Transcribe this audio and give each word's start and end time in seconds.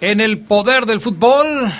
En 0.00 0.20
el 0.20 0.38
poder 0.38 0.86
del 0.86 1.00
fútbol, 1.00 1.70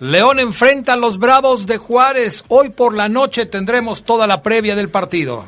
León 0.00 0.40
enfrenta 0.40 0.94
a 0.94 0.96
los 0.96 1.18
Bravos 1.18 1.66
de 1.66 1.78
Juárez. 1.78 2.44
Hoy 2.48 2.70
por 2.70 2.96
la 2.96 3.08
noche 3.08 3.46
tendremos 3.46 4.04
toda 4.04 4.26
la 4.26 4.42
previa 4.42 4.74
del 4.74 4.90
partido. 4.90 5.44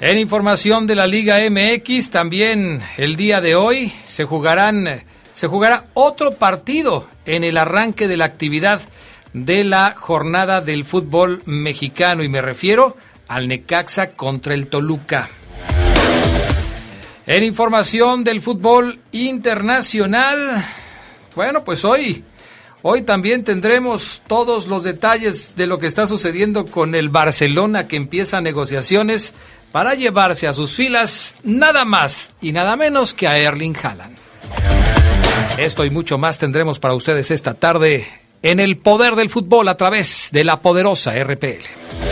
En 0.00 0.18
información 0.18 0.86
de 0.86 0.96
la 0.96 1.06
Liga 1.06 1.38
MX, 1.48 2.10
también 2.10 2.82
el 2.96 3.16
día 3.16 3.40
de 3.40 3.54
hoy 3.54 3.92
se 4.04 4.24
jugarán, 4.24 5.04
se 5.32 5.46
jugará 5.46 5.86
otro 5.94 6.32
partido 6.32 7.06
en 7.24 7.44
el 7.44 7.56
arranque 7.56 8.08
de 8.08 8.16
la 8.16 8.24
actividad 8.24 8.80
de 9.32 9.64
la 9.64 9.94
jornada 9.96 10.60
del 10.60 10.84
fútbol 10.84 11.42
mexicano 11.46 12.22
y 12.24 12.28
me 12.28 12.42
refiero 12.42 12.96
al 13.28 13.48
Necaxa 13.48 14.08
contra 14.08 14.54
el 14.54 14.66
Toluca. 14.66 15.28
En 17.26 17.44
información 17.44 18.24
del 18.24 18.40
fútbol 18.40 18.98
internacional, 19.12 20.64
bueno, 21.36 21.62
pues 21.62 21.84
hoy, 21.84 22.24
hoy 22.82 23.02
también 23.02 23.44
tendremos 23.44 24.22
todos 24.26 24.66
los 24.66 24.82
detalles 24.82 25.54
de 25.54 25.68
lo 25.68 25.78
que 25.78 25.86
está 25.86 26.08
sucediendo 26.08 26.66
con 26.66 26.96
el 26.96 27.10
Barcelona 27.10 27.86
que 27.86 27.94
empieza 27.94 28.40
negociaciones 28.40 29.34
para 29.70 29.94
llevarse 29.94 30.48
a 30.48 30.52
sus 30.52 30.72
filas 30.72 31.36
nada 31.44 31.84
más 31.84 32.32
y 32.40 32.50
nada 32.50 32.74
menos 32.74 33.14
que 33.14 33.28
a 33.28 33.38
Erling 33.38 33.76
Haaland. 33.80 34.16
Esto 35.58 35.84
y 35.84 35.90
mucho 35.90 36.18
más 36.18 36.38
tendremos 36.38 36.80
para 36.80 36.94
ustedes 36.94 37.30
esta 37.30 37.54
tarde 37.54 38.08
en 38.42 38.58
el 38.58 38.78
poder 38.78 39.14
del 39.14 39.30
fútbol 39.30 39.68
a 39.68 39.76
través 39.76 40.30
de 40.32 40.42
la 40.42 40.60
poderosa 40.60 41.12
RPL. 41.22 42.11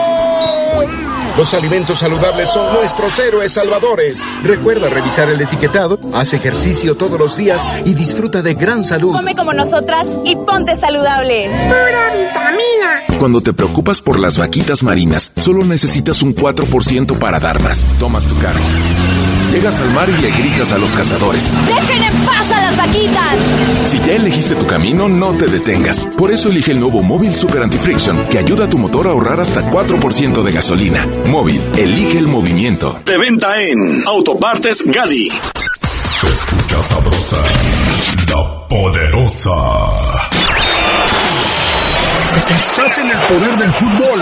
Los 1.37 1.53
alimentos 1.53 1.99
saludables 1.99 2.49
son 2.49 2.73
nuestros 2.73 3.17
héroes 3.19 3.53
salvadores. 3.53 4.21
Recuerda 4.43 4.89
revisar 4.89 5.29
el 5.29 5.41
etiquetado, 5.41 5.99
haz 6.13 6.33
ejercicio 6.33 6.95
todos 6.95 7.19
los 7.19 7.37
días 7.37 7.67
y 7.85 7.93
disfruta 7.93 8.41
de 8.41 8.53
gran 8.53 8.83
salud. 8.83 9.13
Come 9.13 9.35
como 9.35 9.53
nosotras 9.53 10.07
y 10.25 10.35
ponte 10.35 10.75
saludable. 10.75 11.47
Pura 11.47 12.13
vitamina. 12.13 13.19
Cuando 13.19 13.41
te 13.41 13.53
preocupas 13.53 14.01
por 14.01 14.19
las 14.19 14.37
vaquitas 14.37 14.83
marinas, 14.83 15.31
solo 15.37 15.63
necesitas 15.63 16.21
un 16.21 16.35
4% 16.35 17.17
para 17.17 17.39
dar 17.39 17.61
más. 17.61 17.85
Tomas 17.99 18.27
tu 18.27 18.37
carro. 18.39 18.59
Llegas 19.51 19.81
al 19.81 19.91
mar 19.91 20.09
y 20.09 20.21
le 20.21 20.31
gritas 20.31 20.71
a 20.71 20.77
los 20.77 20.91
cazadores. 20.91 21.51
¡Dejen 21.67 22.03
en 22.03 22.13
paz 22.25 22.49
a 22.51 22.61
las 22.61 22.77
vaquitas! 22.77 23.35
Si 23.85 23.99
ya 23.99 24.13
elegiste 24.13 24.55
tu 24.55 24.65
camino, 24.65 25.09
no 25.09 25.33
te 25.33 25.47
detengas. 25.47 26.07
Por 26.17 26.31
eso 26.31 26.49
elige 26.49 26.71
el 26.71 26.79
nuevo 26.79 27.03
Móvil 27.03 27.35
Super 27.35 27.63
Anti-Friction, 27.63 28.23
que 28.23 28.39
ayuda 28.39 28.65
a 28.65 28.69
tu 28.69 28.77
motor 28.77 29.07
a 29.07 29.11
ahorrar 29.11 29.41
hasta 29.41 29.69
4% 29.69 30.41
de 30.41 30.51
gasolina. 30.53 31.05
Móvil, 31.27 31.61
elige 31.77 32.17
el 32.17 32.27
movimiento. 32.27 32.97
De 33.05 33.17
venta 33.17 33.61
en 33.61 34.03
Autopartes 34.07 34.83
Gadi. 34.85 35.29
Se 35.29 36.27
escucha 36.27 36.81
sabrosa, 36.83 37.43
la 38.29 38.67
poderosa. 38.69 39.51
Estás 42.55 42.97
en 42.99 43.09
el 43.09 43.19
poder 43.19 43.57
del 43.57 43.73
fútbol. 43.73 44.21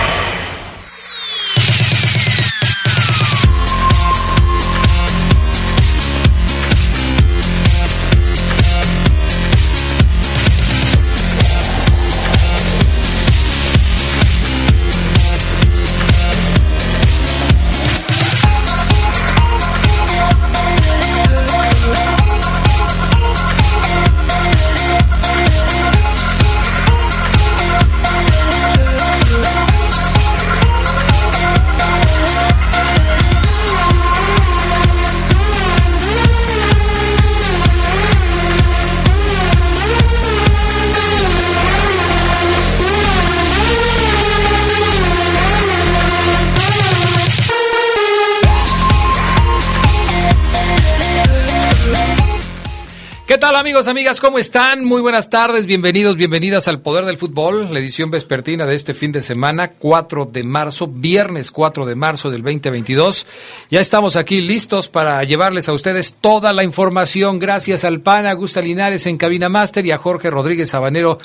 Amigos, 53.81 53.87
amigas? 53.87 54.21
¿Cómo 54.21 54.37
están? 54.37 54.85
Muy 54.85 55.01
buenas 55.01 55.31
tardes, 55.31 55.65
bienvenidos, 55.65 56.15
bienvenidas 56.15 56.67
al 56.67 56.81
Poder 56.81 57.05
del 57.05 57.17
Fútbol, 57.17 57.73
la 57.73 57.79
edición 57.79 58.11
vespertina 58.11 58.67
de 58.67 58.75
este 58.75 58.93
fin 58.93 59.11
de 59.11 59.23
semana, 59.23 59.71
4 59.71 60.29
de 60.31 60.43
marzo, 60.43 60.85
viernes 60.85 61.49
4 61.49 61.87
de 61.87 61.95
marzo 61.95 62.29
del 62.29 62.43
2022. 62.43 63.25
Ya 63.71 63.81
estamos 63.81 64.17
aquí 64.17 64.39
listos 64.41 64.87
para 64.87 65.23
llevarles 65.23 65.67
a 65.67 65.73
ustedes 65.73 66.13
toda 66.13 66.53
la 66.53 66.63
información, 66.63 67.39
gracias 67.39 67.83
al 67.83 68.01
PAN, 68.01 68.27
a 68.27 68.33
Gusta 68.33 68.61
Linares 68.61 69.07
en 69.07 69.17
Cabina 69.17 69.49
Máster 69.49 69.83
y 69.83 69.91
a 69.91 69.97
Jorge 69.97 70.29
Rodríguez 70.29 70.69
Sabanero 70.69 71.17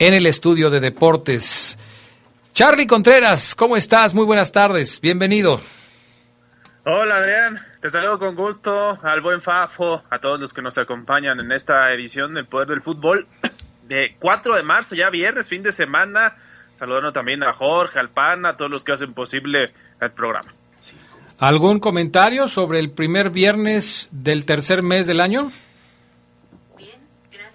en 0.00 0.14
el 0.14 0.26
estudio 0.26 0.68
de 0.68 0.80
deportes. 0.80 1.78
Charlie 2.54 2.88
Contreras, 2.88 3.54
¿cómo 3.54 3.76
estás? 3.76 4.14
Muy 4.14 4.24
buenas 4.24 4.50
tardes, 4.50 5.00
bienvenido. 5.00 5.60
Hola 6.84 7.18
Adrián, 7.18 7.58
te 7.80 7.90
saludo 7.90 8.18
con 8.18 8.34
gusto 8.34 8.98
al 9.02 9.20
buen 9.20 9.42
Fafo, 9.42 10.02
a 10.08 10.18
todos 10.18 10.40
los 10.40 10.54
que 10.54 10.62
nos 10.62 10.78
acompañan 10.78 11.38
en 11.38 11.52
esta 11.52 11.92
edición 11.92 12.32
del 12.32 12.46
Poder 12.46 12.68
del 12.68 12.80
Fútbol 12.80 13.26
de 13.86 14.16
4 14.18 14.56
de 14.56 14.62
marzo, 14.62 14.94
ya 14.94 15.10
viernes, 15.10 15.46
fin 15.46 15.62
de 15.62 15.72
semana. 15.72 16.34
Saludando 16.76 17.12
también 17.12 17.42
a 17.42 17.52
Jorge, 17.52 17.98
al 17.98 18.08
PAN, 18.08 18.46
a 18.46 18.56
todos 18.56 18.70
los 18.70 18.82
que 18.82 18.92
hacen 18.92 19.12
posible 19.12 19.74
el 20.00 20.10
programa. 20.12 20.54
¿Algún 21.38 21.80
comentario 21.80 22.48
sobre 22.48 22.78
el 22.78 22.90
primer 22.90 23.28
viernes 23.28 24.08
del 24.10 24.46
tercer 24.46 24.82
mes 24.82 25.06
del 25.06 25.20
año? 25.20 25.50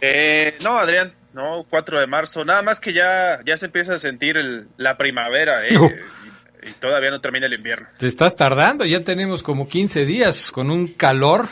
Eh, 0.02 0.56
no, 0.64 0.78
Adrián, 0.78 1.16
no, 1.34 1.66
4 1.68 2.00
de 2.00 2.06
marzo. 2.06 2.46
Nada 2.46 2.62
más 2.62 2.80
que 2.80 2.94
ya, 2.94 3.40
ya 3.44 3.58
se 3.58 3.66
empieza 3.66 3.96
a 3.96 3.98
sentir 3.98 4.38
el, 4.38 4.68
la 4.78 4.98
primavera, 4.98 5.66
¿eh? 5.68 5.76
y, 6.68 6.72
todavía 6.74 7.12
no 7.12 7.22
termina 7.22 7.46
el 7.46 7.54
invierno. 7.54 7.88
Te 7.98 8.08
estás 8.08 8.36
tardando, 8.36 8.86
ya 8.86 9.04
tenemos 9.04 9.44
como 9.44 9.68
15 9.68 10.06
días 10.06 10.52
con 10.52 10.70
un 10.72 10.88
calor 10.88 11.48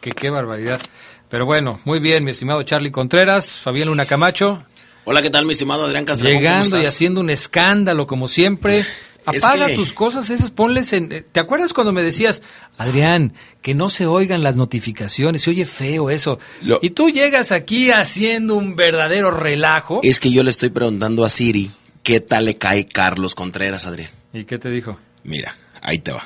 que 0.00 0.12
qué 0.12 0.30
barbaridad. 0.30 0.80
Pero 1.28 1.44
bueno, 1.46 1.78
muy 1.84 1.98
bien, 1.98 2.24
mi 2.24 2.30
estimado 2.30 2.62
Charlie 2.62 2.90
Contreras, 2.90 3.52
Fabián 3.52 3.88
Luna 3.88 4.04
Camacho, 4.06 4.62
Hola, 5.04 5.22
¿qué 5.22 5.30
tal, 5.30 5.46
mi 5.46 5.52
estimado 5.52 5.84
Adrián 5.86 6.04
Castro? 6.04 6.28
llegando 6.28 6.78
y 6.82 6.84
haciendo 6.84 7.20
un 7.22 7.30
escándalo 7.30 8.06
como 8.06 8.28
siempre. 8.28 8.84
Es 9.32 9.44
Apaga 9.44 9.66
que- 9.68 9.74
tus 9.74 9.92
cosas 9.94 10.28
esas, 10.30 10.50
ponles 10.50 10.92
en... 10.92 11.10
eh, 11.12 11.22
¿Te 11.32 11.40
acuerdas 11.40 11.72
cuando 11.74 11.92
me 11.92 12.02
decías, 12.02 12.42
Adrián, 12.78 13.32
que 13.62 13.74
no 13.74 13.88
se 13.90 14.06
oigan 14.06 14.42
las 14.42 14.56
notificaciones? 14.56 15.42
Se 15.42 15.50
oye 15.50 15.64
feo 15.66 16.10
eso. 16.10 16.38
Lo- 16.62 16.78
Y 16.82 16.90
tú 16.90 17.08
llegas 17.10 17.52
aquí 17.52 17.90
haciendo 17.90 18.54
un 18.54 18.76
verdadero 18.76 19.30
relajo. 19.30 20.00
Es 20.02 20.20
que 20.20 20.30
yo 20.30 20.42
le 20.44 20.50
estoy 20.50 20.70
preguntando 20.70 21.24
a 21.24 21.28
Siri 21.30 21.70
qué 22.02 22.20
tal 22.20 22.44
le 22.46 22.56
cae 22.56 22.86
Carlos 22.86 23.34
Contreras, 23.34 23.86
Adrián. 23.86 24.10
¿Y 24.32 24.44
qué 24.44 24.58
te 24.58 24.70
dijo? 24.70 24.98
Mira, 25.24 25.56
ahí 25.80 25.98
te 25.98 26.12
va. 26.12 26.24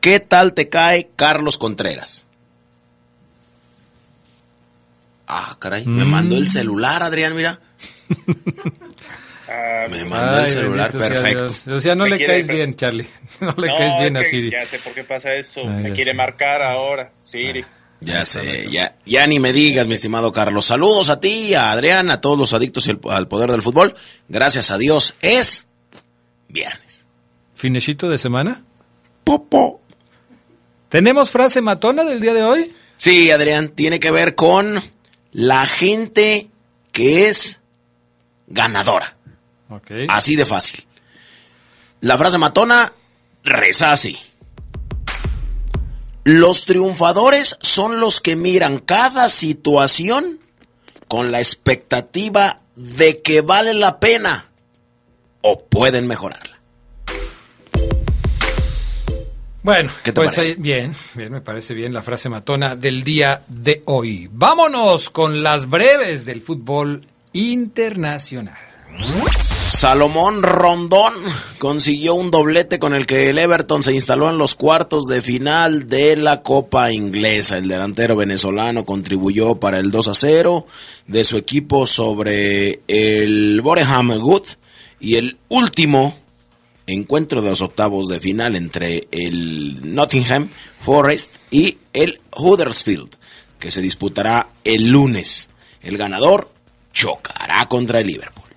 ¿Qué 0.00 0.20
tal 0.20 0.54
te 0.54 0.68
cae 0.68 1.10
Carlos 1.16 1.58
Contreras? 1.58 2.24
Ah, 5.26 5.56
caray, 5.58 5.84
me 5.84 6.04
Mm. 6.04 6.08
mandó 6.08 6.36
el 6.36 6.48
celular, 6.48 7.02
Adrián, 7.02 7.36
mira. 7.36 7.60
Me 9.90 10.04
mandó 10.04 10.40
el 10.40 10.50
celular, 10.50 10.92
bendito 10.92 11.14
perfecto. 11.14 11.44
Dios. 11.44 11.68
O 11.68 11.80
sea, 11.80 11.94
no 11.94 12.04
Me 12.04 12.10
le 12.10 12.16
quiere 12.18 12.34
caes 12.34 12.46
bien, 12.48 12.76
Charlie. 12.76 13.08
No 13.40 13.54
le 13.56 13.68
no, 13.68 13.76
caes 13.78 13.98
bien 14.00 14.16
a 14.18 14.22
Siri. 14.24 14.50
Ya 14.50 14.66
sé 14.66 14.78
por 14.78 14.92
qué 14.92 15.04
pasa 15.04 15.32
eso. 15.34 15.62
Ay, 15.62 15.84
me 15.84 15.92
quiere 15.92 16.10
sé. 16.10 16.14
marcar 16.14 16.60
ahora, 16.62 17.12
Siri. 17.22 17.64
Ya 18.00 18.26
sé, 18.26 18.70
ya, 18.70 18.94
ya 19.06 19.26
ni 19.26 19.40
me 19.40 19.54
digas, 19.54 19.86
mi 19.86 19.94
estimado 19.94 20.32
Carlos. 20.32 20.66
Saludos 20.66 21.08
a 21.08 21.18
ti, 21.20 21.54
a 21.54 21.72
Adrián, 21.72 22.10
a 22.10 22.20
todos 22.20 22.36
los 22.38 22.52
adictos 22.52 22.86
al- 22.88 23.00
al 23.08 23.26
poder 23.26 23.50
del 23.50 23.62
fútbol. 23.62 23.94
Gracias 24.28 24.70
a 24.70 24.76
Dios, 24.76 25.14
es 25.22 25.66
viernes. 26.48 26.87
¿Finecito 27.58 28.08
de 28.08 28.18
semana? 28.18 28.62
Popo. 29.24 29.80
¿Tenemos 30.88 31.30
frase 31.30 31.60
matona 31.60 32.04
del 32.04 32.20
día 32.20 32.32
de 32.32 32.44
hoy? 32.44 32.72
Sí, 32.96 33.32
Adrián, 33.32 33.70
tiene 33.70 33.98
que 33.98 34.12
ver 34.12 34.36
con 34.36 34.80
la 35.32 35.66
gente 35.66 36.50
que 36.92 37.26
es 37.26 37.60
ganadora. 38.46 39.16
Ok. 39.70 39.90
Así 40.08 40.36
de 40.36 40.46
fácil. 40.46 40.86
La 42.00 42.16
frase 42.16 42.38
matona 42.38 42.92
reza 43.42 43.90
así. 43.90 44.16
Los 46.22 46.64
triunfadores 46.64 47.56
son 47.60 47.98
los 47.98 48.20
que 48.20 48.36
miran 48.36 48.78
cada 48.78 49.28
situación 49.28 50.38
con 51.08 51.32
la 51.32 51.40
expectativa 51.40 52.60
de 52.76 53.20
que 53.20 53.40
vale 53.40 53.74
la 53.74 53.98
pena 53.98 54.46
o 55.40 55.64
pueden 55.64 56.06
mejorarla. 56.06 56.57
Bueno, 59.68 59.90
¿Qué 60.02 60.12
te 60.12 60.20
pues 60.22 60.34
parece? 60.34 60.52
ahí- 60.52 60.56
bien, 60.58 60.92
bien, 61.14 61.30
me 61.30 61.42
parece 61.42 61.74
bien 61.74 61.92
la 61.92 62.00
frase 62.00 62.30
matona 62.30 62.74
del 62.74 63.02
día 63.04 63.42
de 63.48 63.82
hoy. 63.84 64.26
Vámonos 64.32 65.10
con 65.10 65.42
las 65.42 65.68
breves 65.68 66.24
del 66.24 66.40
fútbol 66.40 67.04
internacional. 67.34 68.56
Salomón 69.68 70.42
Rondón 70.42 71.12
consiguió 71.58 72.14
un 72.14 72.30
doblete 72.30 72.78
con 72.78 72.94
el 72.94 73.04
que 73.04 73.28
el 73.28 73.36
Everton 73.38 73.82
se 73.82 73.92
instaló 73.92 74.30
en 74.30 74.38
los 74.38 74.54
cuartos 74.54 75.04
de 75.04 75.20
final 75.20 75.86
de 75.90 76.16
la 76.16 76.42
Copa 76.42 76.90
Inglesa. 76.90 77.58
El 77.58 77.68
delantero 77.68 78.16
venezolano 78.16 78.86
contribuyó 78.86 79.56
para 79.56 79.78
el 79.78 79.90
2 79.90 80.08
a 80.08 80.14
0 80.14 80.66
de 81.06 81.24
su 81.24 81.36
equipo 81.36 81.86
sobre 81.86 82.80
el 82.88 83.60
Boreham 83.60 84.12
Wood 84.12 84.44
y 84.98 85.16
el 85.16 85.36
último 85.50 86.16
encuentro 86.88 87.42
de 87.42 87.50
los 87.50 87.60
octavos 87.60 88.08
de 88.08 88.20
final 88.20 88.56
entre 88.56 89.06
el 89.10 89.94
Nottingham 89.94 90.48
Forest 90.80 91.52
y 91.52 91.78
el 91.92 92.20
Huddersfield, 92.36 93.14
que 93.58 93.70
se 93.70 93.80
disputará 93.80 94.48
el 94.64 94.90
lunes. 94.90 95.50
El 95.82 95.96
ganador 95.96 96.50
chocará 96.92 97.66
contra 97.66 98.00
el 98.00 98.06
Liverpool. 98.06 98.48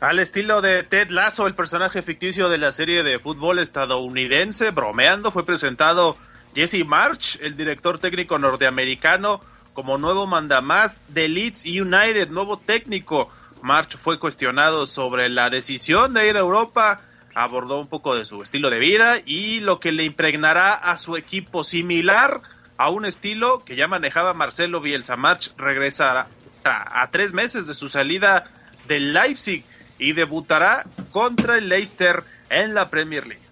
Al 0.00 0.18
estilo 0.18 0.62
de 0.62 0.82
Ted 0.82 1.10
Lasso, 1.10 1.46
el 1.46 1.54
personaje 1.54 2.00
ficticio 2.00 2.48
de 2.48 2.56
la 2.56 2.72
serie 2.72 3.02
de 3.02 3.18
fútbol 3.18 3.58
estadounidense, 3.58 4.70
bromeando, 4.70 5.30
fue 5.30 5.44
presentado 5.44 6.16
Jesse 6.54 6.86
March, 6.86 7.38
el 7.42 7.54
director 7.54 7.98
técnico 7.98 8.38
norteamericano, 8.38 9.42
como 9.74 9.98
nuevo 9.98 10.26
mandamás 10.26 11.02
de 11.08 11.28
Leeds 11.28 11.64
United, 11.66 12.30
nuevo 12.30 12.58
técnico. 12.58 13.28
March 13.62 13.96
fue 13.96 14.18
cuestionado 14.18 14.86
sobre 14.86 15.28
la 15.28 15.50
decisión 15.50 16.14
de 16.14 16.28
ir 16.28 16.36
a 16.36 16.40
Europa, 16.40 17.00
abordó 17.34 17.78
un 17.78 17.88
poco 17.88 18.14
de 18.14 18.24
su 18.24 18.42
estilo 18.42 18.70
de 18.70 18.78
vida 18.78 19.16
y 19.24 19.60
lo 19.60 19.80
que 19.80 19.92
le 19.92 20.04
impregnará 20.04 20.74
a 20.74 20.96
su 20.96 21.16
equipo 21.16 21.64
similar 21.64 22.42
a 22.76 22.90
un 22.90 23.04
estilo 23.04 23.62
que 23.64 23.76
ya 23.76 23.88
manejaba 23.88 24.34
Marcelo 24.34 24.80
Bielsa. 24.80 25.16
March 25.16 25.52
regresará 25.56 26.28
a, 26.64 27.08
tres 27.10 27.32
meses 27.32 27.66
de 27.66 27.74
su 27.74 27.88
salida 27.88 28.44
del 28.88 29.12
Leipzig 29.12 29.64
y 29.98 30.12
debutará 30.12 30.84
contra 31.12 31.58
el 31.58 31.68
Leicester 31.68 32.24
en 32.48 32.74
la 32.74 32.88
Premier 32.88 33.26
League. 33.26 33.44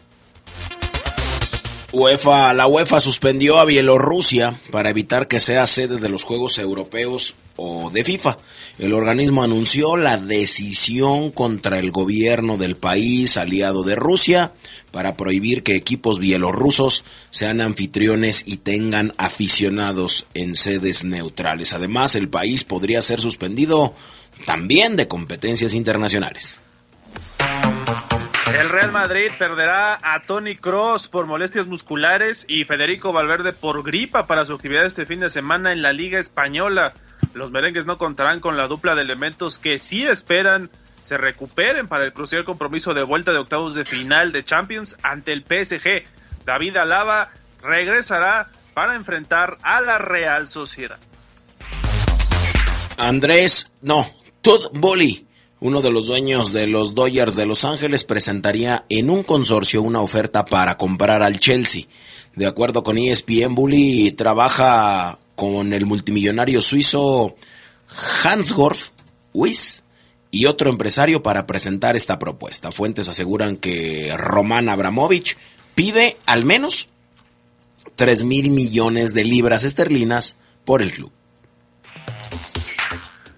UEFA, 1.93 2.53
la 2.53 2.67
UEFA 2.67 3.01
suspendió 3.01 3.59
a 3.59 3.65
Bielorrusia 3.65 4.59
para 4.71 4.91
evitar 4.91 5.27
que 5.27 5.41
sea 5.41 5.67
sede 5.67 5.99
de 5.99 6.09
los 6.09 6.25
Juegos 6.25 6.59
Europeos 6.59 7.37
o 7.59 7.91
de 7.91 8.05
FIFA. 8.05 8.39
El 8.79 8.95
organismo 8.95 9.43
anunció 9.43 9.97
la 9.97 10.17
decisión 10.17 11.31
contra 11.33 11.79
el 11.79 11.91
gobierno 11.91 12.57
del 12.57 12.77
país 12.77 13.37
aliado 13.37 13.83
de 13.83 13.97
Rusia 13.97 14.53
para 14.93 15.17
prohibir 15.17 15.63
que 15.63 15.75
equipos 15.75 16.19
bielorrusos 16.21 17.05
sean 17.31 17.61
anfitriones 17.61 18.45
y 18.47 18.59
tengan 18.59 19.13
aficionados 19.19 20.27
en 20.35 20.55
sedes 20.55 21.05
neutrales. 21.05 21.73
Además, 21.73 22.15
el 22.15 22.29
país 22.29 22.65
podría 22.65 23.03
ser 23.03 23.21
suspendido 23.21 23.95
también 24.47 24.97
de 24.97 25.09
competencias 25.09 25.75
internacionales. 25.75 26.61
El 28.59 28.71
Real 28.71 28.93
Madrid 28.93 29.31
perderá 29.39 29.99
a 30.03 30.23
Tony 30.23 30.55
Cross 30.57 31.09
por 31.09 31.27
molestias 31.27 31.67
musculares 31.67 32.47
y 32.49 32.65
Federico 32.65 33.13
Valverde 33.13 33.53
por 33.53 33.83
gripa 33.83 34.27
para 34.27 34.45
su 34.45 34.55
actividad 34.55 34.87
este 34.87 35.07
fin 35.07 35.21
de 35.21 35.31
semana 35.31 35.73
en 35.73 35.83
la 35.83 35.93
Liga 35.93 36.19
Española. 36.19 36.95
Los 37.35 37.51
merengues 37.51 37.87
no 37.87 37.99
contarán 37.99 38.41
con 38.41 38.57
la 38.57 38.69
dupla 38.69 38.95
de 38.95 39.03
elementos 39.03 39.59
que 39.59 39.79
sí 39.79 40.05
esperan 40.07 40.71
se 41.03 41.17
recuperen 41.17 41.89
para 41.89 42.05
el 42.05 42.13
crucial 42.13 42.45
compromiso 42.45 42.93
de 42.93 43.03
vuelta 43.03 43.33
de 43.33 43.39
octavos 43.39 43.75
de 43.75 43.85
final 43.85 44.33
de 44.33 44.45
Champions 44.45 44.99
ante 45.03 45.33
el 45.33 45.43
PSG. 45.43 46.05
David 46.45 46.77
Alaba 46.77 47.31
regresará 47.63 48.51
para 48.75 48.95
enfrentar 48.95 49.59
a 49.63 49.81
la 49.81 49.99
Real 49.99 50.49
Sociedad. 50.49 50.99
Andrés, 52.97 53.71
no, 53.81 54.07
Todd 54.43 54.71
Bully, 54.73 55.27
uno 55.61 55.81
de 55.83 55.91
los 55.91 56.07
dueños 56.07 56.53
de 56.53 56.67
los 56.67 56.95
Dodgers 56.95 57.37
de 57.37 57.47
Los 57.47 57.65
Ángeles, 57.65 58.05
presentaría 58.05 58.85
en 58.89 59.09
un 59.09 59.23
consorcio 59.23 59.83
una 59.83 60.01
oferta 60.01 60.45
para 60.45 60.77
comprar 60.77 61.23
al 61.23 61.41
Chelsea. 61.41 61.85
De 62.35 62.47
acuerdo 62.47 62.83
con 62.83 62.99
ESPN, 62.99 63.55
Bully 63.55 64.13
trabaja 64.13 65.19
con 65.39 65.73
el 65.73 65.87
multimillonario 65.87 66.61
suizo 66.61 67.37
Hansgorf 68.25 68.89
Wyss 69.33 69.85
y 70.33 70.47
otro 70.47 70.69
empresario 70.69 71.23
para 71.23 71.47
presentar 71.47 71.95
esta 71.95 72.19
propuesta. 72.19 72.73
Fuentes 72.73 73.09
aseguran 73.09 73.57
que 73.57 74.13
Roman 74.19 74.69
Abramovich 74.69 75.39
pide 75.77 76.17
al 76.27 76.45
menos 76.45 76.89
3 77.95 78.25
mil 78.25 78.51
millones 78.51 79.15
de 79.15 79.25
libras 79.25 79.63
esterlinas 79.63 80.39
por 80.65 80.83
el 80.83 80.91
club. 80.91 81.13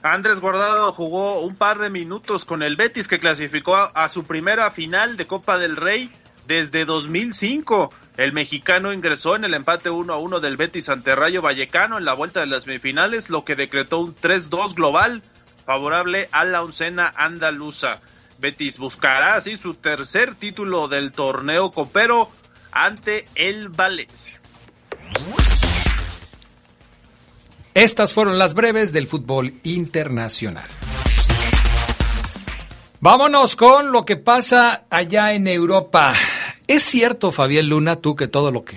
Andrés 0.03 0.41
Guardado 0.41 0.95
jugó 0.95 1.43
un 1.43 1.55
par 1.55 1.81
de 1.81 1.91
minutos 1.91 2.47
con 2.47 2.63
el 2.63 2.77
Betis 2.77 3.09
que 3.09 3.19
clasificó 3.19 3.77
a, 3.77 4.09
su 4.09 4.25
primera 4.25 4.71
final 4.71 5.19
de 5.19 5.27
Copa 5.27 5.59
del 5.59 5.77
Rey 5.77 6.11
desde 6.47 6.85
2005. 6.85 7.93
El 8.17 8.33
mexicano 8.33 8.93
ingresó 8.93 9.37
en 9.37 9.45
el 9.45 9.55
empate 9.55 9.91
1 9.91 10.13
a 10.13 10.19
1 10.19 10.41
del 10.41 10.57
Betis 10.57 10.89
ante 10.89 11.15
Rayo 11.15 11.43
Vallecano 11.43 11.99
en 11.99 12.05
la 12.05 12.15
vuelta 12.15 12.41
de 12.41 12.47
las 12.47 12.65
semifinales, 12.65 13.31
lo 13.31 13.45
que 13.45 13.57
decretó 13.57 14.01
un 14.01 14.15
3-2 14.15 14.75
global 14.75 15.23
favorable 15.65 16.29
a 16.33 16.45
la 16.45 16.63
oncena 16.63 17.13
andaluza. 17.17 18.01
Betis 18.39 18.79
buscará 18.79 19.35
así 19.35 19.57
su 19.57 19.75
tercer 19.75 20.35
título 20.35 20.89
del 20.89 21.13
torneo 21.13 21.71
copero 21.71 22.31
ante 22.73 23.27
el 23.35 23.69
Valencia. 23.69 24.41
Estas 27.75 28.13
fueron 28.13 28.39
las 28.39 28.55
breves 28.55 28.93
del 28.93 29.07
fútbol 29.07 29.55
internacional. 29.63 30.69
Vámonos 33.03 33.57
con 33.57 33.93
lo 33.93 34.05
que 34.05 34.17
pasa 34.17 34.85
allá 34.91 35.33
en 35.33 35.47
Europa. 35.47 36.13
Es 36.71 36.85
cierto, 36.85 37.33
Fabián 37.33 37.69
Luna, 37.69 37.97
tú 37.97 38.15
que 38.15 38.29
todo 38.29 38.53
lo 38.53 38.65
que 38.65 38.77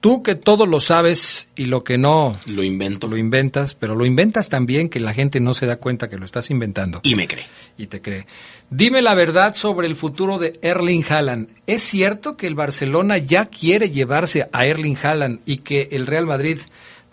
Tú 0.00 0.22
que 0.22 0.36
todo 0.36 0.66
lo 0.66 0.78
sabes 0.78 1.48
y 1.56 1.66
lo 1.66 1.82
que 1.82 1.98
no 1.98 2.38
lo 2.46 2.62
invento. 2.62 3.08
Lo 3.08 3.16
inventas, 3.16 3.74
pero 3.74 3.96
lo 3.96 4.06
inventas 4.06 4.48
también 4.48 4.88
que 4.88 5.00
la 5.00 5.12
gente 5.12 5.40
no 5.40 5.52
se 5.52 5.66
da 5.66 5.78
cuenta 5.78 6.08
que 6.08 6.16
lo 6.16 6.24
estás 6.24 6.48
inventando. 6.52 7.00
Y 7.02 7.16
me 7.16 7.26
cree. 7.26 7.44
Y 7.76 7.88
te 7.88 8.00
cree. 8.00 8.24
Dime 8.70 9.02
la 9.02 9.14
verdad 9.14 9.52
sobre 9.52 9.88
el 9.88 9.96
futuro 9.96 10.38
de 10.38 10.60
Erling 10.62 11.04
Haaland. 11.08 11.48
¿Es 11.66 11.82
cierto 11.82 12.36
que 12.36 12.46
el 12.46 12.54
Barcelona 12.54 13.18
ya 13.18 13.46
quiere 13.46 13.90
llevarse 13.90 14.48
a 14.52 14.64
Erling 14.64 14.96
Haaland 15.02 15.40
y 15.44 15.56
que 15.56 15.88
el 15.90 16.06
Real 16.06 16.26
Madrid 16.26 16.60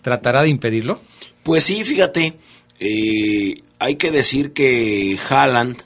tratará 0.02 0.42
de 0.42 0.50
impedirlo? 0.50 1.00
Pues 1.42 1.64
sí, 1.64 1.82
fíjate. 1.82 2.34
Eh, 2.78 3.54
hay 3.80 3.96
que 3.96 4.12
decir 4.12 4.52
que 4.52 5.18
Haaland 5.28 5.82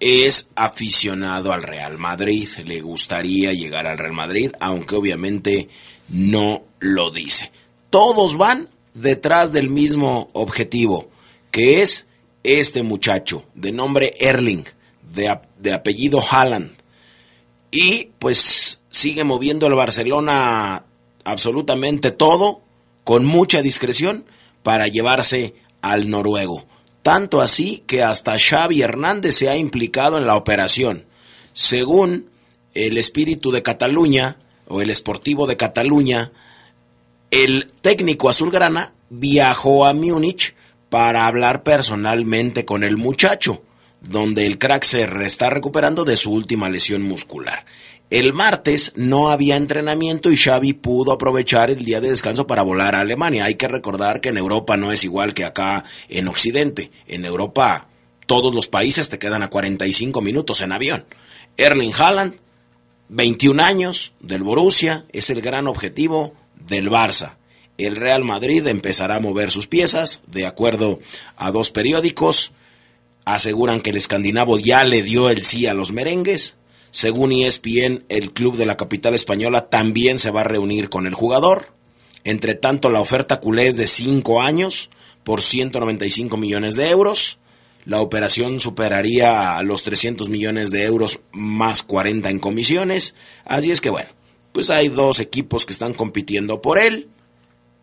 es 0.00 0.48
aficionado 0.54 1.52
al 1.52 1.62
Real 1.62 1.98
Madrid, 1.98 2.48
le 2.64 2.80
gustaría 2.80 3.52
llegar 3.52 3.86
al 3.86 3.98
Real 3.98 4.12
Madrid, 4.12 4.50
aunque 4.58 4.96
obviamente 4.96 5.68
no 6.08 6.62
lo 6.80 7.10
dice. 7.10 7.52
Todos 7.90 8.36
van 8.36 8.68
detrás 8.94 9.52
del 9.52 9.68
mismo 9.68 10.30
objetivo, 10.32 11.10
que 11.50 11.82
es 11.82 12.06
este 12.42 12.82
muchacho 12.82 13.44
de 13.54 13.72
nombre 13.72 14.12
Erling, 14.18 14.64
de, 15.12 15.38
de 15.58 15.72
apellido 15.72 16.20
Haaland. 16.20 16.72
Y 17.70 18.10
pues 18.18 18.80
sigue 18.90 19.24
moviendo 19.24 19.66
el 19.66 19.74
Barcelona 19.74 20.84
absolutamente 21.24 22.10
todo, 22.10 22.62
con 23.04 23.26
mucha 23.26 23.60
discreción, 23.60 24.24
para 24.62 24.88
llevarse 24.88 25.54
al 25.82 26.08
noruego. 26.10 26.66
Tanto 27.10 27.40
así 27.40 27.82
que 27.88 28.04
hasta 28.04 28.38
Xavi 28.38 28.82
Hernández 28.82 29.34
se 29.34 29.48
ha 29.48 29.56
implicado 29.56 30.16
en 30.16 30.28
la 30.28 30.36
operación. 30.36 31.06
Según 31.52 32.30
el 32.72 32.98
espíritu 32.98 33.50
de 33.50 33.64
Cataluña, 33.64 34.36
o 34.68 34.80
el 34.80 34.90
Esportivo 34.90 35.48
de 35.48 35.56
Cataluña, 35.56 36.30
el 37.32 37.66
técnico 37.80 38.28
azulgrana 38.28 38.92
viajó 39.08 39.86
a 39.86 39.92
Múnich 39.92 40.54
para 40.88 41.26
hablar 41.26 41.64
personalmente 41.64 42.64
con 42.64 42.84
el 42.84 42.96
muchacho, 42.96 43.60
donde 44.00 44.46
el 44.46 44.58
crack 44.58 44.84
se 44.84 45.02
está 45.26 45.50
recuperando 45.50 46.04
de 46.04 46.16
su 46.16 46.30
última 46.30 46.70
lesión 46.70 47.02
muscular. 47.02 47.66
El 48.10 48.32
martes 48.32 48.92
no 48.96 49.30
había 49.30 49.56
entrenamiento 49.56 50.32
y 50.32 50.36
Xavi 50.36 50.72
pudo 50.72 51.12
aprovechar 51.12 51.70
el 51.70 51.84
día 51.84 52.00
de 52.00 52.10
descanso 52.10 52.44
para 52.44 52.62
volar 52.62 52.96
a 52.96 53.02
Alemania. 53.02 53.44
Hay 53.44 53.54
que 53.54 53.68
recordar 53.68 54.20
que 54.20 54.30
en 54.30 54.36
Europa 54.36 54.76
no 54.76 54.90
es 54.90 55.04
igual 55.04 55.32
que 55.32 55.44
acá 55.44 55.84
en 56.08 56.26
Occidente. 56.26 56.90
En 57.06 57.24
Europa 57.24 57.86
todos 58.26 58.52
los 58.52 58.66
países 58.66 59.10
te 59.10 59.20
quedan 59.20 59.44
a 59.44 59.48
45 59.48 60.22
minutos 60.22 60.60
en 60.60 60.72
avión. 60.72 61.04
Erling 61.56 61.92
Haaland, 61.96 62.34
21 63.10 63.62
años 63.62 64.12
del 64.18 64.42
Borussia, 64.42 65.04
es 65.12 65.30
el 65.30 65.40
gran 65.40 65.68
objetivo 65.68 66.34
del 66.56 66.90
Barça. 66.90 67.36
El 67.78 67.94
Real 67.94 68.24
Madrid 68.24 68.66
empezará 68.66 69.16
a 69.16 69.20
mover 69.20 69.52
sus 69.52 69.68
piezas, 69.68 70.22
de 70.26 70.46
acuerdo 70.46 70.98
a 71.36 71.52
dos 71.52 71.70
periódicos. 71.70 72.54
Aseguran 73.24 73.80
que 73.80 73.90
el 73.90 73.96
escandinavo 73.98 74.58
ya 74.58 74.82
le 74.82 75.04
dio 75.04 75.30
el 75.30 75.44
sí 75.44 75.68
a 75.68 75.74
los 75.74 75.92
merengues 75.92 76.56
según 76.90 77.32
ESPN, 77.32 78.04
el 78.08 78.32
club 78.32 78.56
de 78.56 78.66
la 78.66 78.76
capital 78.76 79.14
española 79.14 79.68
también 79.68 80.18
se 80.18 80.30
va 80.30 80.40
a 80.40 80.44
reunir 80.44 80.88
con 80.88 81.06
el 81.06 81.14
jugador. 81.14 81.72
Entre 82.24 82.54
tanto, 82.54 82.90
la 82.90 83.00
oferta 83.00 83.40
culé 83.40 83.68
es 83.68 83.76
de 83.76 83.86
5 83.86 84.42
años 84.42 84.90
por 85.22 85.40
195 85.40 86.36
millones 86.36 86.74
de 86.74 86.90
euros. 86.90 87.38
La 87.84 88.00
operación 88.00 88.60
superaría 88.60 89.62
los 89.62 89.84
300 89.84 90.28
millones 90.28 90.70
de 90.70 90.84
euros 90.84 91.20
más 91.32 91.82
40 91.82 92.28
en 92.28 92.40
comisiones. 92.40 93.14
Así 93.44 93.70
es 93.70 93.80
que 93.80 93.90
bueno, 93.90 94.10
pues 94.52 94.68
hay 94.70 94.88
dos 94.88 95.20
equipos 95.20 95.64
que 95.64 95.72
están 95.72 95.94
compitiendo 95.94 96.60
por 96.60 96.78
él, 96.78 97.08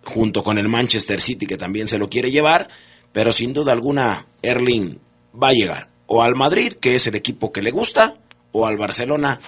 junto 0.04 0.44
con 0.44 0.58
el 0.58 0.68
Manchester 0.68 1.22
City 1.22 1.48
que 1.48 1.58
también 1.58 1.88
se 1.88 1.98
lo 1.98 2.10
quiere 2.10 2.30
llevar, 2.30 2.70
pero 3.12 3.32
sin 3.32 3.54
duda 3.54 3.72
alguna 3.72 4.28
Erling 4.42 5.00
va 5.42 5.50
a 5.50 5.54
llegar 5.54 5.90
o 6.08 6.24
al 6.24 6.36
Madrid, 6.36 6.74
que 6.74 6.96
es 6.96 7.06
el 7.08 7.16
equipo 7.16 7.52
que 7.52 7.62
le 7.62 7.72
gusta, 7.72 8.18
o 8.51 8.68
al 8.68 8.77
Barcelona 8.77 9.39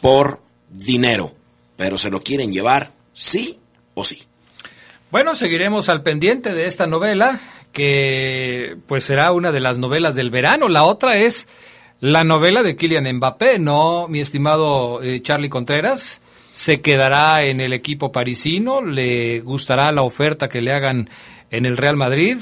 por 0.00 0.40
dinero, 0.70 1.32
pero 1.76 1.98
se 1.98 2.10
lo 2.10 2.22
quieren 2.22 2.52
llevar 2.52 2.90
sí 3.12 3.58
o 3.94 4.04
sí. 4.04 4.22
Bueno, 5.10 5.36
seguiremos 5.36 5.88
al 5.88 6.02
pendiente 6.02 6.52
de 6.52 6.66
esta 6.66 6.86
novela, 6.86 7.38
que 7.72 8.76
pues 8.86 9.04
será 9.04 9.32
una 9.32 9.52
de 9.52 9.60
las 9.60 9.78
novelas 9.78 10.14
del 10.14 10.30
verano. 10.30 10.68
La 10.68 10.84
otra 10.84 11.16
es 11.18 11.48
la 12.00 12.24
novela 12.24 12.62
de 12.62 12.76
Kylian 12.76 13.16
Mbappé, 13.16 13.58
¿no, 13.58 14.08
mi 14.08 14.20
estimado 14.20 15.02
eh, 15.02 15.22
Charlie 15.22 15.48
Contreras? 15.48 16.20
Se 16.52 16.80
quedará 16.80 17.44
en 17.44 17.60
el 17.60 17.72
equipo 17.72 18.12
parisino, 18.12 18.82
le 18.82 19.40
gustará 19.40 19.92
la 19.92 20.02
oferta 20.02 20.48
que 20.48 20.60
le 20.60 20.72
hagan 20.72 21.08
en 21.50 21.66
el 21.66 21.76
Real 21.76 21.96
Madrid. 21.96 22.38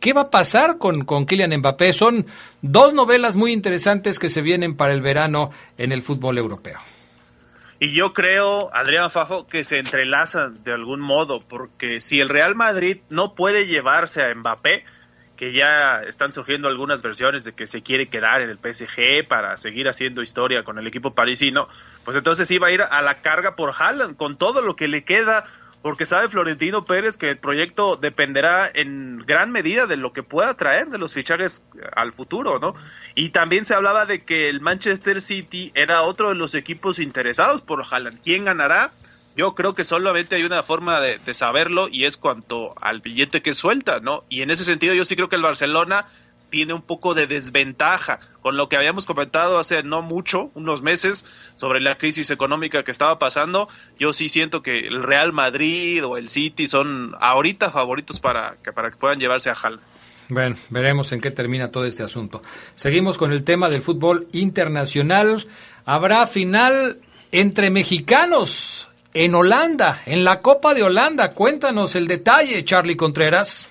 ¿Qué 0.00 0.12
va 0.12 0.22
a 0.22 0.30
pasar 0.30 0.78
con, 0.78 1.04
con 1.04 1.26
Kylian 1.26 1.58
Mbappé? 1.58 1.92
Son 1.92 2.26
dos 2.62 2.94
novelas 2.94 3.36
muy 3.36 3.52
interesantes 3.52 4.18
que 4.18 4.28
se 4.28 4.40
vienen 4.40 4.76
para 4.76 4.92
el 4.92 5.02
verano 5.02 5.50
en 5.76 5.92
el 5.92 6.02
fútbol 6.02 6.38
europeo. 6.38 6.78
Y 7.78 7.92
yo 7.92 8.14
creo, 8.14 8.70
Adrián 8.72 9.10
Fafo, 9.10 9.46
que 9.46 9.64
se 9.64 9.80
entrelazan 9.80 10.62
de 10.62 10.72
algún 10.72 11.00
modo, 11.00 11.40
porque 11.40 12.00
si 12.00 12.20
el 12.20 12.28
Real 12.28 12.54
Madrid 12.54 12.98
no 13.10 13.34
puede 13.34 13.66
llevarse 13.66 14.22
a 14.22 14.32
Mbappé, 14.32 14.84
que 15.36 15.52
ya 15.52 16.00
están 16.06 16.30
surgiendo 16.30 16.68
algunas 16.68 17.02
versiones 17.02 17.42
de 17.42 17.52
que 17.52 17.66
se 17.66 17.82
quiere 17.82 18.06
quedar 18.06 18.42
en 18.42 18.50
el 18.50 18.58
PSG 18.58 19.26
para 19.26 19.56
seguir 19.56 19.88
haciendo 19.88 20.22
historia 20.22 20.62
con 20.62 20.78
el 20.78 20.86
equipo 20.86 21.14
parisino, 21.16 21.66
pues 22.04 22.16
entonces 22.16 22.48
iba 22.52 22.68
a 22.68 22.70
ir 22.70 22.82
a 22.82 23.02
la 23.02 23.16
carga 23.16 23.56
por 23.56 23.74
Haaland, 23.76 24.16
con 24.16 24.38
todo 24.38 24.62
lo 24.62 24.76
que 24.76 24.86
le 24.86 25.02
queda 25.02 25.42
porque 25.82 26.06
sabe 26.06 26.28
Florentino 26.28 26.84
Pérez 26.84 27.16
que 27.16 27.30
el 27.30 27.38
proyecto 27.38 27.96
dependerá 27.96 28.70
en 28.72 29.18
gran 29.26 29.50
medida 29.50 29.86
de 29.86 29.96
lo 29.96 30.12
que 30.12 30.22
pueda 30.22 30.56
traer 30.56 30.88
de 30.88 30.98
los 30.98 31.12
fichajes 31.12 31.66
al 31.94 32.12
futuro, 32.12 32.60
¿no? 32.60 32.74
Y 33.14 33.30
también 33.30 33.64
se 33.64 33.74
hablaba 33.74 34.06
de 34.06 34.24
que 34.24 34.48
el 34.48 34.60
Manchester 34.60 35.20
City 35.20 35.72
era 35.74 36.02
otro 36.02 36.28
de 36.28 36.36
los 36.36 36.54
equipos 36.54 37.00
interesados 37.00 37.62
por 37.62 37.84
Haaland. 37.90 38.20
¿Quién 38.22 38.44
ganará? 38.44 38.92
Yo 39.36 39.54
creo 39.54 39.74
que 39.74 39.82
solamente 39.82 40.36
hay 40.36 40.44
una 40.44 40.62
forma 40.62 41.00
de, 41.00 41.18
de 41.18 41.34
saberlo 41.34 41.88
y 41.88 42.04
es 42.04 42.16
cuanto 42.16 42.74
al 42.80 43.00
billete 43.00 43.42
que 43.42 43.54
suelta, 43.54 43.98
¿no? 44.00 44.22
Y 44.28 44.42
en 44.42 44.50
ese 44.50 44.64
sentido 44.64 44.94
yo 44.94 45.04
sí 45.04 45.16
creo 45.16 45.28
que 45.28 45.36
el 45.36 45.42
Barcelona 45.42 46.06
tiene 46.52 46.74
un 46.74 46.82
poco 46.82 47.14
de 47.14 47.26
desventaja 47.26 48.20
con 48.42 48.58
lo 48.58 48.68
que 48.68 48.76
habíamos 48.76 49.06
comentado 49.06 49.58
hace 49.58 49.82
no 49.82 50.02
mucho, 50.02 50.50
unos 50.54 50.82
meses, 50.82 51.24
sobre 51.54 51.80
la 51.80 51.96
crisis 51.96 52.30
económica 52.30 52.84
que 52.84 52.90
estaba 52.90 53.18
pasando. 53.18 53.70
Yo 53.98 54.12
sí 54.12 54.28
siento 54.28 54.62
que 54.62 54.80
el 54.80 55.02
Real 55.02 55.32
Madrid 55.32 56.04
o 56.04 56.18
el 56.18 56.28
City 56.28 56.66
son 56.66 57.16
ahorita 57.20 57.70
favoritos 57.70 58.20
para 58.20 58.58
que, 58.62 58.70
para 58.70 58.90
que 58.90 58.98
puedan 58.98 59.18
llevarse 59.18 59.48
a 59.48 59.54
Hal. 59.54 59.80
Bueno, 60.28 60.54
veremos 60.68 61.10
en 61.12 61.22
qué 61.22 61.30
termina 61.30 61.70
todo 61.70 61.86
este 61.86 62.02
asunto. 62.02 62.42
Seguimos 62.74 63.16
con 63.16 63.32
el 63.32 63.44
tema 63.44 63.70
del 63.70 63.80
fútbol 63.80 64.28
internacional. 64.32 65.46
Habrá 65.86 66.26
final 66.26 67.00
entre 67.30 67.70
mexicanos 67.70 68.90
en 69.14 69.34
Holanda, 69.34 70.02
en 70.04 70.24
la 70.24 70.40
Copa 70.40 70.74
de 70.74 70.82
Holanda. 70.82 71.32
Cuéntanos 71.32 71.94
el 71.94 72.08
detalle, 72.08 72.62
Charlie 72.62 72.96
Contreras. 72.96 73.70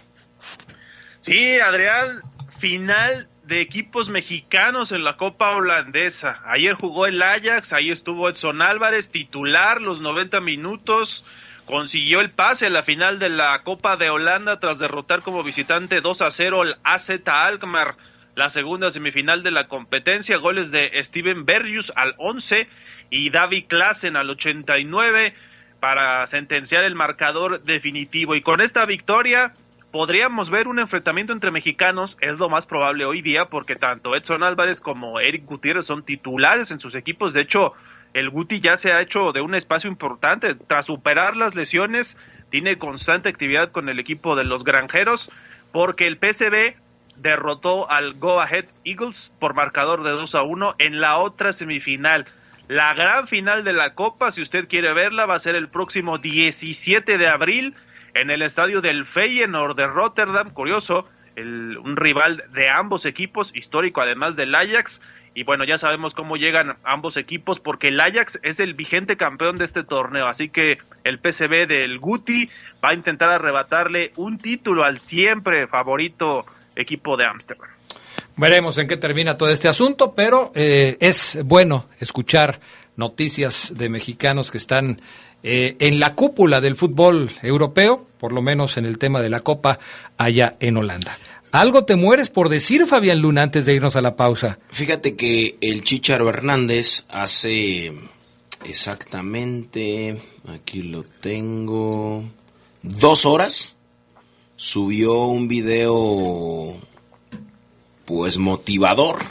Sí, 1.21 1.59
Adrián, 1.59 2.19
final 2.61 3.27
de 3.43 3.59
equipos 3.59 4.11
mexicanos 4.11 4.91
en 4.91 5.03
la 5.03 5.17
Copa 5.17 5.49
Holandesa. 5.49 6.43
Ayer 6.45 6.75
jugó 6.75 7.07
el 7.07 7.19
Ajax, 7.19 7.73
ahí 7.73 7.89
estuvo 7.89 8.29
Edson 8.29 8.61
Álvarez, 8.61 9.09
titular 9.09 9.81
los 9.81 10.01
90 10.01 10.41
minutos, 10.41 11.25
consiguió 11.65 12.21
el 12.21 12.29
pase 12.29 12.67
a 12.67 12.69
la 12.69 12.83
final 12.83 13.17
de 13.17 13.29
la 13.29 13.63
Copa 13.63 13.97
de 13.97 14.11
Holanda 14.11 14.59
tras 14.59 14.77
derrotar 14.77 15.23
como 15.23 15.41
visitante 15.41 16.01
2 16.01 16.21
a 16.21 16.29
0 16.29 16.61
al 16.61 16.77
AZ 16.83 17.09
Alkmaar. 17.25 17.97
La 18.35 18.51
segunda 18.51 18.91
semifinal 18.91 19.41
de 19.41 19.49
la 19.49 19.67
competencia, 19.67 20.37
goles 20.37 20.69
de 20.69 20.91
Steven 21.03 21.45
Berrius 21.45 21.91
al 21.95 22.13
11 22.19 22.69
y 23.09 23.31
David 23.31 23.65
Klassen 23.69 24.15
al 24.15 24.29
89 24.29 25.33
para 25.79 26.27
sentenciar 26.27 26.83
el 26.83 26.93
marcador 26.93 27.63
definitivo. 27.63 28.35
Y 28.35 28.41
con 28.41 28.61
esta 28.61 28.85
victoria, 28.85 29.51
podríamos 29.91 30.50
ver 30.50 30.67
un 30.67 30.79
enfrentamiento 30.79 31.33
entre 31.33 31.51
mexicanos, 31.51 32.17
es 32.21 32.39
lo 32.39 32.50
más 32.50 32.65
probable 32.65 33.05
hoy 33.05 33.21
día, 33.21 33.45
porque 33.45 33.75
tanto 33.75 34.15
Edson 34.15 34.43
Álvarez 34.43 34.79
como 34.79 35.19
Eric 35.19 35.45
Gutiérrez 35.45 35.86
son 35.86 36.03
titulares 36.03 36.71
en 36.71 36.79
sus 36.79 36.95
equipos. 36.95 37.33
De 37.33 37.41
hecho, 37.41 37.74
el 38.13 38.29
Guti 38.29 38.60
ya 38.60 38.77
se 38.77 38.91
ha 38.93 39.01
hecho 39.01 39.31
de 39.31 39.41
un 39.41 39.55
espacio 39.55 39.89
importante. 39.89 40.55
Tras 40.55 40.86
superar 40.86 41.36
las 41.36 41.55
lesiones, 41.55 42.17
tiene 42.50 42.77
constante 42.77 43.29
actividad 43.29 43.71
con 43.71 43.89
el 43.89 44.00
equipo 44.00 44.36
de 44.36 44.45
los 44.45 44.63
granjeros, 44.63 45.29
porque 45.71 46.07
el 46.07 46.17
PCB 46.17 46.75
derrotó 47.17 47.89
al 47.89 48.13
Go 48.13 48.41
Ahead 48.41 48.65
Eagles 48.83 49.33
por 49.39 49.53
marcador 49.53 50.03
de 50.03 50.12
2 50.12 50.36
a 50.36 50.41
1 50.41 50.75
en 50.79 51.01
la 51.01 51.17
otra 51.17 51.53
semifinal. 51.53 52.25
La 52.67 52.93
gran 52.93 53.27
final 53.27 53.63
de 53.63 53.74
la 53.74 53.93
Copa, 53.93 54.31
si 54.31 54.41
usted 54.41 54.67
quiere 54.67 54.93
verla, 54.93 55.25
va 55.25 55.36
a 55.36 55.39
ser 55.39 55.55
el 55.55 55.67
próximo 55.67 56.17
17 56.17 57.17
de 57.17 57.27
abril 57.27 57.75
en 58.13 58.29
el 58.29 58.41
estadio 58.41 58.81
del 58.81 59.05
Feyenoord 59.05 59.75
de 59.75 59.85
Rotterdam, 59.85 60.47
curioso, 60.53 61.05
el, 61.35 61.77
un 61.77 61.95
rival 61.95 62.43
de 62.53 62.69
ambos 62.69 63.05
equipos, 63.05 63.55
histórico 63.55 64.01
además 64.01 64.35
del 64.35 64.53
Ajax, 64.53 65.01
y 65.33 65.43
bueno, 65.43 65.63
ya 65.63 65.77
sabemos 65.77 66.13
cómo 66.13 66.35
llegan 66.35 66.77
ambos 66.83 67.15
equipos 67.15 67.59
porque 67.59 67.87
el 67.87 67.99
Ajax 68.01 68.39
es 68.43 68.59
el 68.59 68.73
vigente 68.73 69.15
campeón 69.15 69.55
de 69.55 69.65
este 69.65 69.83
torneo, 69.83 70.27
así 70.27 70.49
que 70.49 70.77
el 71.05 71.19
PSV 71.19 71.67
del 71.67 71.99
Guti 71.99 72.49
va 72.83 72.89
a 72.89 72.93
intentar 72.93 73.29
arrebatarle 73.29 74.11
un 74.17 74.37
título 74.37 74.83
al 74.83 74.99
siempre 74.99 75.67
favorito 75.67 76.43
equipo 76.75 77.15
de 77.15 77.25
Ámsterdam. 77.25 77.69
Veremos 78.35 78.77
en 78.77 78.87
qué 78.87 78.97
termina 78.97 79.37
todo 79.37 79.49
este 79.49 79.67
asunto, 79.67 80.13
pero 80.15 80.51
eh, 80.55 80.97
es 80.99 81.39
bueno 81.45 81.85
escuchar 81.99 82.59
noticias 82.95 83.74
de 83.75 83.89
mexicanos 83.89 84.51
que 84.51 84.57
están 84.57 85.01
eh, 85.43 85.75
en 85.79 86.00
la 86.00 86.13
cúpula 86.13 86.62
del 86.62 86.75
fútbol 86.75 87.31
europeo, 87.41 88.07
por 88.19 88.31
lo 88.31 88.41
menos 88.41 88.77
en 88.77 88.86
el 88.86 88.98
tema 88.98 89.21
de 89.21 89.29
la 89.29 89.39
Copa 89.39 89.79
allá 90.17 90.55
en 90.60 90.77
Holanda. 90.77 91.17
Algo 91.51 91.83
te 91.83 91.95
mueres 91.95 92.29
por 92.29 92.48
decir, 92.48 92.86
Fabián 92.88 93.19
Luna, 93.19 93.41
antes 93.41 93.65
de 93.65 93.74
irnos 93.74 93.95
a 93.95 94.01
la 94.01 94.15
pausa. 94.15 94.60
Fíjate 94.69 95.15
que 95.15 95.57
el 95.60 95.83
Chicharo 95.83 96.29
Hernández 96.29 97.05
hace 97.10 97.91
exactamente, 98.63 100.21
aquí 100.48 100.83
lo 100.83 101.03
tengo, 101.03 102.24
dos 102.83 103.25
horas, 103.25 103.75
subió 104.55 105.25
un 105.25 105.48
video 105.48 106.77
pues 108.05 108.38
motivador, 108.38 109.25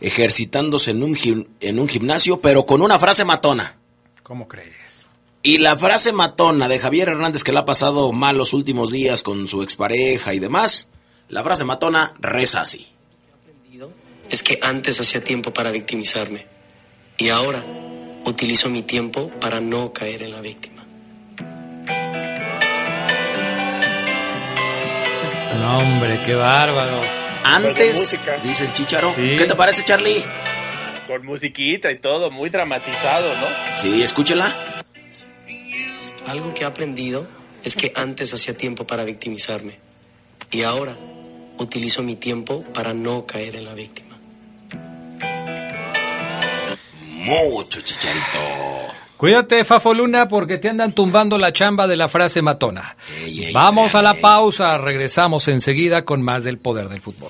ejercitándose 0.00 0.92
en 0.92 1.02
un, 1.02 1.48
en 1.60 1.78
un 1.78 1.88
gimnasio, 1.88 2.40
pero 2.40 2.66
con 2.66 2.82
una 2.82 2.98
frase 2.98 3.24
matona. 3.24 3.76
¿Cómo 4.22 4.48
crees? 4.48 5.08
Y 5.42 5.58
la 5.58 5.76
frase 5.76 6.12
matona 6.12 6.68
de 6.68 6.78
Javier 6.78 7.08
Hernández, 7.08 7.44
que 7.44 7.52
le 7.52 7.60
ha 7.60 7.64
pasado 7.64 8.12
mal 8.12 8.36
los 8.36 8.52
últimos 8.52 8.90
días 8.90 9.22
con 9.22 9.48
su 9.48 9.62
expareja 9.62 10.34
y 10.34 10.38
demás, 10.38 10.88
la 11.28 11.42
frase 11.42 11.64
matona 11.64 12.14
reza 12.20 12.60
así. 12.60 12.88
Es 14.28 14.42
que 14.42 14.58
antes 14.62 15.00
hacía 15.00 15.24
tiempo 15.24 15.52
para 15.52 15.70
victimizarme 15.70 16.46
y 17.18 17.30
ahora 17.30 17.64
utilizo 18.24 18.68
mi 18.68 18.82
tiempo 18.82 19.28
para 19.40 19.60
no 19.60 19.92
caer 19.92 20.22
en 20.22 20.32
la 20.32 20.40
víctima. 20.40 20.84
No, 25.60 25.78
hombre, 25.78 26.20
qué 26.24 26.34
bárbaro. 26.34 27.19
Antes, 27.44 28.20
dice 28.42 28.64
el 28.64 28.72
chicharo. 28.72 29.14
¿Qué 29.14 29.44
te 29.46 29.54
parece, 29.54 29.84
Charlie? 29.84 30.24
Con 31.06 31.26
musiquita 31.26 31.90
y 31.90 31.98
todo, 31.98 32.30
muy 32.30 32.50
dramatizado, 32.50 33.28
¿no? 33.36 33.46
Sí, 33.78 34.02
escúchela. 34.02 34.52
Algo 36.26 36.54
que 36.54 36.62
he 36.62 36.66
aprendido 36.66 37.26
es 37.64 37.76
que 37.76 37.92
antes 37.96 38.32
hacía 38.32 38.54
tiempo 38.54 38.86
para 38.86 39.04
victimizarme 39.04 39.78
y 40.50 40.62
ahora 40.62 40.96
utilizo 41.58 42.02
mi 42.02 42.16
tiempo 42.16 42.62
para 42.72 42.94
no 42.94 43.26
caer 43.26 43.56
en 43.56 43.64
la 43.64 43.74
víctima. 43.74 44.16
Mucho 47.06 47.80
chicharito. 47.80 48.38
Cuídate, 49.20 49.64
Fafo 49.64 49.92
Luna, 49.92 50.28
porque 50.28 50.56
te 50.56 50.70
andan 50.70 50.92
tumbando 50.92 51.36
la 51.36 51.52
chamba 51.52 51.86
de 51.86 51.94
la 51.94 52.08
frase 52.08 52.40
matona. 52.40 52.96
Vamos 53.52 53.94
a 53.94 54.00
la 54.00 54.14
pausa, 54.14 54.78
regresamos 54.78 55.46
enseguida 55.48 56.06
con 56.06 56.22
más 56.22 56.42
del 56.42 56.56
poder 56.56 56.88
del 56.88 57.02
fútbol. 57.02 57.28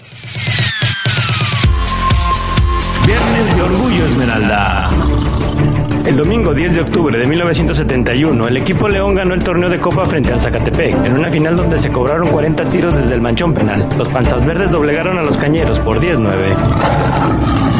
Viernes 3.04 3.56
de 3.56 3.62
Orgullo 3.62 4.06
Esmeralda. 4.06 4.88
El 6.06 6.16
domingo 6.16 6.54
10 6.54 6.74
de 6.76 6.80
octubre 6.82 7.18
de 7.18 7.26
1971, 7.26 8.46
el 8.46 8.56
equipo 8.58 8.88
León 8.88 9.16
ganó 9.16 9.34
el 9.34 9.42
torneo 9.42 9.68
de 9.68 9.80
Copa 9.80 10.04
frente 10.04 10.32
al 10.32 10.40
Zacatepec, 10.40 10.94
en 11.04 11.18
una 11.18 11.28
final 11.28 11.56
donde 11.56 11.80
se 11.80 11.88
cobraron 11.88 12.28
40 12.28 12.66
tiros 12.66 12.94
desde 12.94 13.14
el 13.14 13.20
manchón 13.20 13.52
penal. 13.52 13.88
Los 13.98 14.08
panzas 14.10 14.46
verdes 14.46 14.70
doblegaron 14.70 15.18
a 15.18 15.24
los 15.24 15.36
cañeros 15.36 15.80
por 15.80 16.00
10-9. 16.00 17.79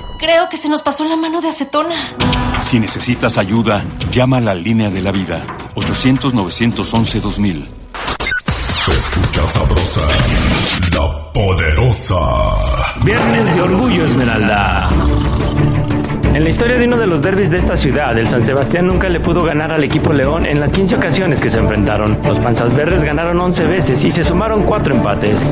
Creo 0.21 0.47
que 0.49 0.55
se 0.55 0.69
nos 0.69 0.83
pasó 0.83 1.03
la 1.03 1.15
mano 1.15 1.41
de 1.41 1.49
acetona. 1.49 1.95
Si 2.59 2.79
necesitas 2.79 3.39
ayuda, 3.39 3.83
llama 4.11 4.37
a 4.37 4.41
la 4.41 4.53
línea 4.53 4.91
de 4.91 5.01
la 5.01 5.11
vida. 5.11 5.41
800-911-2000. 5.73 7.65
Se 8.47 8.91
escucha 8.91 9.47
sabrosa, 9.47 10.01
la 10.93 11.33
poderosa. 11.33 12.19
Viernes 13.03 13.55
de 13.55 13.61
Orgullo 13.63 14.05
Esmeralda. 14.05 14.89
En 16.35 16.43
la 16.43 16.49
historia 16.51 16.77
de 16.77 16.85
uno 16.85 16.97
de 16.97 17.07
los 17.07 17.23
derbis 17.23 17.49
de 17.49 17.57
esta 17.57 17.75
ciudad, 17.75 18.15
el 18.15 18.29
San 18.29 18.45
Sebastián 18.45 18.85
nunca 18.85 19.09
le 19.09 19.21
pudo 19.21 19.43
ganar 19.43 19.73
al 19.73 19.83
equipo 19.83 20.13
León 20.13 20.45
en 20.45 20.59
las 20.59 20.71
15 20.71 20.97
ocasiones 20.97 21.41
que 21.41 21.49
se 21.49 21.57
enfrentaron. 21.57 22.19
Los 22.23 22.37
Panzas 22.37 22.71
Verdes 22.75 23.03
ganaron 23.03 23.41
11 23.41 23.63
veces 23.65 24.03
y 24.03 24.11
se 24.11 24.23
sumaron 24.23 24.65
4 24.65 24.93
empates. 24.93 25.51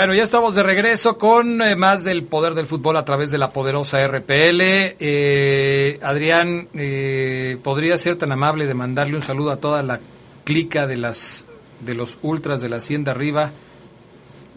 Bueno, 0.00 0.14
ya 0.14 0.22
estamos 0.22 0.54
de 0.54 0.62
regreso 0.62 1.18
con 1.18 1.60
eh, 1.60 1.76
más 1.76 2.04
del 2.04 2.24
poder 2.24 2.54
del 2.54 2.66
fútbol 2.66 2.96
a 2.96 3.04
través 3.04 3.30
de 3.30 3.36
la 3.36 3.50
poderosa 3.50 3.98
RPL. 4.08 4.62
Eh, 4.98 6.00
Adrián, 6.02 6.70
eh, 6.72 7.58
¿podría 7.62 7.98
ser 7.98 8.16
tan 8.16 8.32
amable 8.32 8.66
de 8.66 8.72
mandarle 8.72 9.16
un 9.16 9.20
saludo 9.20 9.50
a 9.50 9.58
toda 9.58 9.82
la 9.82 10.00
clica 10.44 10.86
de 10.86 10.96
las 10.96 11.46
de 11.80 11.92
los 11.92 12.16
ultras 12.22 12.62
de 12.62 12.70
la 12.70 12.76
hacienda 12.76 13.12
arriba 13.12 13.52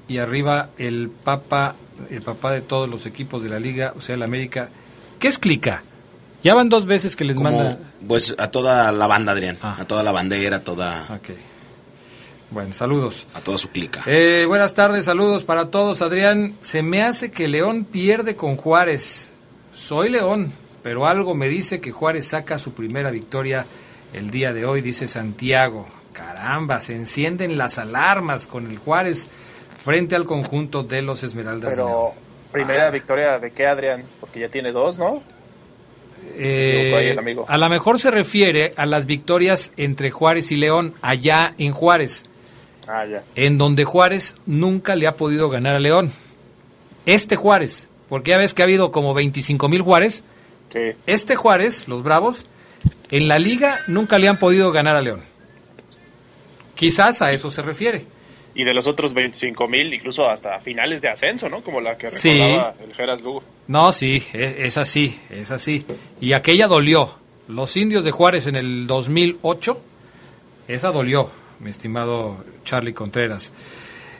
y 0.07 0.19
arriba 0.19 0.69
el 0.77 1.09
papa, 1.09 1.75
el 2.09 2.21
papá 2.21 2.53
de 2.53 2.61
todos 2.61 2.87
los 2.87 3.05
equipos 3.05 3.43
de 3.43 3.49
la 3.49 3.59
liga, 3.59 3.93
o 3.97 3.99
sea, 3.99 4.15
la 4.15 4.23
América. 4.23 4.69
¿Qué 5.19 5.27
es 5.27 5.39
clica? 5.39 5.83
Ya 6.41 6.55
van 6.55 6.69
dos 6.69 6.85
veces 6.85 7.17
que 7.17 7.25
les 7.25 7.35
manda. 7.35 7.79
Pues 8.07 8.33
a 8.37 8.49
toda 8.49 8.93
la 8.93 9.07
banda, 9.07 9.33
Adrián. 9.33 9.57
Ah. 9.61 9.75
A 9.77 9.83
toda 9.83 10.03
la 10.03 10.13
bandera, 10.13 10.55
a 10.55 10.61
toda, 10.61 11.03
Ok. 11.13 11.31
Bueno, 12.53 12.71
saludos. 12.73 13.27
a 13.33 13.41
toda 13.41 13.57
su 13.57 13.69
clica. 13.69 14.03
Eh, 14.05 14.45
buenas 14.47 14.73
tardes, 14.75 15.05
saludos 15.05 15.43
para 15.43 15.71
todos. 15.71 16.01
Adrián, 16.01 16.55
se 16.61 16.83
me 16.83 17.01
hace 17.01 17.31
que 17.31 17.47
León 17.47 17.83
pierde 17.83 18.35
con 18.35 18.57
Juárez. 18.57 19.33
Soy 19.71 20.09
León, 20.09 20.51
pero 20.83 21.07
algo 21.07 21.33
me 21.33 21.49
dice 21.49 21.81
que 21.81 21.91
Juárez 21.91 22.27
saca 22.27 22.59
su 22.59 22.73
primera 22.73 23.09
victoria 23.09 23.65
el 24.13 24.29
día 24.29 24.53
de 24.53 24.65
hoy, 24.65 24.81
dice 24.81 25.07
Santiago. 25.07 25.87
Caramba, 26.13 26.79
se 26.81 26.95
encienden 26.95 27.57
las 27.57 27.79
alarmas 27.79 28.45
con 28.45 28.69
el 28.69 28.77
Juárez 28.77 29.29
frente 29.83 30.15
al 30.15 30.25
conjunto 30.25 30.83
de 30.83 31.01
los 31.01 31.23
Esmeraldas. 31.23 31.73
Pero 31.75 32.13
Primera 32.53 32.91
victoria 32.91 33.39
de 33.39 33.51
qué, 33.51 33.65
Adrián? 33.65 34.03
Porque 34.19 34.39
ya 34.39 34.47
tiene 34.47 34.71
dos, 34.71 34.99
¿no? 34.99 35.23
Eh, 36.35 36.93
ahí 36.95 37.07
el 37.07 37.19
amigo. 37.19 37.45
a 37.47 37.57
lo 37.57 37.67
mejor 37.67 37.99
se 37.99 38.11
refiere 38.11 38.73
a 38.77 38.85
las 38.85 39.07
victorias 39.07 39.73
entre 39.75 40.11
Juárez 40.11 40.51
y 40.51 40.55
León 40.57 40.93
allá 41.01 41.55
en 41.57 41.73
Juárez, 41.73 42.27
Ah, 42.87 43.05
ya. 43.05 43.23
en 43.35 43.57
donde 43.57 43.85
Juárez 43.85 44.35
nunca 44.45 44.95
le 44.95 45.07
ha 45.07 45.15
podido 45.15 45.49
ganar 45.49 45.75
a 45.75 45.79
León. 45.79 46.11
Este 47.05 47.35
Juárez, 47.35 47.89
porque 48.09 48.31
ya 48.31 48.37
ves 48.37 48.53
que 48.53 48.61
ha 48.61 48.65
habido 48.65 48.91
como 48.91 49.13
25 49.13 49.69
mil 49.69 49.81
Juárez. 49.81 50.23
Sí. 50.69 50.79
Este 51.05 51.35
Juárez, 51.35 51.87
los 51.87 52.03
Bravos, 52.03 52.45
en 53.11 53.27
la 53.27 53.39
liga 53.39 53.79
nunca 53.87 54.19
le 54.19 54.27
han 54.27 54.39
podido 54.39 54.71
ganar 54.71 54.95
a 54.95 55.01
León. 55.01 55.21
Quizás 56.75 57.21
a 57.21 57.31
eso 57.31 57.49
se 57.49 57.61
refiere. 57.61 58.05
Y 58.55 58.65
de 58.65 58.73
los 58.73 58.85
otros 58.87 59.13
25 59.13 59.67
mil, 59.67 59.93
incluso 59.93 60.29
hasta 60.29 60.59
finales 60.59 61.01
de 61.01 61.09
ascenso, 61.09 61.49
¿no? 61.49 61.63
Como 61.63 61.81
la 61.81 61.97
que 61.97 62.09
Sí. 62.11 62.33
recordaba 62.33 62.75
el 62.85 62.93
Geras 62.93 63.21
Lugo. 63.23 63.43
No, 63.67 63.91
sí, 63.91 64.23
es, 64.33 64.55
es 64.59 64.77
así, 64.77 65.19
es 65.29 65.51
así. 65.51 65.85
Y 66.21 66.33
aquella 66.33 66.67
dolió. 66.67 67.17
Los 67.47 67.75
indios 67.77 68.03
de 68.05 68.11
Juárez 68.11 68.47
en 68.47 68.55
el 68.55 68.87
2008, 68.87 69.81
esa 70.67 70.91
dolió, 70.91 71.29
mi 71.63 71.69
estimado 71.69 72.43
Charlie 72.63 72.93
Contreras. 72.93 73.53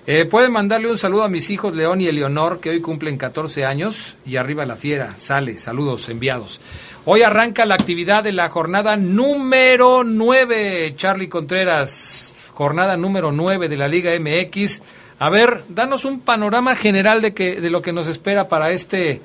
Eh, 0.06 0.26
pueden 0.26 0.52
mandarle 0.52 0.90
un 0.90 0.98
saludo 0.98 1.24
a 1.24 1.30
mis 1.30 1.50
hijos 1.50 1.76
León 1.76 2.02
y 2.02 2.08
Eleonor, 2.08 2.60
que 2.60 2.70
hoy 2.70 2.82
cumplen 2.82 3.18
14 3.18 3.66
años, 3.66 4.18
y 4.26 4.36
arriba 4.36 4.66
la 4.66 4.76
fiera, 4.76 5.16
sale, 5.18 5.60
saludos 5.60 6.10
enviados. 6.10 6.60
Hoy 7.06 7.22
arranca 7.22 7.66
la 7.66 7.76
actividad 7.76 8.24
de 8.24 8.34
la 8.34 8.50
jornada 8.50 8.98
número 8.98 10.04
9, 10.04 10.94
Charlie 10.98 11.30
Contreras, 11.30 12.50
jornada 12.54 12.98
número 12.98 13.32
9 13.32 13.70
de 13.70 13.78
la 13.78 13.88
Liga 13.88 14.12
MX. 14.20 14.82
A 15.20 15.30
ver, 15.30 15.64
danos 15.70 16.04
un 16.04 16.20
panorama 16.20 16.76
general 16.76 17.22
de, 17.22 17.34
que, 17.34 17.62
de 17.62 17.70
lo 17.70 17.82
que 17.82 17.94
nos 17.94 18.08
espera 18.08 18.50
para, 18.50 18.72
este, 18.72 19.22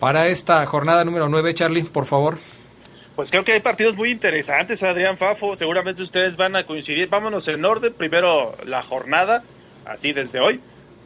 para 0.00 0.26
esta 0.26 0.66
jornada 0.66 1.04
número 1.04 1.28
9, 1.28 1.54
Charlie, 1.54 1.84
por 1.84 2.06
favor. 2.06 2.38
Pues 3.16 3.30
creo 3.30 3.44
que 3.44 3.52
hay 3.52 3.60
partidos 3.60 3.96
muy 3.96 4.10
interesantes, 4.10 4.82
Adrián 4.82 5.16
Fafo. 5.16 5.56
Seguramente 5.56 6.02
ustedes 6.02 6.36
van 6.36 6.54
a 6.54 6.66
coincidir. 6.66 7.08
Vámonos 7.08 7.48
en 7.48 7.64
orden. 7.64 7.94
Primero 7.94 8.54
la 8.66 8.82
jornada, 8.82 9.42
así 9.86 10.12
desde 10.12 10.38
hoy. 10.38 10.60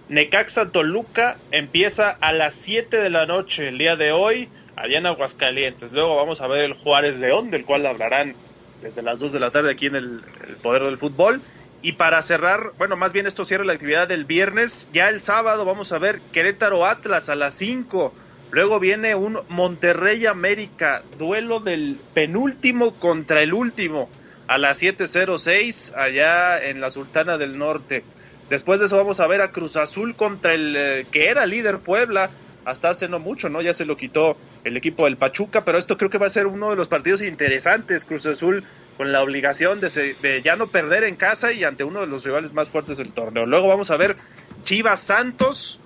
Necaxa 0.08 0.72
Toluca 0.72 1.36
empieza 1.52 2.10
a 2.10 2.32
las 2.32 2.54
7 2.54 2.96
de 2.96 3.10
la 3.10 3.26
noche 3.26 3.68
el 3.68 3.78
día 3.78 3.94
de 3.94 4.10
hoy, 4.10 4.48
allá 4.74 4.98
en 4.98 5.06
Aguascalientes. 5.06 5.92
Luego 5.92 6.16
vamos 6.16 6.40
a 6.40 6.48
ver 6.48 6.64
el 6.64 6.74
Juárez 6.74 7.20
León, 7.20 7.52
del 7.52 7.64
cual 7.64 7.86
hablarán 7.86 8.34
desde 8.82 9.02
las 9.02 9.20
2 9.20 9.30
de 9.30 9.38
la 9.38 9.52
tarde 9.52 9.70
aquí 9.70 9.86
en 9.86 9.94
el, 9.94 10.24
el 10.48 10.56
Poder 10.56 10.82
del 10.82 10.98
Fútbol. 10.98 11.40
Y 11.80 11.92
para 11.92 12.20
cerrar, 12.22 12.72
bueno, 12.76 12.96
más 12.96 13.12
bien 13.12 13.28
esto 13.28 13.44
cierra 13.44 13.64
la 13.64 13.74
actividad 13.74 14.08
del 14.08 14.24
viernes. 14.24 14.90
Ya 14.92 15.10
el 15.10 15.20
sábado 15.20 15.64
vamos 15.64 15.92
a 15.92 15.98
ver 15.98 16.20
Querétaro 16.32 16.86
Atlas 16.86 17.28
a 17.28 17.36
las 17.36 17.54
5. 17.54 18.12
Luego 18.50 18.80
viene 18.80 19.14
un 19.14 19.38
Monterrey 19.48 20.26
América, 20.26 21.02
duelo 21.18 21.60
del 21.60 22.00
penúltimo 22.14 22.94
contra 22.94 23.42
el 23.42 23.54
último, 23.54 24.08
a 24.48 24.58
las 24.58 24.82
7.06 24.82 25.94
allá 25.96 26.62
en 26.62 26.80
la 26.80 26.90
Sultana 26.90 27.38
del 27.38 27.56
Norte. 27.58 28.02
Después 28.48 28.80
de 28.80 28.86
eso 28.86 28.96
vamos 28.96 29.20
a 29.20 29.28
ver 29.28 29.40
a 29.42 29.52
Cruz 29.52 29.76
Azul 29.76 30.16
contra 30.16 30.54
el 30.54 30.74
eh, 30.76 31.06
que 31.12 31.28
era 31.28 31.46
líder 31.46 31.78
Puebla, 31.78 32.30
hasta 32.64 32.90
hace 32.90 33.08
no 33.08 33.20
mucho, 33.20 33.48
¿no? 33.48 33.62
Ya 33.62 33.72
se 33.72 33.84
lo 33.86 33.96
quitó 33.96 34.36
el 34.64 34.76
equipo 34.76 35.04
del 35.04 35.16
Pachuca, 35.16 35.64
pero 35.64 35.78
esto 35.78 35.96
creo 35.96 36.10
que 36.10 36.18
va 36.18 36.26
a 36.26 36.30
ser 36.30 36.46
uno 36.48 36.70
de 36.70 36.76
los 36.76 36.88
partidos 36.88 37.22
interesantes, 37.22 38.04
Cruz 38.04 38.26
Azul 38.26 38.64
con 38.96 39.12
la 39.12 39.22
obligación 39.22 39.80
de, 39.80 39.88
se- 39.88 40.14
de 40.14 40.42
ya 40.42 40.56
no 40.56 40.66
perder 40.66 41.04
en 41.04 41.14
casa 41.16 41.52
y 41.52 41.62
ante 41.64 41.84
uno 41.84 42.00
de 42.00 42.06
los 42.08 42.24
rivales 42.24 42.52
más 42.52 42.68
fuertes 42.68 42.98
del 42.98 43.12
torneo. 43.12 43.46
Luego 43.46 43.68
vamos 43.68 43.90
a 43.92 43.96
ver 43.96 44.16
Chivas 44.64 45.00
Santos 45.00 45.80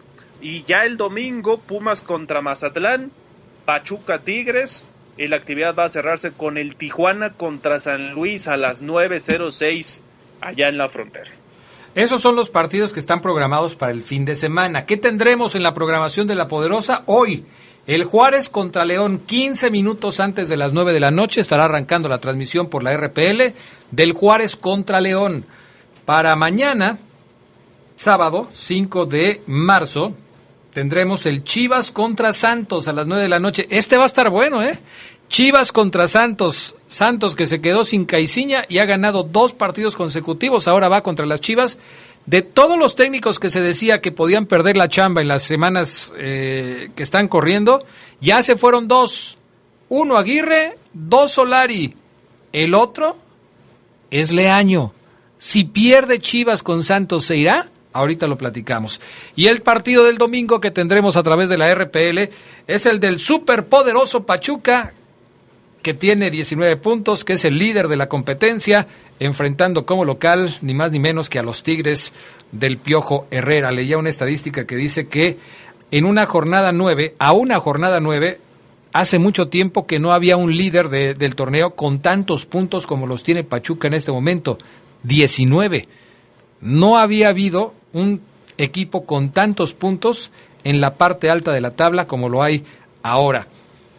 y 0.45 0.63
ya 0.65 0.85
el 0.85 0.99
domingo 0.99 1.59
Pumas 1.59 2.03
contra 2.03 2.43
Mazatlán, 2.43 3.11
Pachuca 3.65 4.19
Tigres 4.19 4.87
y 5.17 5.27
la 5.29 5.37
actividad 5.37 5.75
va 5.75 5.87
a 5.87 5.89
cerrarse 5.89 6.33
con 6.33 6.59
el 6.59 6.77
Tijuana 6.77 7.33
contra 7.33 7.79
San 7.79 8.13
Luis 8.13 8.47
a 8.47 8.59
las 8.59 8.83
9.06 8.85 10.03
allá 10.43 10.69
en 10.69 10.77
la 10.77 10.91
frontera. 10.91 11.31
Esos 11.95 12.21
son 12.21 12.37
los 12.37 12.51
partidos 12.51 12.93
que 12.93 13.01
están 13.01 13.23
programados 13.23 13.75
para 13.75 13.93
el 13.93 14.03
fin 14.03 14.27
de 14.27 14.37
semana. 14.37 14.83
¿Qué 14.83 14.99
tendremos 14.99 15.55
en 15.55 15.63
la 15.63 15.73
programación 15.73 16.27
de 16.27 16.35
la 16.35 16.47
Poderosa? 16.47 17.05
Hoy, 17.07 17.47
el 17.87 18.05
Juárez 18.05 18.51
contra 18.51 18.85
León, 18.85 19.21
15 19.21 19.71
minutos 19.71 20.21
antes 20.21 20.51
de 20.51 20.59
las 20.59 20.75
9 20.75 20.93
de 20.93 21.01
la 21.01 21.11
noche, 21.11 21.41
estará 21.41 21.65
arrancando 21.65 22.11
la 22.11 22.21
transmisión 22.21 22.69
por 22.69 22.83
la 22.83 22.95
RPL 22.95 23.55
del 23.93 24.13
Juárez 24.13 24.57
contra 24.57 25.01
León. 25.01 25.47
Para 26.05 26.37
mañana, 26.37 26.99
sábado 27.97 28.47
5 28.53 29.07
de 29.07 29.41
marzo, 29.47 30.15
tendremos 30.75 31.25
el 31.25 31.45
Chivas 31.45 31.93
contra 31.93 32.35
Santos 32.35 32.89
a 32.89 32.93
las 32.93 33.07
9 33.07 33.23
de 33.23 33.29
la 33.29 33.41
noche. 33.41 33.67
Este 33.71 33.97
va 33.97 34.03
a 34.03 34.07
estar 34.07 34.29
bueno, 34.29 34.63
¿eh? 34.63 34.79
Chivas 35.29 35.73
contra 35.73 36.09
Santos. 36.09 36.77
Santos 36.87 37.37
que 37.37 37.47
se 37.47 37.63
quedó 37.63 37.85
sin 37.85 38.05
Caiciña 38.05 38.67
y 38.69 38.79
ha 38.79 38.85
ganado 38.85 39.23
dos 39.23 39.55
partidos 39.55 39.97
consecutivos. 39.97 40.69
Ahora 40.69 40.89
va 40.89 41.03
contra 41.03 41.25
las 41.25 41.41
Chivas. 41.41 41.79
De 42.27 42.43
todos 42.43 42.79
los 42.79 42.97
técnicos 42.97 43.39
que 43.39 43.51
se 43.51 43.61
decía 43.61 44.01
que 44.01 44.13
podían 44.13 44.47
perder 44.47 44.77
la 44.77 44.89
chamba 44.89 45.21
en 45.21 45.29
las 45.29 45.43
semanas 45.43 46.13
eh, 46.19 46.91
que 46.95 47.03
están 47.03 47.29
corriendo, 47.29 47.85
ya 48.21 48.43
se 48.43 48.57
fueron 48.57 48.89
dos. 48.89 49.39
Uno 49.89 50.17
Aguirre, 50.17 50.77
dos 50.93 51.33
Solari. 51.33 51.95
El 52.53 52.75
otro 52.75 53.17
es 54.11 54.33
Leaño. 54.33 54.93
Si 55.39 55.65
pierde 55.65 56.19
Chivas 56.19 56.63
con 56.63 56.83
Santos, 56.83 57.27
¿se 57.27 57.37
irá? 57.37 57.71
Ahorita 57.95 58.27
lo 58.27 58.37
platicamos. 58.37 59.01
Y 59.37 59.47
el 59.47 59.63
partido 59.63 60.05
del 60.05 60.19
domingo 60.19 60.61
que 60.61 60.71
tendremos 60.71 61.17
a 61.17 61.23
través 61.23 61.49
de 61.49 61.57
la 61.57 61.73
RPL 61.75 62.29
es 62.67 62.85
el 62.87 63.01
del 63.01 63.19
superpoderoso 63.21 64.27
Pachuca, 64.27 64.93
que 65.83 65.95
tiene 65.95 66.31
19 66.31 66.77
puntos, 66.77 67.25
que 67.25 67.35
es 67.35 67.45
el 67.45 67.57
líder 67.57 67.89
de 67.89 67.97
la 67.97 68.09
competencia, 68.09 68.89
enfrentando 69.21 69.87
como 69.87 70.05
local 70.05 70.57
ni 70.61 70.75
más 70.75 70.91
ni 70.91 70.99
menos 70.99 71.31
que 71.31 71.39
a 71.39 71.43
los 71.43 71.63
Tigres 71.63 72.13
del 72.53 72.79
Piojo 72.79 73.27
Herrera. 73.31 73.71
Leía 73.71 73.97
una 73.99 74.11
estadística 74.11 74.67
que 74.67 74.77
dice 74.77 75.07
que 75.09 75.39
en 75.91 76.05
una 76.05 76.27
jornada 76.27 76.73
9, 76.73 77.15
a 77.19 77.33
una 77.33 77.61
jornada 77.61 78.01
9, 78.01 78.41
hace 78.93 79.19
mucho 79.19 79.49
tiempo 79.49 79.87
que 79.87 79.99
no 79.99 80.13
había 80.13 80.37
un 80.37 80.57
líder 80.57 80.89
de- 80.89 81.15
del 81.15 81.35
torneo 81.35 81.71
con 81.77 81.99
tantos 82.01 82.47
puntos 82.47 82.87
como 82.87 83.07
los 83.07 83.23
tiene 83.23 83.45
Pachuca 83.45 83.87
en 83.87 83.95
este 83.95 84.11
momento, 84.11 84.59
19. 85.05 85.87
No 86.61 86.99
había 86.99 87.29
habido 87.29 87.75
un 87.93 88.23
equipo 88.59 89.05
con 89.05 89.31
tantos 89.31 89.75
puntos 89.75 90.31
en 90.65 90.81
la 90.81 90.95
parte 90.95 91.31
alta 91.31 91.53
de 91.53 91.61
la 91.61 91.73
tabla 91.73 92.07
como 92.07 92.29
lo 92.29 92.43
hay 92.43 92.65
ahora. 93.03 93.49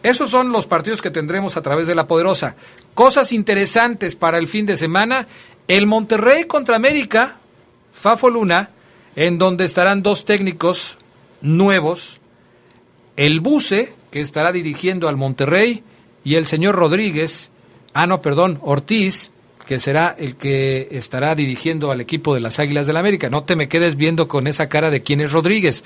Esos 0.02 0.30
son 0.30 0.52
los 0.52 0.66
partidos 0.66 1.02
que 1.02 1.10
tendremos 1.10 1.56
a 1.56 1.62
través 1.62 1.86
de 1.86 1.94
la 1.94 2.06
Poderosa. 2.06 2.54
Cosas 2.94 3.32
interesantes 3.32 4.14
para 4.14 4.38
el 4.38 4.46
fin 4.46 4.66
de 4.66 4.76
semana. 4.76 5.26
El 5.68 5.86
Monterrey 5.86 6.44
contra 6.44 6.76
América, 6.76 7.38
Fafo 7.92 8.30
Luna, 8.30 8.70
en 9.16 9.38
donde 9.38 9.64
estarán 9.64 10.02
dos 10.02 10.24
técnicos 10.24 10.98
nuevos. 11.40 12.20
El 13.16 13.40
Buce, 13.40 13.94
que 14.10 14.20
estará 14.20 14.52
dirigiendo 14.52 15.08
al 15.08 15.16
Monterrey, 15.16 15.82
y 16.22 16.34
el 16.34 16.46
señor 16.46 16.76
Rodríguez, 16.76 17.50
ah 17.94 18.06
no, 18.06 18.22
perdón, 18.22 18.60
Ortiz, 18.62 19.32
que 19.66 19.80
será 19.80 20.14
el 20.16 20.36
que 20.36 20.88
estará 20.92 21.34
dirigiendo 21.34 21.90
al 21.90 22.00
equipo 22.00 22.34
de 22.34 22.40
las 22.40 22.58
Águilas 22.60 22.86
del 22.86 22.94
la 22.94 23.00
América. 23.00 23.28
No 23.28 23.44
te 23.44 23.56
me 23.56 23.68
quedes 23.68 23.96
viendo 23.96 24.28
con 24.28 24.46
esa 24.46 24.68
cara 24.68 24.90
de 24.90 25.02
quién 25.02 25.20
es 25.20 25.32
Rodríguez. 25.32 25.84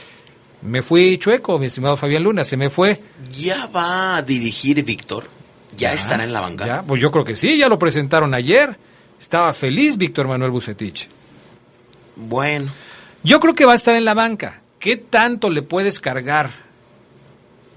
Me 0.63 0.83
fui 0.83 1.17
chueco, 1.17 1.59
mi 1.59 1.67
estimado 1.67 1.97
Fabián 1.97 2.23
Luna, 2.23 2.45
se 2.45 2.59
me 2.59 2.69
fue. 2.69 3.03
¿Ya 3.33 3.67
va 3.67 4.17
a 4.17 4.23
dirigir 4.23 4.85
Víctor? 4.85 5.29
¿Ya, 5.77 5.95
estará 5.95 6.25
en 6.25 6.33
la 6.33 6.41
banca? 6.41 6.67
Ya, 6.67 6.83
pues 6.83 7.01
yo 7.01 7.11
creo 7.11 7.25
que 7.25 7.37
sí, 7.37 7.57
ya 7.57 7.69
lo 7.69 7.79
presentaron 7.79 8.35
ayer. 8.35 8.79
Estaba 9.19 9.53
feliz 9.55 9.97
Víctor 9.97 10.29
Manuel 10.29 10.51
Bucetich. 10.51 11.09
Bueno. 12.17 12.71
Yo 13.23 13.41
creo 13.41 13.55
que 13.55 13.65
va 13.65 13.73
a 13.73 13.77
estar 13.77 13.97
en 13.97 14.05
la 14.05 14.15
banca. 14.15 14.61
¿Qué 14.79 14.97
tanto 14.97 15.49
le 15.49 15.63
puedes 15.63 16.01
cargar 16.01 16.51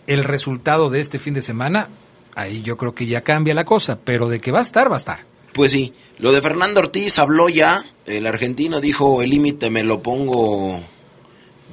el 0.07 0.25
resultado 0.25 0.89
de 0.89 0.99
este 0.99 1.19
fin 1.19 1.33
de 1.33 1.41
semana? 1.41 1.87
Ahí 2.35 2.61
yo 2.61 2.75
creo 2.75 2.93
que 2.93 3.05
ya 3.05 3.21
cambia 3.21 3.53
la 3.53 3.63
cosa, 3.63 3.99
pero 4.03 4.27
de 4.27 4.39
que 4.39 4.51
va 4.51 4.59
a 4.59 4.63
estar, 4.63 4.91
va 4.91 4.95
a 4.95 4.97
estar. 4.97 5.32
Pues 5.53 5.71
sí, 5.71 5.93
lo 6.17 6.31
de 6.31 6.41
Fernando 6.41 6.79
Ortiz 6.79 7.19
habló 7.19 7.47
ya, 7.47 7.85
el 8.07 8.25
argentino 8.25 8.81
dijo 8.81 9.21
el 9.21 9.29
límite 9.29 9.69
me 9.69 9.83
lo 9.83 10.01
pongo 10.01 10.81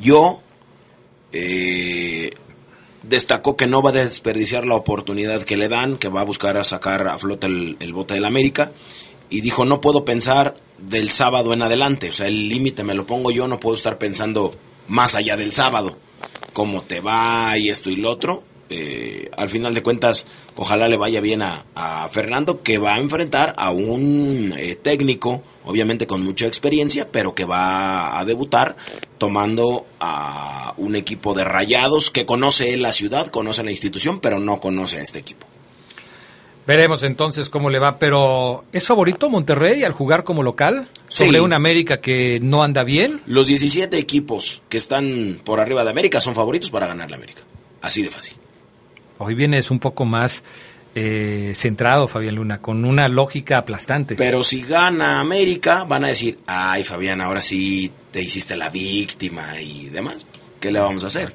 yo, 0.01 0.43
eh, 1.33 2.31
destacó 3.03 3.57
que 3.57 3.67
no 3.67 3.81
va 3.81 3.91
a 3.91 3.95
desperdiciar 3.95 4.67
la 4.67 4.75
oportunidad 4.75 5.43
que 5.45 5.57
le 5.57 5.69
dan, 5.69 5.97
que 5.97 6.09
va 6.09 6.21
a 6.21 6.25
buscar 6.25 6.59
a 6.59 6.65
sacar 6.65 7.09
a 7.09 7.17
flote 7.17 7.47
el, 7.47 7.79
el 7.81 7.95
bote 7.95 8.13
del 8.15 8.27
América, 8.27 8.73
y 9.31 9.41
dijo 9.41 9.65
no 9.65 9.81
puedo 9.81 10.05
pensar 10.05 10.55
del 10.77 11.11
sábado 11.11 11.55
en 11.55 11.63
adelante, 11.63 12.11
o 12.11 12.13
sea, 12.13 12.27
el 12.27 12.51
límite 12.51 12.85
me 12.85 12.95
lo 12.95 13.07
pongo 13.07 13.31
yo, 13.31 13.49
no 13.49 13.61
puedo 13.61 13.77
estar 13.77 13.97
pensando 13.97 14.51
más 14.89 15.15
allá 15.15 15.39
del 15.39 15.53
sábado, 15.53 15.97
cómo 16.53 16.83
te 16.83 17.01
va 17.01 17.57
y 17.57 17.71
esto 17.71 17.89
y 17.89 17.97
lo 17.97 18.11
otro, 18.11 18.45
Eh, 18.73 19.29
al 19.37 19.51
final 19.51 19.75
de 19.75 19.83
cuentas, 19.83 20.27
ojalá 20.55 20.89
le 20.89 20.97
vaya 20.97 21.21
bien 21.21 21.43
a, 21.43 21.67
a 21.75 22.09
Fernando, 22.11 22.63
que 22.63 22.79
va 22.79 22.95
a 22.95 22.99
enfrentar 22.99 23.53
a 23.57 23.73
un 23.73 24.55
eh, 24.57 24.77
técnico, 24.81 25.43
obviamente 25.65 26.07
con 26.07 26.23
mucha 26.23 26.47
experiencia, 26.47 27.11
pero 27.11 27.35
que 27.35 27.45
va 27.45 28.19
a 28.19 28.25
debutar 28.25 28.77
tomando 29.19 29.87
a 29.99 30.75
un 30.77 30.95
equipo 30.95 31.35
de 31.35 31.43
rayados 31.45 32.11
que 32.13 32.27
conoce 32.27 32.77
la 32.77 32.93
ciudad, 32.93 33.27
conoce 33.27 33.65
la 33.65 33.73
institución, 33.73 34.21
pero 34.21 34.39
no 34.39 34.61
conoce 34.61 34.99
a 34.99 35.03
este 35.03 35.19
equipo. 35.19 35.47
Veremos 36.67 37.03
entonces 37.03 37.51
cómo 37.51 37.69
le 37.71 37.81
va, 37.81 37.99
pero 37.99 38.65
¿es 38.73 38.87
favorito 38.87 39.29
Monterrey 39.29 39.83
al 39.83 39.93
jugar 39.93 40.23
como 40.23 40.43
local 40.45 40.87
sobre 41.09 41.33
Sí. 41.33 41.39
un 41.39 41.53
América 41.53 42.01
que 42.01 42.39
no 42.43 42.63
anda 42.63 42.85
bien? 42.85 43.21
Los 43.27 43.47
17 43.49 43.99
equipos 43.99 44.63
que 44.69 44.79
están 44.79 45.41
por 45.45 45.59
arriba 45.59 45.83
de 45.83 45.91
América 45.91 46.21
son 46.21 46.35
favoritos 46.37 46.71
para 46.71 46.87
ganar 46.87 47.11
la 47.11 47.17
América. 47.17 47.43
Así 47.83 48.03
de 48.03 48.11
fácil. 48.11 48.37
Hoy 49.23 49.35
vienes 49.35 49.71
un 49.71 49.81
poco 49.81 50.07
más 50.07 50.43
eh, 50.95 51.53
centrado, 51.55 52.09
Fabián 52.09 52.37
Luna, 52.37 52.63
con 52.63 52.87
una 52.87 53.07
lógica 53.07 53.59
aplastante. 53.59 54.17
Pero 54.17 54.43
si 54.43 54.63
gana 54.63 55.21
América, 55.21 55.85
van 55.85 56.05
a 56.05 56.09
decir, 56.09 56.39
ay 56.47 56.85
Fabián, 56.85 57.21
ahora 57.21 57.43
sí 57.43 57.93
te 58.11 58.23
hiciste 58.23 58.57
la 58.57 58.71
víctima 58.71 59.61
y 59.61 59.91
demás. 59.91 60.25
¿Qué 60.59 60.73
le 60.73 60.81
vamos 60.81 61.05
a 61.05 61.09
hacer? 61.09 61.35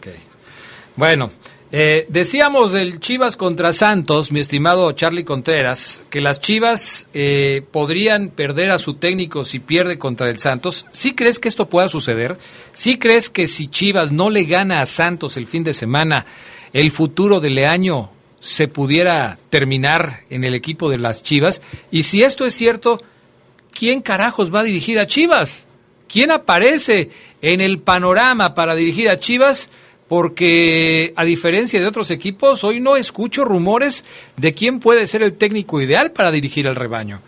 Bueno, 0.96 1.30
eh, 1.72 2.08
decíamos 2.10 2.74
del 2.74 3.00
Chivas 3.00 3.38
contra 3.38 3.72
Santos, 3.72 4.32
mi 4.32 4.40
estimado 4.40 4.92
Charlie 4.94 5.24
Contreras, 5.24 6.08
que 6.10 6.22
las 6.22 6.42
Chivas 6.42 7.08
eh, 7.14 7.64
podrían 7.72 8.30
perder 8.30 8.72
a 8.72 8.80
su 8.80 8.96
técnico 8.96 9.44
si 9.44 9.60
pierde 9.60 10.00
contra 10.00 10.32
el 10.32 10.40
Santos. 10.40 10.88
¿Sí 10.92 11.14
crees 11.14 11.38
que 11.38 11.50
esto 11.50 11.70
pueda 11.70 11.88
suceder? 11.88 12.40
¿Sí 12.74 12.98
crees 12.98 13.30
que 13.30 13.46
si 13.46 13.68
Chivas 13.68 14.12
no 14.12 14.32
le 14.32 14.46
gana 14.46 14.82
a 14.82 14.88
Santos 14.88 15.38
el 15.38 15.46
fin 15.46 15.64
de 15.64 15.76
semana, 15.76 16.26
el 16.74 16.92
futuro 16.92 17.40
de 17.40 17.50
Leaño 17.50 18.12
se 18.40 18.68
pudiera 18.68 19.40
terminar 19.50 20.22
en 20.30 20.44
el 20.44 20.54
equipo 20.54 20.90
de 20.90 20.98
las 20.98 21.24
Chivas? 21.24 21.62
Y 21.92 22.04
si 22.04 22.24
esto 22.24 22.46
es 22.46 22.54
cierto, 22.54 23.02
¿quién 23.72 24.02
carajos 24.02 24.54
va 24.54 24.60
a 24.60 24.64
dirigir 24.64 25.00
a 25.00 25.08
Chivas? 25.08 25.68
¿Quién 26.08 26.32
aparece 26.32 27.10
en 27.42 27.62
el 27.62 27.80
panorama 27.80 28.54
para 28.54 28.76
dirigir 28.76 29.10
a 29.10 29.20
Chivas? 29.20 29.70
Porque 30.08 31.14
a 31.16 31.24
diferencia 31.24 31.80
de 31.80 31.88
otros 31.88 32.12
equipos, 32.12 32.64
hoy 32.64 32.80
no 32.80 32.96
escucho 32.96 33.44
rumores 33.44 34.06
de 34.38 34.54
quién 34.54 34.80
puede 34.80 35.08
ser 35.08 35.24
el 35.24 35.34
técnico 35.34 35.82
ideal 35.82 36.12
para 36.12 36.30
dirigir 36.30 36.68
al 36.68 36.76
rebaño. 36.76 37.22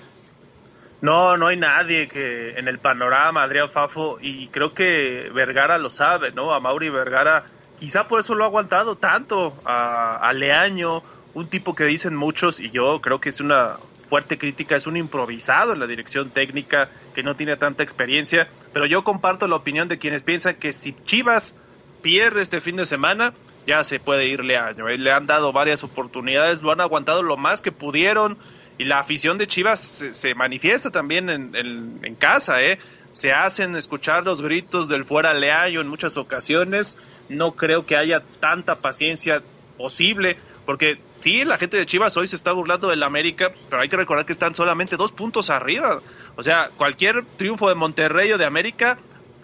No, 1.01 1.37
no 1.37 1.47
hay 1.47 1.57
nadie 1.57 2.07
que 2.07 2.57
en 2.57 2.67
el 2.67 2.79
panorama, 2.79 3.43
Adrián 3.43 3.69
Fafo, 3.69 4.17
y 4.19 4.47
creo 4.47 4.73
que 4.73 5.29
Vergara 5.33 5.77
lo 5.77 5.89
sabe, 5.89 6.31
¿no? 6.31 6.53
A 6.53 6.59
Mauri 6.59 6.89
Vergara, 6.89 7.45
quizá 7.79 8.07
por 8.07 8.19
eso 8.19 8.35
lo 8.35 8.43
ha 8.43 8.47
aguantado 8.47 8.95
tanto 8.95 9.55
a, 9.65 10.31
Leaño, 10.33 11.03
un 11.33 11.47
tipo 11.47 11.75
que 11.75 11.85
dicen 11.85 12.15
muchos, 12.15 12.59
y 12.59 12.71
yo 12.71 13.01
creo 13.01 13.21
que 13.21 13.29
es 13.29 13.39
una 13.39 13.77
fuerte 14.09 14.37
crítica, 14.37 14.75
es 14.75 14.87
un 14.87 14.97
improvisado 14.97 15.73
en 15.73 15.79
la 15.79 15.87
dirección 15.87 16.29
técnica, 16.29 16.89
que 17.13 17.23
no 17.23 17.35
tiene 17.35 17.57
tanta 17.57 17.83
experiencia, 17.83 18.47
pero 18.73 18.85
yo 18.85 19.03
comparto 19.03 19.47
la 19.47 19.55
opinión 19.55 19.87
de 19.87 19.99
quienes 19.99 20.23
piensan 20.23 20.55
que 20.55 20.73
si 20.73 20.95
Chivas 21.05 21.57
pierde 22.01 22.41
este 22.41 22.61
fin 22.61 22.75
de 22.77 22.85
semana, 22.85 23.33
ya 23.65 23.83
se 23.83 23.99
puede 23.99 24.27
ir 24.27 24.43
Leaño. 24.43 24.87
¿eh? 24.87 24.97
Le 24.97 25.11
han 25.11 25.25
dado 25.25 25.51
varias 25.51 25.83
oportunidades, 25.83 26.61
lo 26.61 26.71
han 26.71 26.81
aguantado 26.81 27.21
lo 27.21 27.37
más 27.37 27.61
que 27.61 27.71
pudieron 27.71 28.37
y 28.77 28.83
la 28.83 28.99
afición 28.99 29.37
de 29.37 29.47
Chivas 29.47 29.79
se, 29.79 30.13
se 30.13 30.35
manifiesta 30.35 30.91
también 30.91 31.29
en, 31.29 32.15
casa, 32.15 32.61
¿eh? 32.61 32.79
Se 33.11 33.31
hacen 33.31 33.75
escuchar 33.75 34.23
los 34.23 34.41
gritos 34.41 34.87
del 34.87 35.05
fuera 35.05 35.33
Leaño 35.33 35.81
en 35.81 35.87
muchas 35.87 36.17
ocasiones. 36.17 36.97
No 37.29 37.53
creo 37.53 37.85
que 37.85 37.95
haya 37.95 38.21
tanta 38.39 38.75
paciencia 38.75 39.41
posible, 39.77 40.37
porque 40.65 40.99
sí, 41.21 41.43
la 41.43 41.57
gente 41.57 41.77
de 41.77 41.85
Chivas 41.85 42.17
hoy 42.17 42.27
se 42.27 42.35
está 42.35 42.51
burlando 42.51 42.89
del 42.89 43.01
América, 43.01 43.51
pero 43.69 43.81
hay 43.81 43.89
que 43.89 43.97
recordar 43.97 44.25
que 44.25 44.33
están 44.33 44.53
solamente 44.53 44.97
dos 44.97 45.11
puntos 45.11 45.49
arriba. 45.49 46.01
O 46.35 46.43
sea, 46.43 46.69
cualquier 46.77 47.25
triunfo 47.37 47.69
de 47.69 47.75
Monterrey 47.75 48.31
o 48.31 48.37
de 48.37 48.45
América 48.45 48.99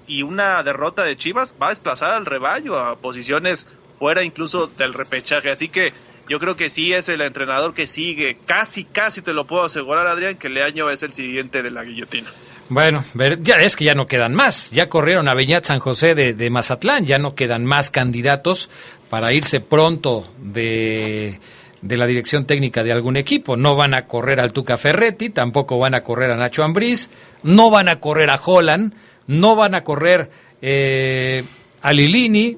y 0.05 0.21
una 0.21 0.61
derrota 0.61 1.03
de 1.03 1.15
Chivas 1.15 1.55
va 1.59 1.67
a 1.67 1.69
desplazar 1.69 2.11
al 2.11 2.25
rebaño 2.25 2.75
a 2.75 2.97
posiciones 2.99 3.77
fuera 3.95 4.23
incluso 4.23 4.67
del 4.67 4.93
repechaje. 4.93 5.49
Así 5.49 5.69
que 5.69 5.93
yo 6.29 6.39
creo 6.39 6.55
que 6.55 6.69
sí 6.69 6.93
es 6.93 7.09
el 7.09 7.21
entrenador 7.21 7.73
que 7.73 7.87
sigue. 7.87 8.37
Casi, 8.45 8.83
casi 8.83 9.21
te 9.21 9.33
lo 9.33 9.45
puedo 9.45 9.63
asegurar, 9.63 10.07
Adrián, 10.07 10.35
que 10.35 10.49
Leaño 10.49 10.89
es 10.89 11.03
el 11.03 11.13
siguiente 11.13 11.63
de 11.63 11.71
la 11.71 11.83
guillotina. 11.83 12.29
Bueno, 12.69 13.03
ya 13.41 13.55
es 13.57 13.75
que 13.75 13.83
ya 13.83 13.93
no 13.93 14.07
quedan 14.07 14.33
más. 14.33 14.71
Ya 14.71 14.89
corrieron 14.89 15.27
a 15.27 15.33
Beñat 15.33 15.65
San 15.65 15.79
José 15.79 16.15
de, 16.15 16.33
de 16.33 16.49
Mazatlán, 16.49 17.05
ya 17.05 17.19
no 17.19 17.35
quedan 17.35 17.65
más 17.65 17.91
candidatos 17.91 18.69
para 19.09 19.33
irse 19.33 19.59
pronto 19.59 20.27
de, 20.39 21.39
de 21.81 21.97
la 21.97 22.07
dirección 22.07 22.45
técnica 22.45 22.83
de 22.83 22.93
algún 22.93 23.17
equipo. 23.17 23.57
No 23.57 23.75
van 23.75 23.93
a 23.93 24.07
correr 24.07 24.39
al 24.39 24.53
Tuca 24.53 24.77
Ferretti, 24.77 25.29
tampoco 25.29 25.77
van 25.77 25.93
a 25.93 26.03
correr 26.03 26.31
a 26.31 26.37
Nacho 26.37 26.63
Ambriz, 26.63 27.09
no 27.43 27.69
van 27.69 27.89
a 27.89 27.99
correr 27.99 28.29
a 28.29 28.39
Holland, 28.43 28.95
no 29.27 29.55
van 29.55 29.75
a 29.75 29.83
correr 29.83 30.31
eh, 30.61 31.43
a 31.81 31.93
Lilini. 31.93 32.57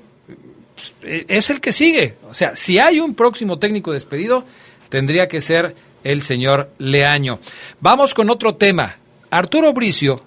Eh, 1.04 1.26
Es 1.28 1.50
el 1.50 1.62
que 1.62 1.72
sigue. 1.72 2.16
O 2.30 2.34
sea, 2.34 2.56
si 2.56 2.80
hay 2.80 3.00
un 3.00 3.16
próximo 3.16 3.60
técnico 3.60 3.92
despedido, 3.92 4.46
tendría 4.90 5.28
que 5.28 5.42
ser 5.42 5.76
el 6.04 6.22
señor 6.22 6.70
Leaño. 6.78 7.40
Vamos 7.82 8.14
con 8.14 8.30
otro 8.30 8.56
tema. 8.56 8.98
Arturo 9.30 9.74
Bricio 9.74 10.20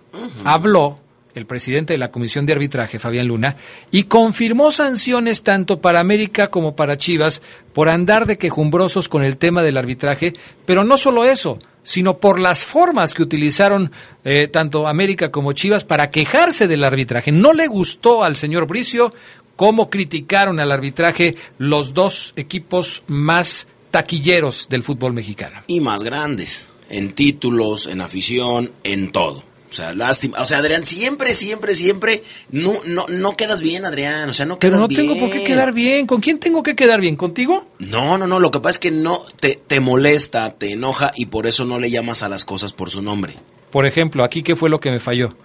habló, 0.44 0.98
el 1.34 1.46
presidente 1.46 1.94
de 1.94 1.98
la 1.98 2.10
Comisión 2.10 2.44
de 2.46 2.52
Arbitraje, 2.52 2.98
Fabián 2.98 3.28
Luna, 3.28 3.56
y 3.90 4.04
confirmó 4.04 4.72
sanciones 4.72 5.44
tanto 5.44 5.80
para 5.80 6.00
América 6.00 6.48
como 6.48 6.74
para 6.74 6.98
Chivas 6.98 7.40
por 7.72 7.88
andar 7.88 8.26
de 8.26 8.38
quejumbrosos 8.38 9.08
con 9.08 9.22
el 9.22 9.38
tema 9.38 9.62
del 9.62 9.76
arbitraje, 9.76 10.32
pero 10.66 10.82
no 10.82 10.96
solo 10.96 11.24
eso, 11.24 11.58
sino 11.84 12.18
por 12.18 12.38
las 12.40 12.64
formas 12.64 13.14
que 13.14 13.22
utilizaron 13.22 13.92
eh, 14.24 14.48
tanto 14.52 14.88
América 14.88 15.30
como 15.30 15.52
Chivas 15.52 15.84
para 15.84 16.10
quejarse 16.10 16.66
del 16.66 16.84
arbitraje. 16.84 17.30
No 17.30 17.52
le 17.52 17.66
gustó 17.68 18.24
al 18.24 18.36
señor 18.36 18.66
Bricio 18.66 19.14
cómo 19.58 19.90
criticaron 19.90 20.60
al 20.60 20.70
arbitraje 20.70 21.34
los 21.58 21.92
dos 21.92 22.32
equipos 22.36 23.02
más 23.08 23.66
taquilleros 23.90 24.68
del 24.70 24.84
fútbol 24.84 25.12
mexicano. 25.12 25.60
Y 25.66 25.80
más 25.80 26.04
grandes, 26.04 26.68
en 26.88 27.12
títulos, 27.12 27.88
en 27.88 28.00
afición, 28.00 28.70
en 28.84 29.10
todo. 29.10 29.42
O 29.68 29.74
sea, 29.74 29.92
lástima. 29.92 30.40
O 30.40 30.46
sea, 30.46 30.58
Adrián, 30.58 30.86
siempre, 30.86 31.34
siempre, 31.34 31.74
siempre, 31.74 32.22
no, 32.52 32.72
no, 32.86 33.06
no 33.08 33.36
quedas 33.36 33.60
bien, 33.60 33.84
Adrián. 33.84 34.28
O 34.28 34.32
sea, 34.32 34.46
no 34.46 34.60
Pero 34.60 34.70
quedas 34.70 34.80
no 34.80 34.88
bien. 34.88 35.00
tengo 35.00 35.18
por 35.18 35.30
qué 35.30 35.42
quedar 35.42 35.72
bien. 35.72 36.06
¿Con 36.06 36.20
quién 36.20 36.38
tengo 36.38 36.62
que 36.62 36.76
quedar 36.76 37.00
bien? 37.00 37.16
¿Contigo? 37.16 37.66
No, 37.80 38.16
no, 38.16 38.28
no. 38.28 38.38
Lo 38.38 38.52
que 38.52 38.60
pasa 38.60 38.70
es 38.70 38.78
que 38.78 38.92
no 38.92 39.20
te, 39.40 39.60
te 39.66 39.80
molesta, 39.80 40.52
te 40.52 40.72
enoja 40.72 41.10
y 41.16 41.26
por 41.26 41.48
eso 41.48 41.64
no 41.64 41.80
le 41.80 41.90
llamas 41.90 42.22
a 42.22 42.28
las 42.28 42.44
cosas 42.44 42.72
por 42.72 42.90
su 42.90 43.02
nombre. 43.02 43.34
Por 43.72 43.86
ejemplo, 43.86 44.22
aquí 44.22 44.44
qué 44.44 44.54
fue 44.54 44.70
lo 44.70 44.78
que 44.78 44.92
me 44.92 45.00
falló. 45.00 45.36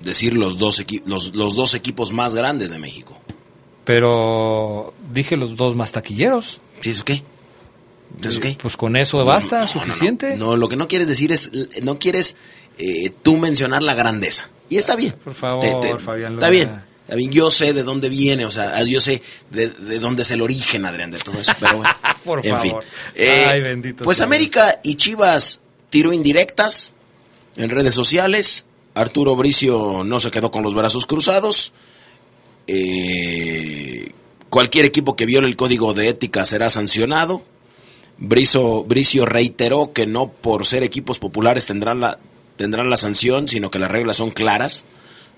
Decir 0.00 0.34
los 0.34 0.58
dos, 0.58 0.82
los, 1.04 1.34
los 1.36 1.54
dos 1.54 1.74
equipos 1.74 2.12
más 2.12 2.34
grandes 2.34 2.70
de 2.70 2.78
México. 2.78 3.20
Pero 3.84 4.94
dije 5.12 5.36
los 5.36 5.56
dos 5.56 5.76
más 5.76 5.92
taquilleros. 5.92 6.60
¿Sí, 6.80 6.90
eso 6.90 7.04
qué? 7.04 7.22
¿Eso 8.22 8.40
qué? 8.40 8.56
Pues 8.60 8.76
con 8.76 8.96
eso 8.96 9.24
basta, 9.24 9.66
suficiente. 9.66 10.36
No, 10.36 10.56
lo 10.56 10.68
que 10.68 10.76
no 10.76 10.88
quieres 10.88 11.08
decir 11.08 11.32
es, 11.32 11.50
no 11.82 11.98
quieres 11.98 12.36
eh, 12.78 13.10
tú 13.22 13.36
mencionar 13.36 13.82
la 13.82 13.94
grandeza. 13.94 14.48
Y 14.68 14.76
está 14.76 14.96
bien. 14.96 15.14
Por 15.22 15.34
favor, 15.34 16.00
Fabián 16.00 16.34
Está 16.34 16.48
bien. 16.48 16.82
Está 17.02 17.16
bien. 17.16 17.30
Yo 17.30 17.50
sé 17.50 17.74
de 17.74 17.82
dónde 17.82 18.08
viene, 18.08 18.46
o 18.46 18.50
sea, 18.50 18.82
yo 18.84 19.00
sé 19.00 19.20
de, 19.50 19.68
de 19.68 19.98
dónde 19.98 20.22
es 20.22 20.30
el 20.30 20.40
origen, 20.40 20.86
Adrián, 20.86 21.10
de 21.10 21.18
todo 21.18 21.38
eso. 21.38 21.52
Pero 21.60 21.76
bueno. 21.78 21.90
Por 22.24 22.46
en 22.46 22.60
fin. 22.60 22.70
favor. 22.70 22.84
Eh, 23.14 23.44
Ay, 23.46 23.60
bendito 23.60 24.04
Pues 24.04 24.22
América 24.22 24.80
y 24.82 24.94
Chivas 24.94 25.60
tiró 25.90 26.12
indirectas 26.12 26.94
en 27.56 27.68
redes 27.68 27.94
sociales. 27.94 28.66
Arturo 28.94 29.36
Bricio 29.36 30.02
no 30.04 30.18
se 30.20 30.30
quedó 30.30 30.50
con 30.50 30.62
los 30.62 30.74
brazos 30.74 31.04
cruzados. 31.04 31.72
Eh, 32.66 34.12
cualquier 34.50 34.84
equipo 34.84 35.16
que 35.16 35.26
viole 35.26 35.46
el 35.48 35.56
código 35.56 35.94
de 35.94 36.08
ética 36.08 36.44
será 36.46 36.70
sancionado. 36.70 37.44
Bricio 38.18 39.26
reiteró 39.26 39.92
que 39.92 40.06
no 40.06 40.30
por 40.30 40.66
ser 40.66 40.82
equipos 40.82 41.18
populares 41.18 41.66
tendrán 41.66 42.00
la, 42.00 42.18
tendrán 42.56 42.90
la 42.90 42.96
sanción, 42.96 43.48
sino 43.48 43.70
que 43.70 43.78
las 43.78 43.90
reglas 43.90 44.16
son 44.16 44.30
claras. 44.30 44.84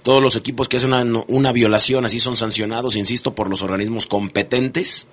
Todos 0.02 0.22
los 0.22 0.36
equipos 0.36 0.68
que 0.68 0.76
hacen 0.76 0.92
una, 0.92 1.24
una 1.26 1.52
violación 1.52 2.04
así 2.04 2.20
son 2.20 2.36
sancionados, 2.36 2.96
insisto, 2.96 3.34
por 3.34 3.50
los 3.50 3.62
organismos 3.62 4.06
competentes. 4.06 5.08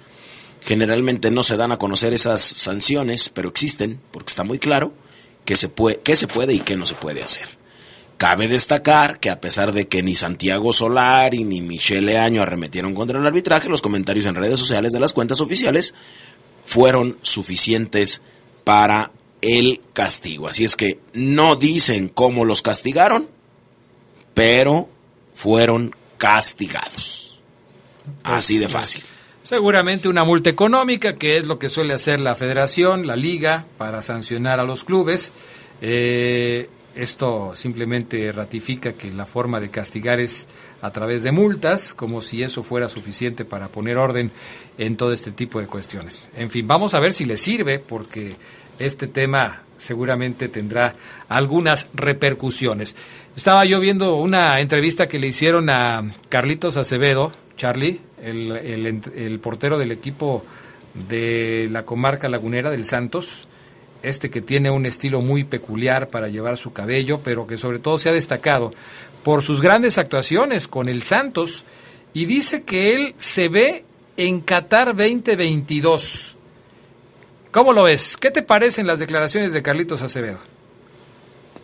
Generalmente 0.62 1.32
no 1.32 1.44
se 1.44 1.58
dan 1.58 1.72
a 1.72 1.78
conocer 1.78 2.14
esas 2.14 2.42
sanciones, 2.42 3.30
pero 3.30 3.50
existen, 3.50 4.00
porque 4.12 4.32
está 4.32 4.44
muy 4.44 4.60
claro 4.60 4.94
qué 5.46 5.56
se 5.56 5.68
puede, 5.68 6.00
qué 6.02 6.16
se 6.16 6.28
puede 6.28 6.54
y 6.54 6.60
qué 6.60 6.78
no 6.78 6.86
se 6.86 6.96
puede 6.96 7.24
hacer. 7.24 7.63
Cabe 8.18 8.48
destacar 8.48 9.20
que 9.20 9.30
a 9.30 9.42
pesar 9.42 9.74
de 9.74 9.88
que 9.88 10.02
ni 10.02 10.16
Santiago 10.16 10.72
Solari 10.72 11.44
ni 11.44 11.62
Michele 11.62 12.18
Año 12.18 12.42
arremetieron 12.42 12.94
contra 12.94 13.20
el 13.20 13.26
arbitraje, 13.26 13.70
los 13.70 13.82
comentarios 13.82 14.26
en 14.26 14.36
redes 14.36 14.60
sociales 14.60 14.92
de 14.92 15.00
las 15.00 15.14
cuentas 15.14 15.42
oficiales 15.42 15.94
fueron 16.64 17.18
suficientes 17.22 18.22
para 18.64 19.12
el 19.42 19.82
castigo. 19.92 20.48
Así 20.48 20.64
es 20.64 20.76
que 20.76 21.00
no 21.14 21.56
dicen 21.56 22.08
cómo 22.08 22.46
los 22.46 22.62
castigaron, 22.62 23.28
pero 24.34 24.90
fueron 25.34 25.94
castigados. 26.18 27.40
Así 28.24 28.58
de 28.58 28.70
fácil. 28.70 29.04
Seguramente 29.42 30.08
una 30.08 30.24
multa 30.24 30.50
económica, 30.50 31.18
que 31.18 31.38
es 31.38 31.46
lo 31.46 31.60
que 31.60 31.68
suele 31.68 31.94
hacer 31.94 32.22
la 32.22 32.36
federación, 32.36 33.06
la 33.06 33.18
liga, 33.18 33.66
para 33.78 34.02
sancionar 34.02 34.62
a 34.62 34.64
los 34.64 34.86
clubes. 34.86 35.34
Eh, 35.82 36.70
esto 36.96 37.56
simplemente 37.56 38.32
ratifica 38.32 38.94
que 38.94 39.12
la 39.12 39.26
forma 39.26 39.60
de 39.60 39.70
castigar 39.70 40.20
es 40.20 40.48
a 40.82 40.92
través 40.92 41.24
de 41.24 41.32
multas, 41.32 41.94
como 41.94 42.22
si 42.22 42.44
eso 42.44 42.64
fuera 42.64 42.90
suficiente 42.90 43.46
para 43.46 43.68
poner 43.68 43.98
orden 43.98 44.32
en 44.78 44.98
todo 44.98 45.14
este 45.14 45.32
tipo 45.32 45.60
de 45.60 45.68
cuestiones. 45.68 46.28
En 46.36 46.50
fin, 46.50 46.68
vamos 46.68 46.94
a 46.94 47.00
ver 47.00 47.14
si 47.14 47.26
le 47.26 47.38
sirve, 47.38 47.80
porque 47.80 48.36
este 48.80 49.08
tema 49.08 49.64
seguramente 49.78 50.50
tendrá 50.50 50.96
algunas 51.30 51.90
repercusiones. 51.94 52.96
Estaba 53.36 53.66
yo 53.66 53.80
viendo 53.80 54.16
una 54.16 54.60
entrevista 54.60 55.08
que 55.08 55.20
le 55.20 55.28
hicieron 55.28 55.70
a 55.70 56.04
Carlitos 56.30 56.78
Acevedo, 56.78 57.32
Charlie, 57.58 58.02
el, 58.22 58.52
el, 58.52 59.02
el 59.16 59.40
portero 59.40 59.78
del 59.78 59.92
equipo 59.92 60.44
de 60.94 61.68
la 61.72 61.86
comarca 61.86 62.30
lagunera 62.30 62.70
del 62.70 62.86
Santos, 62.86 63.48
este 64.04 64.30
que 64.30 64.42
tiene 64.42 64.70
un 64.70 64.86
estilo 64.86 65.22
muy 65.22 65.44
peculiar 65.46 66.10
para 66.10 66.28
llevar 66.28 66.58
su 66.58 66.74
cabello, 66.74 67.22
pero 67.24 67.48
que 67.48 67.58
sobre 67.58 67.80
todo 67.80 67.98
se 67.98 68.10
ha 68.10 68.14
destacado 68.14 68.72
por 69.24 69.42
sus 69.42 69.62
grandes 69.62 69.98
actuaciones 69.98 70.68
con 70.68 70.90
el 70.90 71.02
Santos 71.02 71.66
y 72.14 72.26
dice 72.26 72.64
que 72.64 72.94
él 72.94 73.16
se 73.18 73.50
ve 73.50 73.86
en 74.18 74.42
Qatar 74.42 74.96
2022. 74.96 76.38
¿Cómo 77.52 77.74
lo 77.74 77.84
ves? 77.84 78.18
¿Qué 78.18 78.32
te 78.32 78.44
parecen 78.44 78.88
las 78.88 79.00
declaraciones 79.00 79.54
de 79.54 79.62
Carlitos 79.62 80.02
Acevedo? 80.02 80.40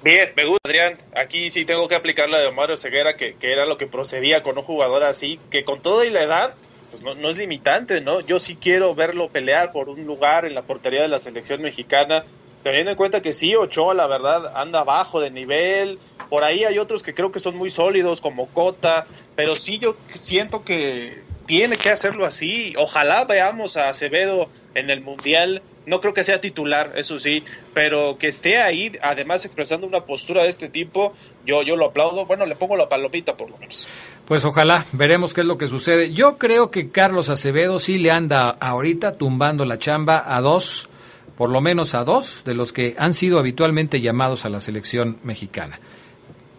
Bien, 0.04 0.32
me 0.36 0.46
gusta, 0.46 0.62
Adrián. 0.70 0.98
Aquí 1.16 1.50
sí 1.50 1.66
tengo 1.66 1.88
que 1.88 1.96
aplicar 1.96 2.30
la 2.30 2.40
de 2.40 2.48
Omar 2.48 2.76
Ceguera, 2.78 3.18
que, 3.18 3.36
que, 3.36 3.52
era 3.52 3.66
lo 3.66 3.78
que 3.78 3.86
procedía 3.86 4.42
con 4.42 4.58
un 4.58 4.64
jugador 4.64 5.04
así, 5.04 5.40
que 5.52 5.64
con 5.64 5.82
toda 5.82 6.06
y 6.06 6.10
la 6.10 6.24
edad, 6.24 6.56
pues 6.90 7.04
no, 7.04 7.16
no, 7.16 7.30
es 7.30 7.38
limitante, 7.38 8.02
¿no? 8.02 8.22
Yo 8.22 8.40
sí 8.40 8.56
quiero 8.56 8.96
verlo 8.96 9.30
pelear 9.30 9.72
por 9.72 9.90
un 9.90 10.06
lugar 10.06 10.46
en 10.46 10.56
la 10.56 10.64
portería 10.64 11.02
de 11.02 11.08
la 11.08 11.20
selección 11.20 11.62
mexicana, 11.62 12.24
teniendo 12.64 12.92
en 12.92 12.98
cuenta 12.98 13.22
que 13.22 13.34
sí, 13.34 13.56
Ochoa, 13.56 13.94
la 13.94 14.08
verdad, 14.08 14.52
anda 14.56 14.84
bajo 14.84 15.22
de 15.22 15.32
nivel. 15.32 16.00
Por 16.30 16.44
ahí 16.44 16.64
hay 16.64 16.78
otros 16.78 17.04
que 17.04 17.14
creo 17.14 17.32
que 17.32 17.40
son 17.40 17.58
muy 17.58 17.70
sólidos, 17.70 18.22
como 18.22 18.48
Cota, 18.48 19.08
pero 19.36 19.56
sí 19.56 19.80
yo 19.80 19.96
siento 20.14 20.64
que 20.64 21.22
tiene 21.46 21.78
que 21.78 21.90
hacerlo 21.90 22.26
así. 22.26 22.74
Ojalá 22.78 23.26
veamos 23.26 23.78
a 23.78 23.90
Acevedo 23.90 24.50
en 24.76 24.90
el 24.90 25.02
Mundial 25.02 25.64
no 25.86 26.02
creo 26.02 26.14
que 26.14 26.24
sea 26.24 26.40
titular, 26.40 26.94
eso 26.96 27.18
sí, 27.18 27.44
pero 27.74 28.18
que 28.18 28.28
esté 28.28 28.62
ahí, 28.62 28.92
además 29.02 29.46
expresando 29.46 29.88
una 29.88 30.06
postura 30.06 30.44
de 30.44 30.50
este 30.50 30.70
tipo, 30.70 31.14
yo, 31.46 31.64
yo 31.64 31.76
lo 31.76 31.86
aplaudo. 31.88 32.26
Bueno, 32.26 32.46
le 32.46 32.56
pongo 32.56 32.76
la 32.76 32.88
palomita 32.88 33.36
por 33.36 33.50
lo 33.50 33.58
menos. 33.58 33.88
Pues 34.26 34.46
ojalá, 34.46 34.86
veremos 34.94 35.34
qué 35.34 35.42
es 35.42 35.48
lo 35.48 35.58
que 35.58 35.68
sucede. 35.68 36.14
Yo 36.14 36.38
creo 36.38 36.70
que 36.70 36.92
Carlos 36.92 37.30
Acevedo 37.30 37.80
sí 37.80 37.98
le 37.98 38.12
anda 38.12 38.50
ahorita 38.50 39.18
tumbando 39.18 39.66
la 39.66 39.80
chamba 39.80 40.24
a 40.26 40.42
dos, 40.42 40.90
por 41.36 41.50
lo 41.50 41.62
menos 41.62 41.96
a 41.96 42.04
dos, 42.04 42.44
de 42.46 42.54
los 42.54 42.74
que 42.74 42.96
han 43.00 43.14
sido 43.14 43.40
habitualmente 43.40 44.02
llamados 44.02 44.46
a 44.46 44.50
la 44.50 44.62
selección 44.62 45.18
mexicana. 45.24 45.80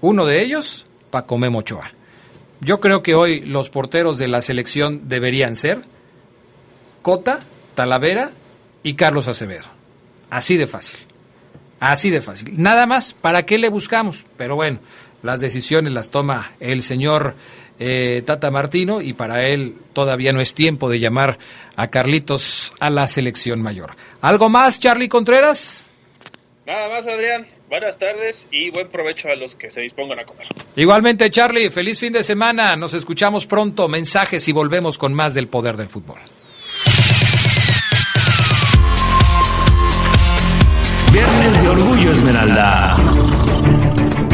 Uno 0.01 0.27
de 0.27 0.43
ellos, 0.43 0.87
Paco 1.11 1.39
Memo 1.39 1.61
Ochoa. 1.61 1.93
Yo 2.61 2.81
creo 2.81 3.03
que 3.03 3.15
hoy 3.15 3.41
los 3.41 3.71
porteros 3.71 4.19
de 4.19 4.29
la 4.29 4.43
selección 4.43 5.09
deberían 5.09 5.57
ser 5.57 5.83
Cota, 7.03 7.41
Talavera 7.75 8.33
y 8.83 8.95
Carlos 8.95 9.29
Acevedo. 9.29 9.67
Así 10.31 10.57
de 10.57 10.67
fácil. 10.67 11.01
Así 11.81 12.11
de 12.11 12.21
fácil. 12.21 12.55
Nada 12.57 12.87
más, 12.87 13.15
¿para 13.15 13.47
qué 13.47 13.59
le 13.59 13.69
buscamos? 13.69 14.27
Pero 14.37 14.55
bueno, 14.55 14.81
las 15.23 15.41
decisiones 15.41 15.93
las 15.93 16.11
toma 16.11 16.53
el 16.61 16.83
señor 16.83 17.35
eh, 17.79 18.23
Tata 18.27 18.51
Martino 18.51 19.01
y 19.01 19.15
para 19.15 19.47
él 19.49 19.75
todavía 19.93 20.33
no 20.33 20.41
es 20.41 20.55
tiempo 20.55 20.91
de 20.91 21.01
llamar 21.01 21.39
a 21.77 21.89
Carlitos 21.89 22.75
a 22.79 22.91
la 22.91 23.07
selección 23.07 23.63
mayor. 23.63 23.97
¿Algo 24.21 24.51
más, 24.51 24.79
Charlie 24.79 25.09
Contreras? 25.09 25.89
Nada 26.67 26.89
más, 26.89 27.07
Adrián. 27.07 27.47
Buenas 27.71 27.99
tardes 27.99 28.47
y 28.51 28.71
buen 28.71 28.89
provecho 28.89 29.29
a 29.29 29.37
los 29.37 29.55
que 29.55 29.71
se 29.71 29.81
dispongan 29.81 30.19
a 30.19 30.25
comer. 30.25 30.47
Igualmente, 30.75 31.31
Charlie, 31.31 31.71
feliz 31.71 32.01
fin 32.01 32.13
de 32.13 32.25
semana. 32.25 32.77
Nos 32.77 32.95
escuchamos 32.95 33.47
pronto. 33.47 33.89
Mensajes 33.89 34.47
y 34.49 34.53
volvemos 34.53 34.99
con 34.99 35.15
más 35.15 35.35
del 35.35 35.49
poder 35.49 35.77
del 35.77 35.89
fútbol. 35.89 36.19
Viernes 41.13 41.63
de 41.63 41.69
Orgullo 41.69 42.13
Esmeralda. 42.13 42.95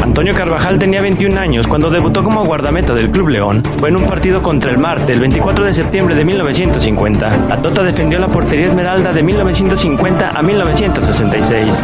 Antonio 0.03 0.33
Carvajal 0.35 0.77
tenía 0.77 1.01
21 1.01 1.39
años 1.39 1.67
cuando 1.67 1.89
debutó 1.89 2.23
como 2.23 2.45
guardameta 2.45 2.93
del 2.93 3.09
Club 3.09 3.29
León. 3.29 3.63
Fue 3.79 3.89
en 3.89 3.97
un 3.97 4.05
partido 4.05 4.41
contra 4.41 4.69
el 4.69 4.77
Marte 4.77 5.13
el 5.13 5.19
24 5.19 5.65
de 5.65 5.73
septiembre 5.73 6.15
de 6.15 6.23
1950. 6.23 7.47
La 7.49 7.61
Tota 7.61 7.81
defendió 7.83 8.19
la 8.19 8.27
portería 8.27 8.67
Esmeralda 8.67 9.11
de 9.11 9.23
1950 9.23 10.29
a 10.29 10.41
1966. 10.43 11.83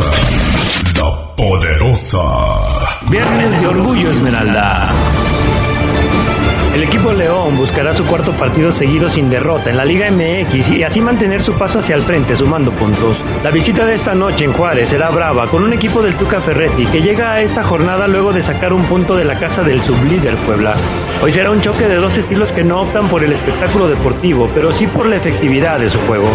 La 0.00 1.34
poderosa. 1.34 2.18
Viernes 3.10 3.60
de 3.60 3.66
Orgullo 3.66 4.12
Esmeralda. 4.12 4.90
El 6.72 6.84
equipo 6.84 7.12
León 7.12 7.56
buscará 7.56 7.92
su 7.92 8.04
cuarto 8.04 8.30
partido 8.32 8.70
seguido 8.70 9.10
sin 9.10 9.28
derrota 9.28 9.70
en 9.70 9.76
la 9.76 9.84
Liga 9.84 10.08
MX 10.10 10.68
y 10.70 10.84
así 10.84 11.00
mantener 11.00 11.42
su 11.42 11.54
paso 11.54 11.80
hacia 11.80 11.96
el 11.96 12.02
frente 12.02 12.36
sumando 12.36 12.70
puntos. 12.70 13.16
La 13.42 13.50
visita 13.50 13.84
de 13.86 13.94
esta 13.94 14.14
noche 14.14 14.44
en 14.44 14.52
Juárez 14.52 14.90
será 14.90 15.10
brava 15.10 15.48
con 15.48 15.64
un 15.64 15.72
equipo 15.72 16.00
del 16.00 16.14
Tuca 16.14 16.40
Ferretti 16.40 16.86
que 16.86 17.02
llega 17.02 17.32
a 17.32 17.40
esta 17.40 17.64
jornada 17.64 18.06
luego 18.06 18.32
de 18.32 18.42
sacar 18.42 18.72
un 18.72 18.84
punto 18.84 19.16
de 19.16 19.24
la 19.24 19.38
casa 19.38 19.62
del 19.62 19.80
sublíder 19.80 20.36
Puebla. 20.36 20.74
Hoy 21.22 21.32
será 21.32 21.50
un 21.50 21.60
choque 21.60 21.88
de 21.88 21.96
dos 21.96 22.16
estilos 22.16 22.52
que 22.52 22.62
no 22.62 22.82
optan 22.82 23.08
por 23.08 23.24
el 23.24 23.32
espectáculo 23.32 23.88
deportivo, 23.88 24.48
pero 24.54 24.72
sí 24.72 24.86
por 24.86 25.06
la 25.06 25.16
efectividad 25.16 25.80
de 25.80 25.90
su 25.90 25.98
juego. 26.02 26.28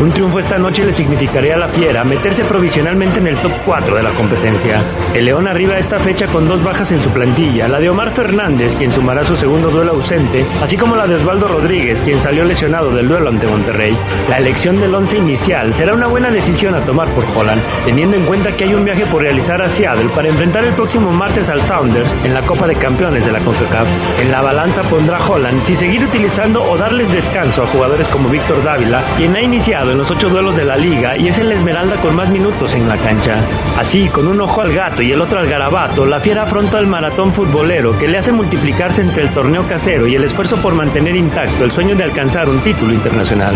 Un 0.00 0.12
triunfo 0.12 0.38
esta 0.38 0.58
noche 0.58 0.84
le 0.84 0.92
significaría 0.92 1.56
a 1.56 1.58
la 1.58 1.66
Fiera 1.66 2.04
meterse 2.04 2.44
provisionalmente 2.44 3.18
en 3.18 3.26
el 3.26 3.36
top 3.38 3.50
4 3.66 3.96
de 3.96 4.02
la 4.04 4.10
competencia. 4.10 4.80
El 5.12 5.24
León 5.24 5.48
arriba 5.48 5.74
a 5.74 5.78
esta 5.78 5.98
fecha 5.98 6.28
con 6.28 6.46
dos 6.46 6.62
bajas 6.62 6.92
en 6.92 7.02
su 7.02 7.10
plantilla, 7.10 7.66
la 7.66 7.80
de 7.80 7.90
Omar 7.90 8.12
Fernández, 8.12 8.76
quien 8.76 8.92
sumará 8.92 9.24
su 9.24 9.34
segundo 9.34 9.70
duelo 9.70 9.92
ausente, 9.92 10.46
así 10.62 10.76
como 10.76 10.94
la 10.94 11.08
de 11.08 11.16
Osvaldo 11.16 11.48
Rodríguez, 11.48 12.00
quien 12.02 12.20
salió 12.20 12.44
lesionado 12.44 12.94
del 12.94 13.08
duelo 13.08 13.28
ante 13.28 13.48
Monterrey. 13.48 13.96
La 14.28 14.38
elección 14.38 14.80
del 14.80 14.94
once 14.94 15.18
inicial 15.18 15.74
será 15.74 15.94
una 15.94 16.06
buena 16.06 16.30
decisión 16.30 16.76
a 16.76 16.80
tomar 16.80 17.08
por 17.08 17.24
Holland, 17.36 17.60
teniendo 17.84 18.16
en 18.16 18.24
cuenta 18.24 18.52
que 18.52 18.64
hay 18.64 18.74
un 18.74 18.84
viaje 18.84 19.04
por 19.06 19.22
realizar 19.22 19.60
a 19.60 19.68
Seattle 19.68 20.10
para 20.14 20.28
enfrentar 20.28 20.62
el 20.62 20.74
próximo 20.74 21.10
martes 21.10 21.48
al 21.48 21.60
Sounders 21.60 22.14
en 22.24 22.34
la 22.34 22.42
Copa 22.42 22.68
de 22.68 22.76
Campeones 22.76 23.26
de 23.26 23.32
la 23.32 23.40
CONCACAF. 23.40 23.88
En 24.22 24.30
la 24.30 24.42
balanza 24.42 24.82
pondrá 24.82 25.18
Holland 25.26 25.60
si 25.64 25.74
seguir 25.74 26.04
utilizando 26.04 26.62
o 26.62 26.76
darles 26.76 27.10
descanso 27.12 27.64
a 27.64 27.66
jugadores 27.66 28.06
como 28.08 28.28
Víctor 28.28 28.62
Dávila, 28.62 29.02
quien 29.16 29.34
ha 29.34 29.42
iniciado 29.42 29.87
en 29.90 29.98
los 29.98 30.10
ocho 30.10 30.28
duelos 30.28 30.56
de 30.56 30.64
la 30.64 30.76
liga 30.76 31.16
y 31.16 31.28
es 31.28 31.38
el 31.38 31.52
Esmeralda 31.52 31.96
con 31.96 32.14
más 32.14 32.28
minutos 32.28 32.74
en 32.74 32.88
la 32.88 32.96
cancha. 32.96 33.36
Así, 33.78 34.08
con 34.08 34.26
un 34.26 34.40
ojo 34.40 34.60
al 34.60 34.72
gato 34.72 35.02
y 35.02 35.12
el 35.12 35.20
otro 35.20 35.38
al 35.38 35.46
garabato, 35.46 36.04
la 36.06 36.20
fiera 36.20 36.42
afronta 36.42 36.78
el 36.78 36.86
maratón 36.86 37.32
futbolero 37.32 37.98
que 37.98 38.08
le 38.08 38.18
hace 38.18 38.32
multiplicarse 38.32 39.02
entre 39.02 39.22
el 39.22 39.34
torneo 39.34 39.66
casero 39.66 40.06
y 40.06 40.14
el 40.14 40.24
esfuerzo 40.24 40.56
por 40.56 40.74
mantener 40.74 41.16
intacto 41.16 41.64
el 41.64 41.72
sueño 41.72 41.96
de 41.96 42.04
alcanzar 42.04 42.48
un 42.48 42.58
título 42.60 42.92
internacional. 42.92 43.54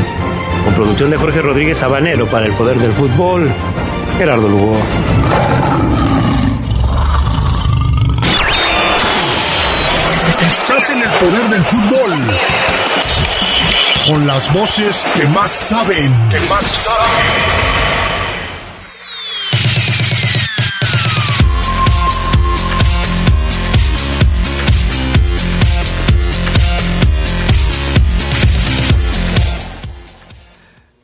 Con 0.65 0.75
producción 0.75 1.11
de 1.11 1.17
Jorge 1.17 1.43
Rodríguez 1.43 1.79
Sabanero 1.79 2.27
para 2.27 2.47
el 2.47 2.53
Poder 2.53 2.79
del 2.79 2.93
Fútbol, 2.93 3.51
Gerardo 4.19 4.49
Lugo. 4.49 4.77
Estás 10.41 10.91
en 10.91 11.03
el 11.03 11.11
poder 11.11 11.49
del 11.49 11.65
fútbol. 11.65 12.62
Con 14.07 14.27
las 14.27 14.53
voces 14.53 15.05
que 15.15 15.29
más 15.29 15.53
saben. 15.53 16.13
Que 16.29 16.41
más 16.51 16.67
saben. 16.67 17.73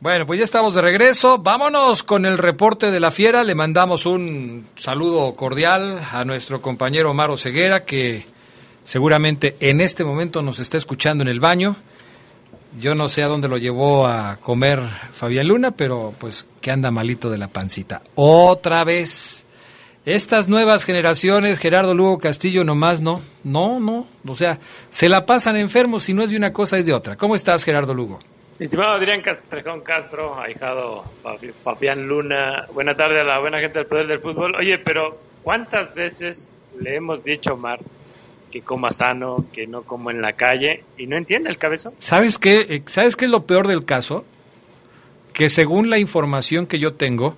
Bueno, 0.01 0.25
pues 0.25 0.39
ya 0.39 0.43
estamos 0.43 0.75
de 0.75 0.81
regreso. 0.81 1.37
Vámonos 1.37 2.03
con 2.03 2.25
el 2.25 2.37
reporte 2.37 2.91
de 2.91 2.99
la 2.99 3.11
fiera. 3.11 3.45
Le 3.45 3.55
mandamos 3.55 4.05
un 4.05 4.67
saludo 4.75 5.35
cordial 5.35 6.01
a 6.11 6.25
nuestro 6.25 6.61
compañero 6.61 7.11
Omar 7.11 7.29
Ceguera, 7.37 7.85
que 7.85 8.25
seguramente 8.83 9.55
en 9.61 9.79
este 9.79 10.03
momento 10.03 10.41
nos 10.41 10.59
está 10.59 10.77
escuchando 10.77 11.21
en 11.21 11.29
el 11.29 11.39
baño. 11.39 11.77
Yo 12.77 12.93
no 12.95 13.07
sé 13.07 13.23
a 13.23 13.27
dónde 13.27 13.47
lo 13.47 13.57
llevó 13.57 14.05
a 14.05 14.37
comer 14.37 14.79
Fabián 15.11 15.47
Luna, 15.47 15.71
pero 15.71 16.13
pues 16.19 16.45
que 16.61 16.71
anda 16.71 16.91
malito 16.91 17.29
de 17.29 17.37
la 17.37 17.47
pancita. 17.47 18.01
Otra 18.15 18.83
vez. 18.83 19.45
Estas 20.05 20.47
nuevas 20.47 20.85
generaciones, 20.85 21.59
Gerardo 21.59 21.93
Lugo 21.93 22.19
Castillo, 22.19 22.63
nomás 22.63 23.01
no, 23.01 23.21
no, 23.43 23.79
no. 23.79 24.07
O 24.25 24.35
sea, 24.35 24.57
se 24.89 25.09
la 25.09 25.25
pasan 25.25 25.55
enfermos, 25.55 26.03
si 26.03 26.13
no 26.13 26.23
es 26.23 26.31
de 26.31 26.37
una 26.37 26.53
cosa 26.53 26.77
es 26.77 26.85
de 26.85 26.93
otra. 26.93 27.15
¿Cómo 27.15 27.35
estás, 27.35 27.63
Gerardo 27.63 27.93
Lugo? 27.93 28.17
Estimado 28.59 28.91
Adrián 28.91 29.21
Castrejón 29.21 29.81
Castro, 29.81 30.39
ahijado 30.39 31.05
Fabián 31.63 32.07
Luna, 32.07 32.65
buena 32.73 32.93
tarde 32.93 33.21
a 33.21 33.23
la 33.23 33.39
buena 33.39 33.59
gente 33.59 33.79
del 33.79 33.87
Poder 33.87 34.07
del 34.07 34.19
Fútbol. 34.19 34.55
Oye, 34.55 34.77
pero 34.79 35.19
¿cuántas 35.43 35.93
veces 35.95 36.57
le 36.79 36.95
hemos 36.95 37.23
dicho 37.23 37.51
a 37.51 37.53
Omar 37.53 37.79
que 38.49 38.61
coma 38.61 38.91
sano, 38.91 39.45
que 39.53 39.67
no 39.67 39.83
como 39.83 40.11
en 40.11 40.21
la 40.21 40.33
calle 40.33 40.83
y 40.97 41.07
no 41.07 41.17
entiende 41.17 41.49
el 41.49 41.57
cabezón? 41.57 41.93
¿Sabes 41.99 42.37
qué? 42.37 42.65
Eh, 42.69 42.83
¿Sabes 42.85 43.15
qué 43.15 43.25
es 43.25 43.31
lo 43.31 43.45
peor 43.45 43.67
del 43.67 43.85
caso? 43.85 44.25
Que 45.33 45.49
según 45.49 45.89
la 45.89 45.99
información 45.99 46.67
que 46.67 46.79
yo 46.79 46.93
tengo, 46.93 47.37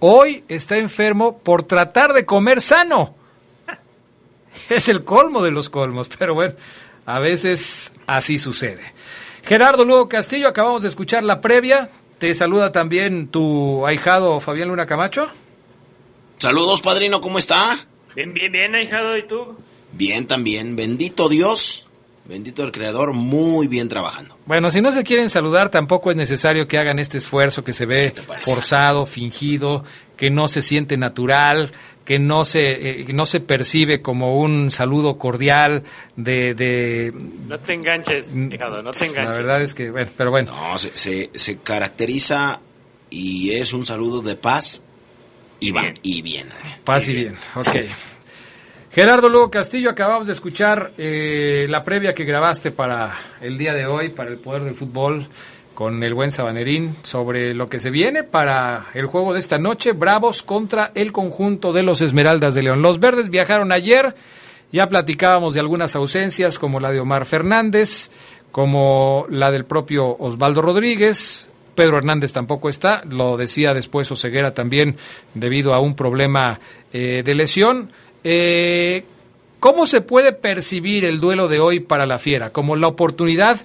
hoy 0.00 0.44
está 0.48 0.78
enfermo 0.78 1.38
por 1.38 1.62
tratar 1.64 2.12
de 2.12 2.24
comer 2.24 2.60
sano. 2.60 3.14
Es 4.70 4.88
el 4.88 5.04
colmo 5.04 5.42
de 5.42 5.50
los 5.50 5.68
colmos, 5.68 6.08
pero 6.16 6.34
bueno, 6.34 6.54
a 7.06 7.18
veces 7.18 7.92
así 8.06 8.38
sucede. 8.38 8.82
Gerardo 9.44 9.84
Lugo 9.84 10.08
Castillo, 10.08 10.48
acabamos 10.48 10.82
de 10.82 10.88
escuchar 10.88 11.24
la 11.24 11.40
previa. 11.40 11.90
Te 12.18 12.32
saluda 12.34 12.72
también 12.72 13.28
tu 13.28 13.86
ahijado 13.86 14.40
Fabián 14.40 14.68
Luna 14.68 14.86
Camacho. 14.86 15.28
Saludos, 16.38 16.80
padrino, 16.80 17.20
¿cómo 17.20 17.38
está? 17.38 17.76
Bien, 18.14 18.32
bien, 18.32 18.52
bien, 18.52 18.74
ahijado, 18.74 19.16
¿y 19.18 19.26
tú? 19.26 19.56
Bien, 19.96 20.26
también. 20.26 20.76
Bendito 20.76 21.28
Dios, 21.28 21.86
bendito 22.24 22.64
el 22.64 22.72
Creador, 22.72 23.12
muy 23.12 23.66
bien 23.66 23.88
trabajando. 23.88 24.36
Bueno, 24.46 24.70
si 24.70 24.80
no 24.80 24.92
se 24.92 25.04
quieren 25.04 25.28
saludar, 25.28 25.70
tampoco 25.70 26.10
es 26.10 26.16
necesario 26.16 26.68
que 26.68 26.78
hagan 26.78 26.98
este 26.98 27.18
esfuerzo 27.18 27.64
que 27.64 27.72
se 27.72 27.86
ve 27.86 28.12
forzado, 28.38 29.06
fingido, 29.06 29.84
que 30.16 30.30
no 30.30 30.48
se 30.48 30.62
siente 30.62 30.96
natural, 30.96 31.70
que 32.04 32.18
no 32.18 32.44
se, 32.44 33.00
eh, 33.00 33.06
no 33.14 33.24
se 33.24 33.40
percibe 33.40 34.02
como 34.02 34.38
un 34.38 34.70
saludo 34.70 35.16
cordial 35.16 35.84
de... 36.16 36.54
de 36.54 37.12
no 37.46 37.58
te 37.58 37.74
enganches, 37.74 38.36
hijado, 38.36 38.82
no 38.82 38.90
te 38.90 39.06
enganches. 39.06 39.24
La 39.24 39.30
verdad 39.30 39.62
es 39.62 39.74
que, 39.74 39.90
bueno, 39.90 40.10
pero 40.16 40.30
bueno. 40.30 40.52
No, 40.54 40.78
se, 40.78 40.94
se, 40.96 41.30
se 41.34 41.58
caracteriza 41.58 42.60
y 43.10 43.52
es 43.52 43.72
un 43.72 43.86
saludo 43.86 44.20
de 44.22 44.36
paz 44.36 44.82
y, 45.60 45.72
bien. 45.72 45.98
y 46.02 46.22
bien. 46.22 46.48
Paz 46.84 47.08
y 47.08 47.14
bien, 47.14 47.34
ok. 47.54 47.76
Gerardo 48.94 49.28
Lugo 49.28 49.50
Castillo, 49.50 49.90
acabamos 49.90 50.28
de 50.28 50.34
escuchar 50.34 50.92
eh, 50.98 51.66
la 51.68 51.82
previa 51.82 52.14
que 52.14 52.22
grabaste 52.22 52.70
para 52.70 53.18
el 53.40 53.58
día 53.58 53.74
de 53.74 53.86
hoy, 53.86 54.10
para 54.10 54.30
el 54.30 54.36
Poder 54.36 54.62
del 54.62 54.74
Fútbol 54.74 55.26
con 55.74 56.00
el 56.04 56.14
buen 56.14 56.30
Sabanerín 56.30 56.94
sobre 57.02 57.54
lo 57.54 57.68
que 57.68 57.80
se 57.80 57.90
viene 57.90 58.22
para 58.22 58.86
el 58.94 59.06
juego 59.06 59.34
de 59.34 59.40
esta 59.40 59.58
noche, 59.58 59.90
Bravos 59.90 60.44
contra 60.44 60.92
el 60.94 61.10
conjunto 61.10 61.72
de 61.72 61.82
los 61.82 62.02
Esmeraldas 62.02 62.54
de 62.54 62.62
León. 62.62 62.82
Los 62.82 63.00
verdes 63.00 63.30
viajaron 63.30 63.72
ayer, 63.72 64.14
ya 64.70 64.88
platicábamos 64.88 65.54
de 65.54 65.60
algunas 65.60 65.96
ausencias 65.96 66.60
como 66.60 66.78
la 66.78 66.92
de 66.92 67.00
Omar 67.00 67.26
Fernández, 67.26 68.12
como 68.52 69.26
la 69.28 69.50
del 69.50 69.64
propio 69.64 70.16
Osvaldo 70.20 70.62
Rodríguez, 70.62 71.50
Pedro 71.74 71.98
Hernández 71.98 72.32
tampoco 72.32 72.68
está, 72.68 73.02
lo 73.10 73.36
decía 73.36 73.74
después 73.74 74.10
Oseguera 74.12 74.54
también 74.54 74.96
debido 75.34 75.74
a 75.74 75.80
un 75.80 75.96
problema 75.96 76.60
eh, 76.92 77.22
de 77.24 77.34
lesión. 77.34 77.90
Eh, 78.24 79.04
¿Cómo 79.60 79.86
se 79.86 80.02
puede 80.02 80.32
percibir 80.32 81.06
el 81.06 81.20
duelo 81.20 81.48
de 81.48 81.58
hoy 81.58 81.80
para 81.80 82.04
la 82.04 82.18
Fiera? 82.18 82.50
Como 82.50 82.76
la 82.76 82.86
oportunidad 82.86 83.58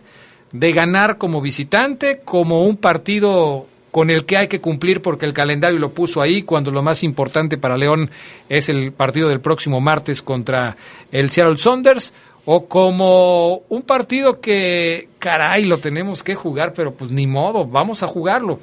de 0.54 0.72
ganar 0.72 1.18
como 1.18 1.42
visitante, 1.42 2.22
como 2.24 2.64
un 2.64 2.78
partido 2.78 3.68
con 3.92 4.10
el 4.10 4.26
que 4.26 4.38
hay 4.38 4.48
que 4.48 4.62
cumplir 4.62 5.02
porque 5.02 5.26
el 5.26 5.34
calendario 5.34 5.80
lo 5.80 5.94
puso 5.94 6.22
ahí, 6.22 6.44
cuando 6.44 6.72
lo 6.72 6.84
más 6.84 7.04
importante 7.04 7.58
para 7.58 7.78
León 7.78 8.10
es 8.48 8.70
el 8.70 8.94
partido 8.94 9.28
del 9.28 9.42
próximo 9.42 9.82
martes 9.82 10.22
contra 10.22 10.78
el 11.12 11.30
Seattle 11.32 11.58
Saunders, 11.58 12.14
o 12.46 12.66
como 12.66 13.64
un 13.68 13.82
partido 13.82 14.40
que, 14.40 15.10
caray, 15.20 15.66
lo 15.66 15.80
tenemos 15.80 16.24
que 16.24 16.36
jugar, 16.36 16.74
pero 16.74 16.94
pues 16.94 17.12
ni 17.12 17.28
modo, 17.28 17.66
vamos 17.66 18.04
a 18.04 18.08
jugarlo. 18.08 18.60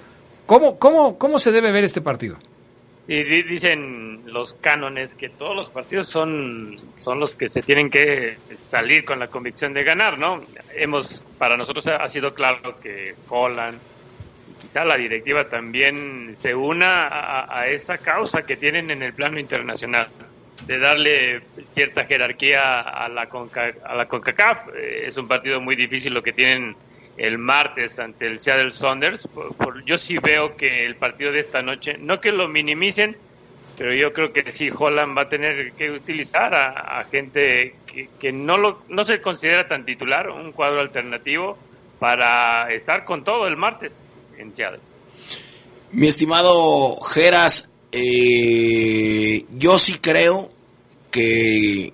¿Cómo, 0.46 0.78
cómo, 0.78 1.18
cómo 1.18 1.38
se 1.38 1.52
debe 1.52 1.70
ver 1.70 1.84
este 1.84 2.00
partido? 2.00 2.36
Y 3.08 3.22
dicen 3.44 4.22
los 4.26 4.54
cánones 4.54 5.14
que 5.14 5.28
todos 5.28 5.54
los 5.54 5.70
partidos 5.70 6.08
son, 6.08 6.76
son 6.98 7.20
los 7.20 7.36
que 7.36 7.48
se 7.48 7.62
tienen 7.62 7.88
que 7.88 8.36
salir 8.56 9.04
con 9.04 9.20
la 9.20 9.28
convicción 9.28 9.72
de 9.74 9.84
ganar, 9.84 10.18
¿no? 10.18 10.42
Hemos, 10.74 11.24
para 11.38 11.56
nosotros 11.56 11.86
ha 11.86 12.08
sido 12.08 12.34
claro 12.34 12.80
que 12.80 13.14
Holland, 13.28 13.78
quizá 14.60 14.84
la 14.84 14.96
directiva 14.96 15.48
también 15.48 16.32
se 16.36 16.56
una 16.56 17.06
a, 17.48 17.68
esa 17.68 17.98
causa 17.98 18.42
que 18.42 18.56
tienen 18.56 18.90
en 18.90 19.00
el 19.04 19.12
plano 19.12 19.38
internacional, 19.38 20.08
de 20.66 20.78
darle 20.80 21.42
cierta 21.62 22.06
jerarquía 22.06 22.80
a 22.80 23.08
la, 23.08 23.28
a 23.84 23.94
la 23.94 24.08
CONCACAF. 24.08 24.68
Eh, 24.74 25.04
es 25.06 25.16
un 25.16 25.28
partido 25.28 25.60
muy 25.60 25.76
difícil 25.76 26.12
lo 26.12 26.24
que 26.24 26.32
tienen 26.32 26.74
el 27.16 27.38
martes 27.38 27.98
ante 27.98 28.26
el 28.26 28.38
Seattle 28.38 28.70
Saunders. 28.70 29.28
yo 29.84 29.98
sí 29.98 30.18
veo 30.18 30.56
que 30.56 30.84
el 30.84 30.96
partido 30.96 31.32
de 31.32 31.40
esta 31.40 31.62
noche, 31.62 31.96
no 31.98 32.20
que 32.20 32.32
lo 32.32 32.48
minimicen, 32.48 33.16
pero 33.76 33.94
yo 33.94 34.12
creo 34.12 34.32
que 34.32 34.50
sí, 34.50 34.68
Holland 34.76 35.16
va 35.16 35.22
a 35.22 35.28
tener 35.28 35.72
que 35.72 35.90
utilizar 35.90 36.54
a, 36.54 37.04
gente 37.10 37.74
que, 38.18 38.32
no, 38.32 38.56
lo, 38.56 38.82
no 38.88 39.04
se 39.04 39.20
considera 39.20 39.68
tan 39.68 39.84
titular, 39.84 40.30
un 40.30 40.52
cuadro 40.52 40.80
alternativo, 40.80 41.58
para 41.98 42.72
estar 42.72 43.04
con 43.04 43.24
todo 43.24 43.46
el 43.46 43.56
martes 43.56 44.16
en 44.38 44.54
Seattle. 44.54 44.80
Mi 45.92 46.08
estimado 46.08 47.00
Geras, 47.00 47.70
eh, 47.92 49.44
yo 49.50 49.78
sí 49.78 49.98
creo 49.98 50.50
que 51.10 51.92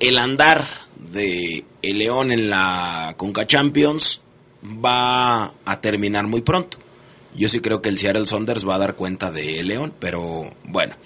el 0.00 0.18
andar 0.18 0.64
de 1.12 1.64
el 1.82 1.98
León 1.98 2.32
en 2.32 2.50
la 2.50 3.14
Conca 3.16 3.46
Champions 3.46 4.20
va 4.62 5.52
a 5.64 5.80
terminar 5.80 6.26
muy 6.26 6.42
pronto. 6.42 6.78
Yo 7.34 7.48
sí 7.48 7.60
creo 7.60 7.80
que 7.80 7.88
el 7.88 7.98
Seattle 7.98 8.26
Saunders 8.26 8.66
va 8.66 8.74
a 8.74 8.78
dar 8.78 8.96
cuenta 8.96 9.30
de 9.30 9.62
León, 9.62 9.94
pero 9.98 10.50
bueno. 10.64 10.96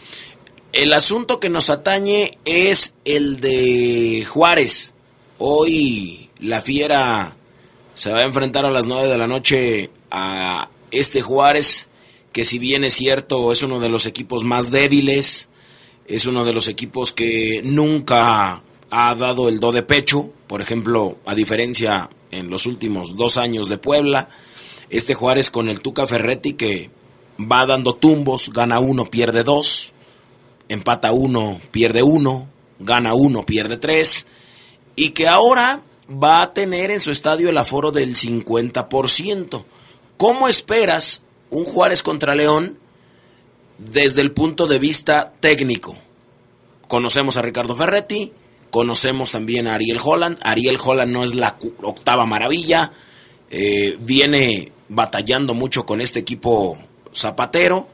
El 0.73 0.95
asunto 0.95 1.39
que 1.39 1.51
nos 1.51 1.69
atañe 1.69 2.31
es 2.47 2.95
el 3.05 3.41
de 3.41 4.25
Juárez. 4.27 4.95
Hoy 5.39 6.31
la 6.39 6.63
Fiera 6.63 7.37
se 7.95 8.11
va 8.13 8.21
a 8.21 8.25
enfrentar 8.25 8.65
a 8.65 8.71
las 8.71 8.87
9 8.87 9.09
de 9.09 9.19
la 9.19 9.27
noche 9.27 9.91
a 10.11 10.71
este 10.91 11.21
Juárez, 11.21 11.89
que 12.33 12.47
si 12.47 12.59
bien 12.59 12.85
es 12.85 12.95
cierto 12.95 13.53
es 13.53 13.63
uno 13.63 13.81
de 13.81 13.91
los 13.91 14.07
equipos 14.07 14.45
más 14.45 14.71
débiles, 14.71 15.51
es 16.07 16.25
uno 16.25 16.45
de 16.45 16.55
los 16.55 16.69
equipos 16.69 17.13
que 17.13 17.61
nunca 17.65 18.63
ha 18.95 19.15
dado 19.15 19.49
el 19.49 19.59
do 19.59 19.73
de 19.73 19.83
pecho, 19.83 20.31
por 20.47 20.61
ejemplo, 20.61 21.17
a 21.25 21.35
diferencia 21.35 22.11
en 22.31 22.51
los 22.51 22.67
últimos 22.67 23.17
dos 23.17 23.39
años 23.39 23.71
de 23.71 23.79
Puebla, 23.79 24.29
este 24.91 25.15
Juárez 25.15 25.51
con 25.51 25.71
el 25.71 25.81
Tuca 25.81 26.07
Ferretti 26.07 26.53
que 26.53 26.91
va 27.41 27.65
dando 27.65 27.95
tumbos, 27.95 28.53
gana 28.53 28.81
uno, 28.81 29.07
pierde 29.07 29.45
dos, 29.45 29.95
empata 30.69 31.13
uno, 31.13 31.59
pierde 31.71 32.03
uno, 32.03 32.49
gana 32.81 33.15
uno, 33.15 33.47
pierde 33.47 33.79
tres, 33.79 34.27
y 34.95 35.11
que 35.11 35.27
ahora 35.27 35.81
va 36.11 36.43
a 36.43 36.53
tener 36.53 36.91
en 36.91 37.01
su 37.01 37.11
estadio 37.11 37.49
el 37.49 37.57
aforo 37.57 37.93
del 37.93 38.15
50%. 38.15 39.65
¿Cómo 40.19 40.49
esperas 40.49 41.23
un 41.49 41.65
Juárez 41.65 42.03
contra 42.03 42.35
León 42.35 42.79
desde 43.79 44.21
el 44.21 44.33
punto 44.33 44.67
de 44.67 44.79
vista 44.79 45.33
técnico? 45.41 45.97
Conocemos 46.89 47.39
a 47.39 47.43
Ricardo 47.43 47.75
Ferretti, 47.75 48.35
Conocemos 48.73 49.31
también 49.31 49.69
a 49.69 49.75
Ariel 49.75 49.99
Holland. 50.03 50.39
Ariel 50.43 50.79
Holland 50.83 51.13
no 51.13 51.25
es 51.25 51.35
la 51.35 51.59
octava 51.83 52.25
maravilla. 52.25 52.91
Eh, 53.51 53.99
viene 54.01 54.73
batallando 54.89 55.53
mucho 55.53 55.85
con 55.85 56.01
este 56.01 56.21
equipo 56.21 56.79
zapatero. 57.13 57.87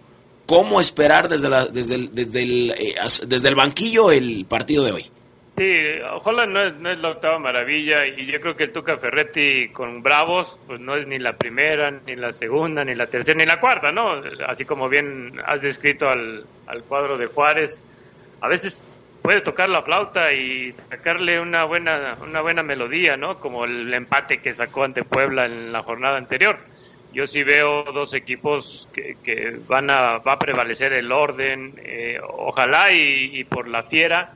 ¿Cómo 0.46 0.80
esperar 0.80 1.28
desde, 1.28 1.48
la, 1.48 1.66
desde, 1.66 1.96
el, 1.96 2.14
desde, 2.14 2.42
el, 2.42 2.70
eh, 2.78 3.54
banquillo 3.56 4.12
el 4.12 4.46
partido 4.48 4.84
de 4.84 4.92
hoy? 4.92 5.02
Sí, 5.50 5.82
Holland 6.22 6.52
no 6.52 6.62
es, 6.62 6.74
no 6.76 6.92
es 6.92 6.98
la 7.00 7.08
octava 7.10 7.40
maravilla 7.40 8.06
y 8.06 8.30
yo 8.30 8.40
creo 8.40 8.54
que 8.54 8.62
el 8.62 8.72
Tuca 8.72 8.98
Ferretti 8.98 9.70
con 9.70 10.00
Bravos 10.00 10.60
pues 10.68 10.78
no 10.78 10.94
es 10.94 11.08
ni 11.08 11.18
la 11.18 11.36
primera, 11.36 11.90
ni 11.90 12.14
la 12.14 12.30
segunda, 12.30 12.84
ni 12.84 12.94
la 12.94 13.08
tercera, 13.08 13.36
ni 13.36 13.46
la 13.46 13.58
cuarta, 13.58 13.90
¿no? 13.90 14.22
Así 14.46 14.64
como 14.64 14.88
bien 14.88 15.40
has 15.44 15.60
descrito 15.60 16.08
al, 16.08 16.46
al 16.68 16.84
cuadro 16.84 17.18
de 17.18 17.26
Juárez, 17.26 17.82
a 18.40 18.46
veces 18.46 18.88
puede 19.22 19.40
tocar 19.40 19.68
la 19.68 19.82
flauta 19.82 20.32
y 20.32 20.72
sacarle 20.72 21.40
una 21.40 21.64
buena 21.64 22.16
una 22.22 22.40
buena 22.40 22.62
melodía, 22.62 23.16
¿no? 23.16 23.38
Como 23.38 23.64
el 23.64 23.92
empate 23.92 24.38
que 24.38 24.52
sacó 24.52 24.84
ante 24.84 25.04
Puebla 25.04 25.46
en 25.46 25.72
la 25.72 25.82
jornada 25.82 26.18
anterior. 26.18 26.58
Yo 27.12 27.26
sí 27.26 27.42
veo 27.42 27.84
dos 27.84 28.14
equipos 28.14 28.88
que, 28.92 29.16
que 29.22 29.58
van 29.66 29.90
a 29.90 30.18
va 30.18 30.32
a 30.32 30.38
prevalecer 30.38 30.92
el 30.92 31.10
orden, 31.10 31.74
eh, 31.78 32.18
ojalá 32.22 32.92
y, 32.92 33.44
por 33.44 33.66
la 33.66 33.82
fiera 33.82 34.34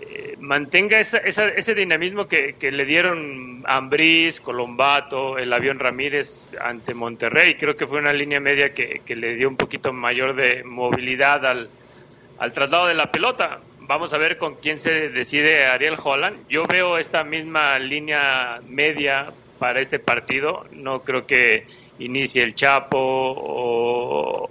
eh, 0.00 0.36
mantenga 0.40 0.98
esa, 1.00 1.18
esa, 1.18 1.48
ese 1.48 1.74
dinamismo 1.74 2.26
que, 2.26 2.56
le 2.60 2.84
dieron 2.86 3.62
Ambriz, 3.66 4.40
Colombato, 4.40 5.38
el 5.38 5.52
avión 5.52 5.78
Ramírez 5.78 6.54
ante 6.60 6.94
Monterrey. 6.94 7.56
Creo 7.56 7.76
que 7.76 7.86
fue 7.86 7.98
una 7.98 8.12
línea 8.12 8.40
media 8.40 8.72
que, 8.72 9.02
le 9.14 9.34
dio 9.34 9.48
un 9.48 9.56
poquito 9.56 9.92
mayor 9.92 10.34
de 10.34 10.64
movilidad 10.64 11.44
al 11.46 12.52
traslado 12.52 12.86
de 12.86 12.94
la 12.94 13.12
pelota 13.12 13.60
vamos 13.88 14.12
a 14.12 14.18
ver 14.18 14.38
con 14.38 14.54
quién 14.56 14.78
se 14.78 15.08
decide 15.08 15.66
Ariel 15.66 15.96
Holland. 16.00 16.46
Yo 16.48 16.66
veo 16.66 16.98
esta 16.98 17.24
misma 17.24 17.76
línea 17.80 18.60
media 18.68 19.32
para 19.58 19.80
este 19.80 19.98
partido. 19.98 20.66
No 20.70 21.00
creo 21.00 21.26
que 21.26 21.66
inicie 21.98 22.44
el 22.44 22.54
Chapo 22.54 22.98
o, 23.00 24.50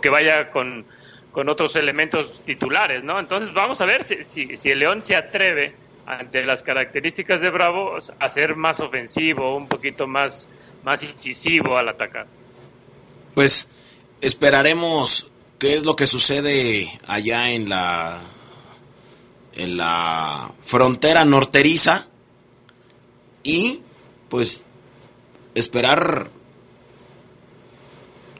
que 0.00 0.08
vaya 0.08 0.50
con, 0.50 0.86
otros 1.34 1.76
elementos 1.76 2.42
titulares, 2.46 3.04
¿no? 3.04 3.18
Entonces 3.18 3.52
vamos 3.52 3.80
a 3.80 3.86
ver 3.86 4.04
si, 4.04 4.22
si, 4.24 4.56
si, 4.56 4.70
el 4.70 4.78
León 4.78 5.02
se 5.02 5.16
atreve 5.16 5.74
ante 6.06 6.44
las 6.44 6.62
características 6.62 7.40
de 7.40 7.50
Bravo 7.50 7.98
a 8.18 8.28
ser 8.28 8.54
más 8.54 8.80
ofensivo, 8.80 9.56
un 9.56 9.66
poquito 9.66 10.06
más, 10.06 10.48
más 10.84 11.02
incisivo 11.02 11.76
al 11.76 11.88
atacar. 11.88 12.26
Pues 13.34 13.68
esperaremos 14.20 15.32
qué 15.62 15.76
es 15.76 15.84
lo 15.84 15.94
que 15.94 16.08
sucede 16.08 16.90
allá 17.06 17.52
en 17.52 17.68
la 17.68 18.20
en 19.54 19.76
la 19.76 20.50
frontera 20.64 21.24
norteriza 21.24 22.08
y 23.44 23.80
pues 24.28 24.64
esperar 25.54 26.30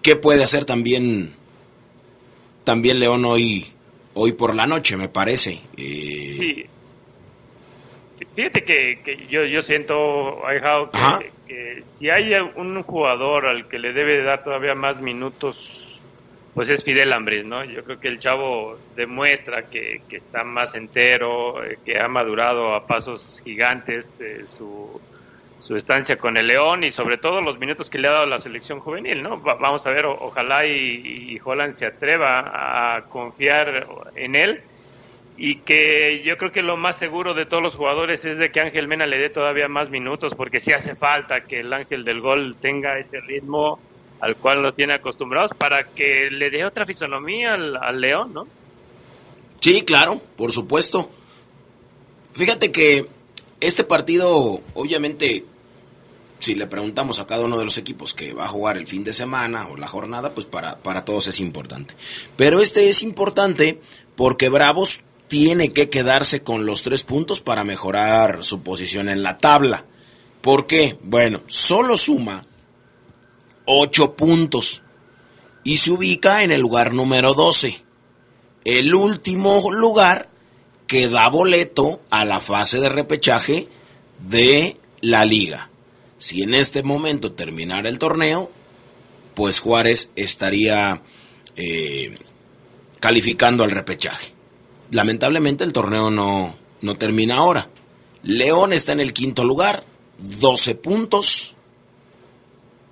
qué 0.03 0.17
puede 0.17 0.43
hacer 0.43 0.65
también 0.65 1.37
también 2.65 2.99
León 2.99 3.25
hoy 3.25 3.67
hoy 4.15 4.33
por 4.33 4.57
la 4.57 4.67
noche 4.67 4.97
me 4.97 5.09
parece. 5.09 5.63
Eh... 5.77 6.35
sí. 6.37 6.67
Fíjate 8.35 8.65
que, 8.65 9.01
que 9.05 9.29
yo 9.31 9.45
yo 9.45 9.63
siento 9.63 10.45
Aijao, 10.45 10.91
que, 10.91 11.31
que 11.47 11.85
si 11.85 12.11
hay 12.11 12.35
un 12.57 12.83
jugador 12.83 13.47
al 13.47 13.69
que 13.69 13.79
le 13.79 13.93
debe 13.93 14.25
dar 14.25 14.43
todavía 14.43 14.75
más 14.75 15.01
minutos 15.01 15.82
pues 16.55 16.69
es 16.69 16.85
Fidel 16.85 17.13
Ambris, 17.13 17.47
¿no? 17.47 17.65
Yo 17.65 17.83
creo 17.83 17.99
que 17.99 18.09
el 18.09 18.19
chavo 18.19 18.79
demuestra 18.95 19.71
que, 19.71 20.03
que 20.09 20.17
está 20.17 20.45
más 20.45 20.75
entero, 20.75 21.65
eh, 21.65 21.79
que 21.85 21.99
ha 21.99 22.09
madurado 22.09 22.75
a 22.75 22.87
pasos 22.87 23.41
gigantes 23.43 24.21
eh, 24.21 24.47
su, 24.47 25.01
su 25.61 25.77
estancia 25.77 26.19
con 26.19 26.37
el 26.37 26.49
León 26.49 26.85
y 26.85 26.91
sobre 26.91 27.17
todo 27.17 27.41
los 27.41 27.59
minutos 27.59 27.89
que 27.89 27.99
le 27.99 28.09
ha 28.09 28.13
dado 28.13 28.27
la 28.27 28.39
selección 28.39 28.81
juvenil, 28.81 29.23
¿no? 29.23 29.43
Va, 29.43 29.55
vamos 29.55 29.87
a 29.87 29.91
ver, 29.91 30.05
ojalá 30.05 30.67
y, 30.67 31.33
y, 31.33 31.41
Holland 31.43 31.73
se 31.73 31.87
atreva 31.87 32.97
a 32.97 33.03
confiar 33.05 33.87
en 34.15 34.35
él 34.35 34.61
y 35.39 35.57
que 35.61 36.23
yo 36.23 36.37
creo 36.37 36.53
que 36.53 36.61
lo 36.61 36.77
más 36.77 36.99
seguro 36.99 37.33
de 37.33 37.47
todos 37.47 37.63
los 37.63 37.77
jugadores 37.77 38.27
es 38.27 38.37
de 38.37 38.51
que 38.53 38.61
Ángel 38.61 38.89
Mena 38.89 39.07
le 39.07 39.17
dé 39.17 39.31
todavía 39.31 39.69
más 39.69 39.89
minutos 39.89 40.35
porque 40.35 40.61
si 40.61 40.75
hace 40.75 40.97
falta 40.97 41.45
que 41.45 41.61
el 41.61 41.73
Ángel 41.73 42.05
del 42.05 42.21
Gol 42.21 42.57
tenga 42.59 42.99
ese 42.99 43.21
ritmo 43.21 43.81
al 44.23 44.37
cual 44.37 44.63
los 44.63 44.77
tiene 44.77 44.95
acostumbrados 44.95 45.51
para 45.59 45.83
que 45.83 46.31
le 46.31 46.49
dé 46.49 46.65
otra 46.65 46.87
fisonomía 46.87 47.55
al, 47.55 47.77
al, 47.77 48.01
León, 48.01 48.33
¿no? 48.33 48.47
Sí, 49.61 49.83
claro, 49.83 50.23
por 50.37 50.53
supuesto. 50.53 51.11
Fíjate 52.33 52.71
que 52.71 53.05
este 53.61 53.83
partido, 53.83 54.61
obviamente, 54.75 55.45
si 56.39 56.55
le 56.55 56.69
preguntamos 56.69 57.19
a 57.19 57.27
cada 57.27 57.45
uno 57.45 57.59
de 57.59 57.65
los 57.65 57.79
equipos 57.79 58.15
que 58.15 58.33
va 58.33 58.45
a 58.45 58.49
jugar 58.49 58.79
el 58.79 58.87
fin 58.87 59.03
de 59.03 59.13
semana 59.13 59.67
o 59.67 59.77
la 59.77 59.89
jornada, 59.89 60.33
pues 60.33 60.47
para, 60.47 60.79
para 60.79 61.05
todos 61.05 61.27
es 61.27 61.41
importante. 61.41 61.95
Pero 62.37 62.61
este 62.61 62.89
es 62.89 63.03
importante 63.03 63.81
porque 64.15 64.49
Bravos 64.49 65.01
tiene 65.27 65.73
que 65.73 65.91
quedarse 65.91 66.45
con 66.45 66.65
los 66.65 66.83
tres 66.83 67.03
puntos 67.03 67.41
para 67.41 67.65
mejorar 67.65 68.45
su 68.45 68.63
posición 68.63 69.09
en 69.09 69.25
la 69.25 69.39
tabla. 69.39 69.85
¿Por 70.43 70.69
qué? 70.69 70.97
Bueno, 71.03 71.43
solo 71.49 71.97
suma 71.97 72.47
8 73.67 74.15
puntos 74.15 74.83
y 75.65 75.77
se 75.77 75.91
ubica 75.91 76.43
en 76.43 76.53
el 76.53 76.61
lugar 76.61 76.93
número 76.93 77.35
12. 77.35 77.83
El 78.65 78.95
último 78.95 79.71
lugar 79.73 80.29
que 80.87 81.09
da 81.09 81.29
boleto 81.29 82.03
a 82.11 82.25
la 82.25 82.41
fase 82.41 82.81
de 82.81 82.89
repechaje 82.89 83.69
de 84.19 84.77
la 85.01 85.25
liga. 85.25 85.71
Si 86.19 86.43
en 86.43 86.55
este 86.55 86.83
momento 86.83 87.33
terminara 87.33 87.89
el 87.89 87.99
torneo, 87.99 88.51
pues 89.35 89.61
Juárez 89.61 90.11
estaría 90.15 91.03
eh, 91.57 92.19
calificando 93.01 93.65
al 93.65 93.71
repechaje. 93.71 94.35
Lamentablemente 94.91 95.65
el 95.65 95.73
torneo 95.73 96.11
no, 96.11 96.55
no 96.83 96.97
termina 96.97 97.37
ahora. 97.37 97.69
León 98.23 98.73
está 98.73 98.93
en 98.93 99.01
el 99.01 99.13
quinto 99.13 99.45
lugar, 99.45 99.85
12 100.19 100.75
puntos. 100.77 101.52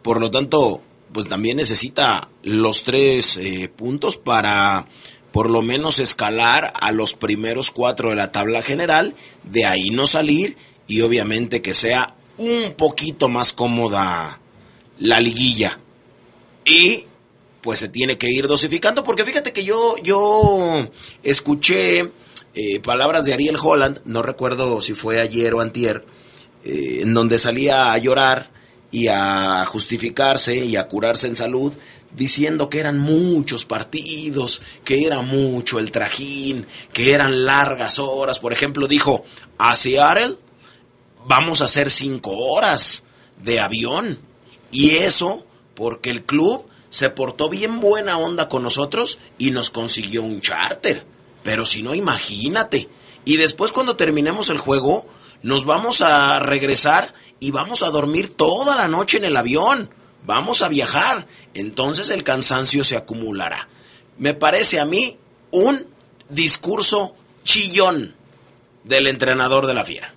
Por 0.03 0.21
lo 0.21 0.31
tanto, 0.31 0.83
pues 1.13 1.29
también 1.29 1.57
necesita 1.57 2.29
los 2.43 2.85
tres 2.85 3.37
eh, 3.37 3.69
puntos 3.69 4.17
para 4.17 4.87
por 5.33 5.49
lo 5.49 5.63
menos 5.63 5.99
escalar 5.99 6.73
a 6.81 6.93
los 6.93 7.15
primeros 7.15 7.71
cuatro 7.71 8.11
de 8.11 8.17
la 8.17 8.33
tabla 8.33 8.63
general, 8.63 9.15
de 9.45 9.65
ahí 9.65 9.91
no 9.91 10.07
salir 10.07 10.57
y 10.87 11.03
obviamente 11.03 11.63
que 11.63 11.75
sea 11.75 12.17
un 12.37 12.75
poquito 12.77 13.29
más 13.29 13.53
cómoda 13.53 14.41
la 14.99 15.21
liguilla. 15.21 15.79
Y 16.65 17.05
pues 17.61 17.79
se 17.79 17.89
tiene 17.89 18.19
que 18.19 18.31
ir 18.31 18.49
dosificando, 18.49 19.05
porque 19.05 19.25
fíjate 19.25 19.53
que 19.53 19.65
yo, 19.65 19.97
yo 20.03 20.89
escuché 21.23 22.11
eh, 22.55 22.81
palabras 22.83 23.25
de 23.25 23.35
Ariel 23.35 23.59
Holland, 23.63 24.01
no 24.05 24.23
recuerdo 24.23 24.81
si 24.81 24.95
fue 24.95 25.21
ayer 25.21 25.55
o 25.55 25.61
antier, 25.61 26.05
eh, 26.65 27.01
en 27.03 27.15
donde 27.15 27.39
salía 27.39 27.93
a 27.93 27.99
llorar 27.99 28.51
y 28.91 29.09
a 29.09 29.65
justificarse 29.67 30.57
y 30.57 30.77
a 30.77 30.89
curarse 30.89 31.27
en 31.27 31.37
salud 31.37 31.73
diciendo 32.15 32.69
que 32.69 32.81
eran 32.81 32.99
muchos 32.99 33.65
partidos, 33.65 34.63
que 34.85 35.07
era 35.07 35.23
mucho 35.23 35.79
el 35.79 35.91
trajín, 35.91 36.67
que 36.93 37.15
eran 37.15 37.45
largas 37.45 37.99
horas. 37.99 38.39
Por 38.39 38.53
ejemplo, 38.53 38.89
dijo, 38.89 39.25
a 39.59 39.77
Seattle 39.77 40.37
vamos 41.27 41.61
a 41.61 41.67
hacer 41.67 41.91
cinco 41.91 42.33
horas 42.33 43.05
de 43.43 43.61
avión. 43.61 44.19
Y 44.73 44.91
eso 44.91 45.47
porque 45.75 46.11
el 46.11 46.25
club 46.25 46.67
se 46.91 47.11
portó 47.11 47.49
bien 47.49 47.81
buena 47.81 48.19
onda 48.19 48.49
con 48.49 48.63
nosotros 48.63 49.19
y 49.39 49.51
nos 49.53 49.71
consiguió 49.71 50.23
un 50.23 50.41
charter. 50.41 51.07
Pero 51.43 51.65
si 51.65 51.83
no, 51.83 51.95
imagínate. 51.95 52.89
Y 53.25 53.37
después 53.37 53.73
cuando 53.73 53.97
terminemos 53.97 54.51
el 54.51 54.59
juego, 54.59 55.07
nos 55.43 55.65
vamos 55.65 56.03
a 56.03 56.39
regresar 56.41 57.15
y 57.41 57.51
vamos 57.51 57.83
a 57.83 57.91
dormir 57.91 58.37
toda 58.37 58.77
la 58.77 58.87
noche 58.87 59.17
en 59.17 59.25
el 59.25 59.37
avión. 59.37 59.91
Vamos 60.25 60.63
a 60.63 60.69
viajar. 60.69 61.27
Entonces 61.55 62.11
el 62.11 62.23
cansancio 62.23 62.85
se 62.85 62.97
acumulará. 62.97 63.69
Me 64.19 64.35
parece 64.35 64.79
a 64.79 64.85
mí 64.85 65.17
un 65.51 65.87
discurso 66.29 67.17
chillón 67.43 68.15
del 68.85 69.07
entrenador 69.07 69.67
de 69.67 69.75
la 69.75 69.85
fiera. 69.85 70.15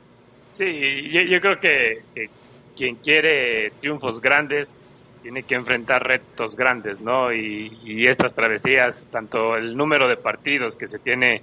Sí, 0.49 0.65
yo, 1.09 1.21
yo 1.21 1.39
creo 1.39 1.59
que, 1.59 2.29
quien 2.75 2.97
quiere 2.97 3.71
triunfos 3.79 4.19
grandes 4.21 5.11
tiene 5.21 5.43
que 5.43 5.55
enfrentar 5.55 6.03
retos 6.03 6.57
grandes, 6.57 6.99
¿no? 6.99 7.33
Y 7.33 8.05
estas 8.07 8.35
travesías, 8.35 9.07
tanto 9.09 9.55
el 9.55 9.77
número 9.77 10.09
de 10.09 10.17
partidos 10.17 10.75
que 10.75 10.87
se 10.87 10.99
tiene 10.99 11.41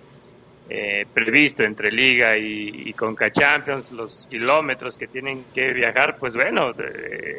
eh, 0.73 1.05
previsto 1.12 1.64
entre 1.64 1.91
Liga 1.91 2.39
y, 2.39 2.85
y, 2.87 2.93
Conca 2.93 3.33
Champions, 3.33 3.91
los 3.91 4.29
kilómetros 4.29 4.97
que 4.97 5.09
tienen 5.09 5.45
que 5.53 5.73
viajar, 5.73 6.16
pues 6.16 6.37
bueno, 6.37 6.71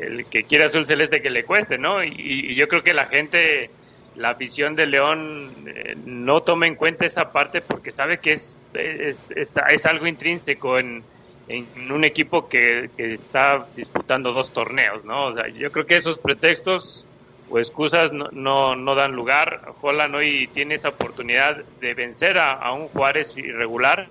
el 0.01 0.25
que 0.25 0.43
quiera 0.43 0.65
azul 0.65 0.85
celeste 0.85 1.21
que 1.21 1.29
le 1.29 1.45
cueste, 1.45 1.77
¿no? 1.77 2.03
Y, 2.03 2.53
yo 2.55 2.67
creo 2.67 2.83
que 2.83 2.93
la 2.93 3.05
gente, 3.05 3.69
la 4.17 4.31
afición 4.31 4.75
de 4.75 4.85
León 4.85 5.49
eh, 5.65 5.95
no 6.05 6.41
toma 6.41 6.67
en 6.67 6.75
cuenta 6.75 7.05
esa 7.05 7.31
parte 7.31 7.61
porque 7.61 7.93
sabe 7.93 8.17
que 8.17 8.33
es, 8.33 8.53
es, 8.73 9.31
es, 9.31 9.57
es 9.69 9.85
algo 9.85 10.07
intrínseco 10.07 10.77
en, 10.77 11.01
en 11.47 11.89
un 11.89 12.03
equipo 12.03 12.49
que, 12.49 12.89
que, 12.97 13.13
está 13.13 13.65
disputando 13.77 14.33
dos 14.33 14.51
torneos, 14.51 15.05
¿no? 15.05 15.27
O 15.27 15.33
sea, 15.33 15.47
yo 15.47 15.71
creo 15.71 15.85
que 15.85 15.95
esos 15.95 16.17
pretextos 16.17 17.07
o 17.51 17.59
excusas 17.59 18.13
no, 18.13 18.29
no, 18.31 18.75
no, 18.75 18.95
dan 18.95 19.11
lugar. 19.11 19.73
Holland 19.81 20.15
hoy 20.15 20.47
tiene 20.53 20.75
esa 20.75 20.89
oportunidad 20.89 21.57
de 21.81 21.93
vencer 21.93 22.37
a, 22.37 22.53
a 22.53 22.71
un 22.71 22.87
Juárez 22.87 23.37
irregular 23.37 24.07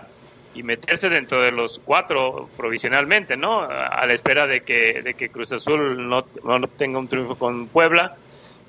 y 0.54 0.62
meterse 0.62 1.08
dentro 1.08 1.40
de 1.40 1.50
los 1.50 1.80
cuatro 1.82 2.50
provisionalmente, 2.56 3.36
¿no? 3.36 3.62
A 3.62 4.04
la 4.04 4.12
espera 4.12 4.46
de 4.46 4.60
que, 4.62 5.00
de 5.02 5.14
que 5.14 5.30
Cruz 5.30 5.52
Azul 5.52 6.08
no, 6.08 6.26
no 6.44 6.66
tenga 6.68 6.98
un 6.98 7.08
triunfo 7.08 7.36
con 7.36 7.68
Puebla. 7.68 8.16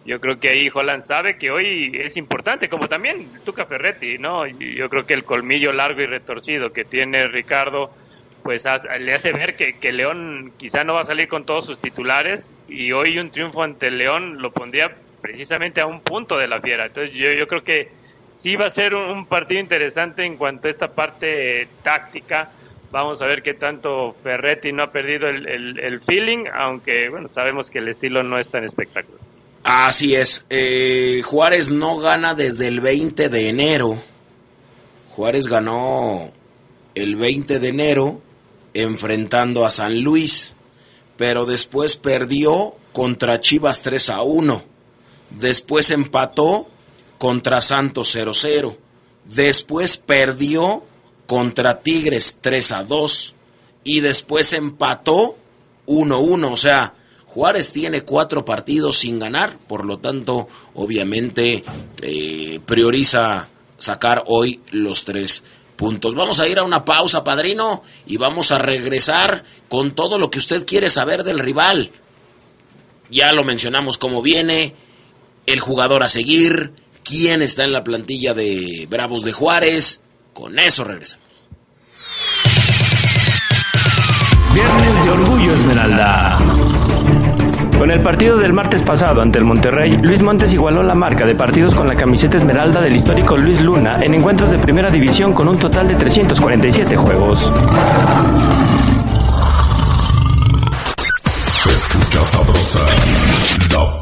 Yo 0.05 0.19
creo 0.19 0.39
que 0.39 0.49
ahí 0.49 0.69
Holland 0.73 1.01
sabe 1.01 1.37
que 1.37 1.51
hoy 1.51 1.91
es 2.01 2.17
importante, 2.17 2.69
como 2.69 2.87
también 2.87 3.29
Tuca 3.43 3.65
Ferretti, 3.65 4.17
¿no? 4.17 4.47
Yo 4.47 4.89
creo 4.89 5.05
que 5.05 5.13
el 5.13 5.23
colmillo 5.23 5.73
largo 5.73 6.01
y 6.01 6.05
retorcido 6.05 6.71
que 6.71 6.85
tiene 6.85 7.27
Ricardo, 7.27 7.91
pues 8.43 8.65
le 8.99 9.13
hace 9.13 9.31
ver 9.33 9.55
que, 9.55 9.77
que 9.77 9.91
León 9.91 10.53
quizá 10.57 10.83
no 10.83 10.95
va 10.95 11.01
a 11.01 11.05
salir 11.05 11.27
con 11.27 11.45
todos 11.45 11.65
sus 11.65 11.77
titulares 11.77 12.55
y 12.67 12.91
hoy 12.91 13.19
un 13.19 13.31
triunfo 13.31 13.63
ante 13.63 13.91
León 13.91 14.41
lo 14.41 14.51
pondría 14.51 14.95
precisamente 15.21 15.81
a 15.81 15.85
un 15.85 16.01
punto 16.01 16.37
de 16.37 16.47
la 16.47 16.59
fiera. 16.59 16.87
Entonces 16.87 17.15
yo, 17.15 17.31
yo 17.31 17.47
creo 17.47 17.63
que 17.63 17.89
sí 18.25 18.55
va 18.55 18.65
a 18.65 18.69
ser 18.69 18.95
un, 18.95 19.25
partido 19.25 19.59
interesante 19.59 20.25
en 20.25 20.37
cuanto 20.37 20.67
a 20.67 20.71
esta 20.71 20.89
parte 20.89 21.67
táctica. 21.83 22.49
Vamos 22.91 23.21
a 23.21 23.25
ver 23.25 23.41
qué 23.41 23.53
tanto 23.53 24.13
Ferretti 24.13 24.71
no 24.73 24.83
ha 24.83 24.91
perdido 24.91 25.29
el, 25.29 26.01
feeling, 26.01 26.45
aunque 26.53 27.09
bueno, 27.09 27.29
sabemos 27.29 27.69
que 27.69 27.79
el 27.79 27.87
estilo 27.87 28.23
no 28.23 28.37
es 28.37 28.49
tan 28.49 28.65
espectacular. 28.65 29.21
Así 29.63 30.15
es. 30.15 30.45
Eh, 30.49 31.21
Juárez 31.23 31.69
no 31.69 31.99
gana 31.99 32.33
desde 32.33 32.67
el 32.67 32.81
20 32.81 33.29
de 33.29 33.49
enero. 33.49 34.01
Juárez 35.09 35.47
ganó 35.47 36.31
el 36.95 37.15
20 37.15 37.59
de 37.59 37.67
enero 37.67 38.21
enfrentando 38.73 39.65
a 39.65 39.71
San 39.71 40.01
Luis, 40.01 40.55
pero 41.17 41.45
después 41.45 41.97
perdió 41.97 42.75
contra 42.93 43.39
Chivas 43.39 43.81
3 43.81 44.09
a 44.09 44.21
1. 44.21 44.63
Después 45.31 45.91
empató 45.91 46.69
contra 47.17 47.61
Santos 47.61 48.15
0-0. 48.15 48.77
Después 49.25 49.97
perdió 49.97 50.83
contra 51.27 51.81
Tigres 51.81 52.37
3 52.41 52.71
a 52.71 52.83
2 52.83 53.35
y 53.83 53.99
después 54.01 54.53
empató 54.53 55.37
1-1. 55.87 56.51
O 56.51 56.55
sea, 56.57 56.93
Juárez 57.25 57.71
tiene 57.71 58.01
cuatro 58.01 58.43
partidos 58.43 58.97
sin 58.97 59.17
ganar, 59.17 59.57
por 59.67 59.85
lo 59.85 59.99
tanto, 59.99 60.49
obviamente 60.73 61.63
eh, 62.01 62.59
prioriza 62.65 63.47
sacar 63.77 64.23
hoy 64.27 64.59
los 64.71 65.05
tres 65.05 65.43
puntos. 65.75 66.15
Vamos 66.15 66.39
a 66.39 66.47
ir 66.47 66.59
a 66.59 66.63
una 66.63 66.85
pausa, 66.85 67.23
padrino, 67.23 67.83
y 68.05 68.17
vamos 68.17 68.51
a 68.51 68.57
regresar 68.57 69.43
con 69.69 69.91
todo 69.91 70.17
lo 70.17 70.29
que 70.29 70.39
usted 70.39 70.65
quiere 70.65 70.89
saber 70.89 71.23
del 71.23 71.39
rival. 71.39 71.91
Ya 73.09 73.33
lo 73.33 73.43
mencionamos 73.43 73.97
cómo 73.97 74.21
viene, 74.21 74.75
el 75.45 75.59
jugador 75.59 76.03
a 76.03 76.09
seguir, 76.09 76.73
quién 77.03 77.41
está 77.41 77.63
en 77.63 77.73
la 77.73 77.83
plantilla 77.83 78.33
de 78.33 78.87
Bravos 78.89 79.23
de 79.23 79.33
Juárez. 79.33 80.01
Con 80.33 80.59
eso 80.59 80.83
regresamos. 80.83 81.27
Viernes 84.53 85.05
de 85.05 85.09
Orgullo 85.11 85.53
Esmeralda. 85.55 86.60
Con 87.81 87.89
el 87.89 88.01
partido 88.01 88.37
del 88.37 88.53
martes 88.53 88.83
pasado 88.83 89.23
ante 89.23 89.39
el 89.39 89.45
Monterrey, 89.45 89.97
Luis 90.03 90.21
Montes 90.21 90.53
igualó 90.53 90.83
la 90.83 90.93
marca 90.93 91.25
de 91.25 91.33
partidos 91.33 91.73
con 91.73 91.87
la 91.87 91.95
camiseta 91.95 92.37
esmeralda 92.37 92.79
del 92.79 92.95
histórico 92.95 93.35
Luis 93.35 93.59
Luna 93.59 93.99
en 94.03 94.13
encuentros 94.13 94.51
de 94.51 94.59
primera 94.59 94.91
división 94.91 95.33
con 95.33 95.47
un 95.47 95.57
total 95.57 95.87
de 95.87 95.95
347 95.95 96.95
juegos. 96.95 97.51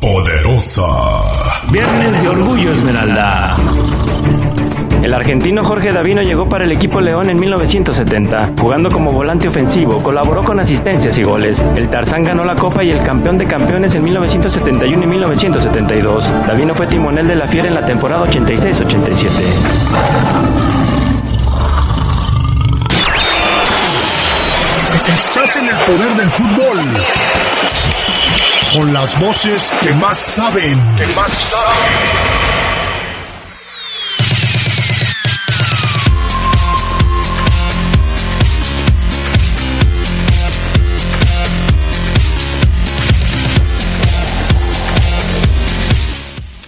poderosa. 0.00 0.82
Viernes 1.70 2.22
de 2.22 2.28
Orgullo 2.28 2.72
Esmeralda. 2.72 3.54
El 5.02 5.14
argentino 5.14 5.64
Jorge 5.64 5.92
Davino 5.92 6.22
llegó 6.22 6.48
para 6.48 6.64
el 6.64 6.72
equipo 6.72 7.00
León 7.00 7.30
en 7.30 7.38
1970. 7.38 8.52
Jugando 8.60 8.90
como 8.90 9.12
volante 9.12 9.48
ofensivo, 9.48 10.02
colaboró 10.02 10.44
con 10.44 10.60
asistencias 10.60 11.16
y 11.18 11.22
goles. 11.22 11.64
El 11.76 11.88
Tarzán 11.88 12.24
ganó 12.24 12.44
la 12.44 12.54
Copa 12.54 12.82
y 12.84 12.90
el 12.90 13.02
campeón 13.02 13.38
de 13.38 13.46
campeones 13.46 13.94
en 13.94 14.02
1971 14.04 15.04
y 15.04 15.06
1972. 15.06 16.30
Davino 16.46 16.74
fue 16.74 16.86
timonel 16.86 17.26
de 17.28 17.36
la 17.36 17.46
Fiera 17.46 17.68
en 17.68 17.74
la 17.74 17.86
temporada 17.86 18.26
86-87. 18.26 19.28
Estás 25.08 25.56
en 25.56 25.68
el 25.68 25.76
poder 25.76 26.12
del 26.14 26.30
fútbol. 26.30 26.78
Con 28.72 28.92
las 28.92 29.18
voces 29.18 29.70
que 29.82 29.94
más 29.94 30.18
saben. 30.18 30.78
Que 30.96 31.06
más 31.14 31.32
saben. 31.32 32.38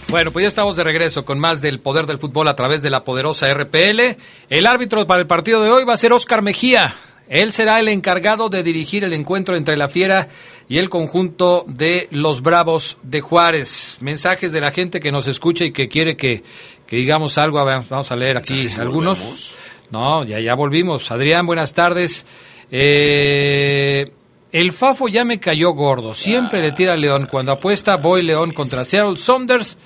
Bueno, 0.08 0.32
pues 0.32 0.42
ya 0.42 0.48
estamos 0.48 0.76
de 0.76 0.84
regreso 0.84 1.24
con 1.24 1.38
más 1.38 1.60
del 1.60 1.80
poder 1.80 2.06
del 2.06 2.18
fútbol 2.18 2.48
a 2.48 2.56
través 2.56 2.82
de 2.82 2.90
la 2.90 3.04
poderosa 3.04 3.52
RPL. 3.52 4.16
El 4.48 4.66
árbitro 4.66 5.06
para 5.06 5.20
el 5.20 5.26
partido 5.26 5.62
de 5.62 5.70
hoy 5.70 5.84
va 5.84 5.92
a 5.92 5.98
ser 5.98 6.12
Oscar 6.12 6.42
Mejía. 6.42 6.94
Él 7.30 7.52
será 7.52 7.78
el 7.78 7.86
encargado 7.86 8.48
de 8.48 8.64
dirigir 8.64 9.04
el 9.04 9.12
encuentro 9.12 9.56
entre 9.56 9.76
la 9.76 9.88
Fiera 9.88 10.28
y 10.68 10.78
el 10.78 10.90
conjunto 10.90 11.64
de 11.68 12.08
los 12.10 12.42
Bravos 12.42 12.98
de 13.04 13.20
Juárez. 13.20 13.98
Mensajes 14.00 14.50
de 14.50 14.60
la 14.60 14.72
gente 14.72 14.98
que 14.98 15.12
nos 15.12 15.28
escucha 15.28 15.64
y 15.64 15.72
que 15.72 15.88
quiere 15.88 16.16
que, 16.16 16.42
digamos 16.90 17.38
algo. 17.38 17.64
Vamos 17.64 18.10
a 18.10 18.16
leer 18.16 18.36
aquí 18.36 18.66
algunos. 18.80 19.54
No, 19.92 20.24
ya, 20.24 20.40
ya 20.40 20.56
volvimos. 20.56 21.12
Adrián, 21.12 21.46
buenas 21.46 21.72
tardes. 21.72 22.26
Eh, 22.72 24.10
el 24.50 24.72
Fafo 24.72 25.06
ya 25.06 25.24
me 25.24 25.38
cayó 25.38 25.70
gordo. 25.70 26.14
Siempre 26.14 26.60
le 26.60 26.72
tira 26.72 26.94
a 26.94 26.96
León. 26.96 27.28
Cuando 27.30 27.52
apuesta, 27.52 27.96
voy 27.96 28.24
León 28.24 28.52
contra 28.52 28.84
Seattle 28.84 29.16
Saunders. 29.16 29.78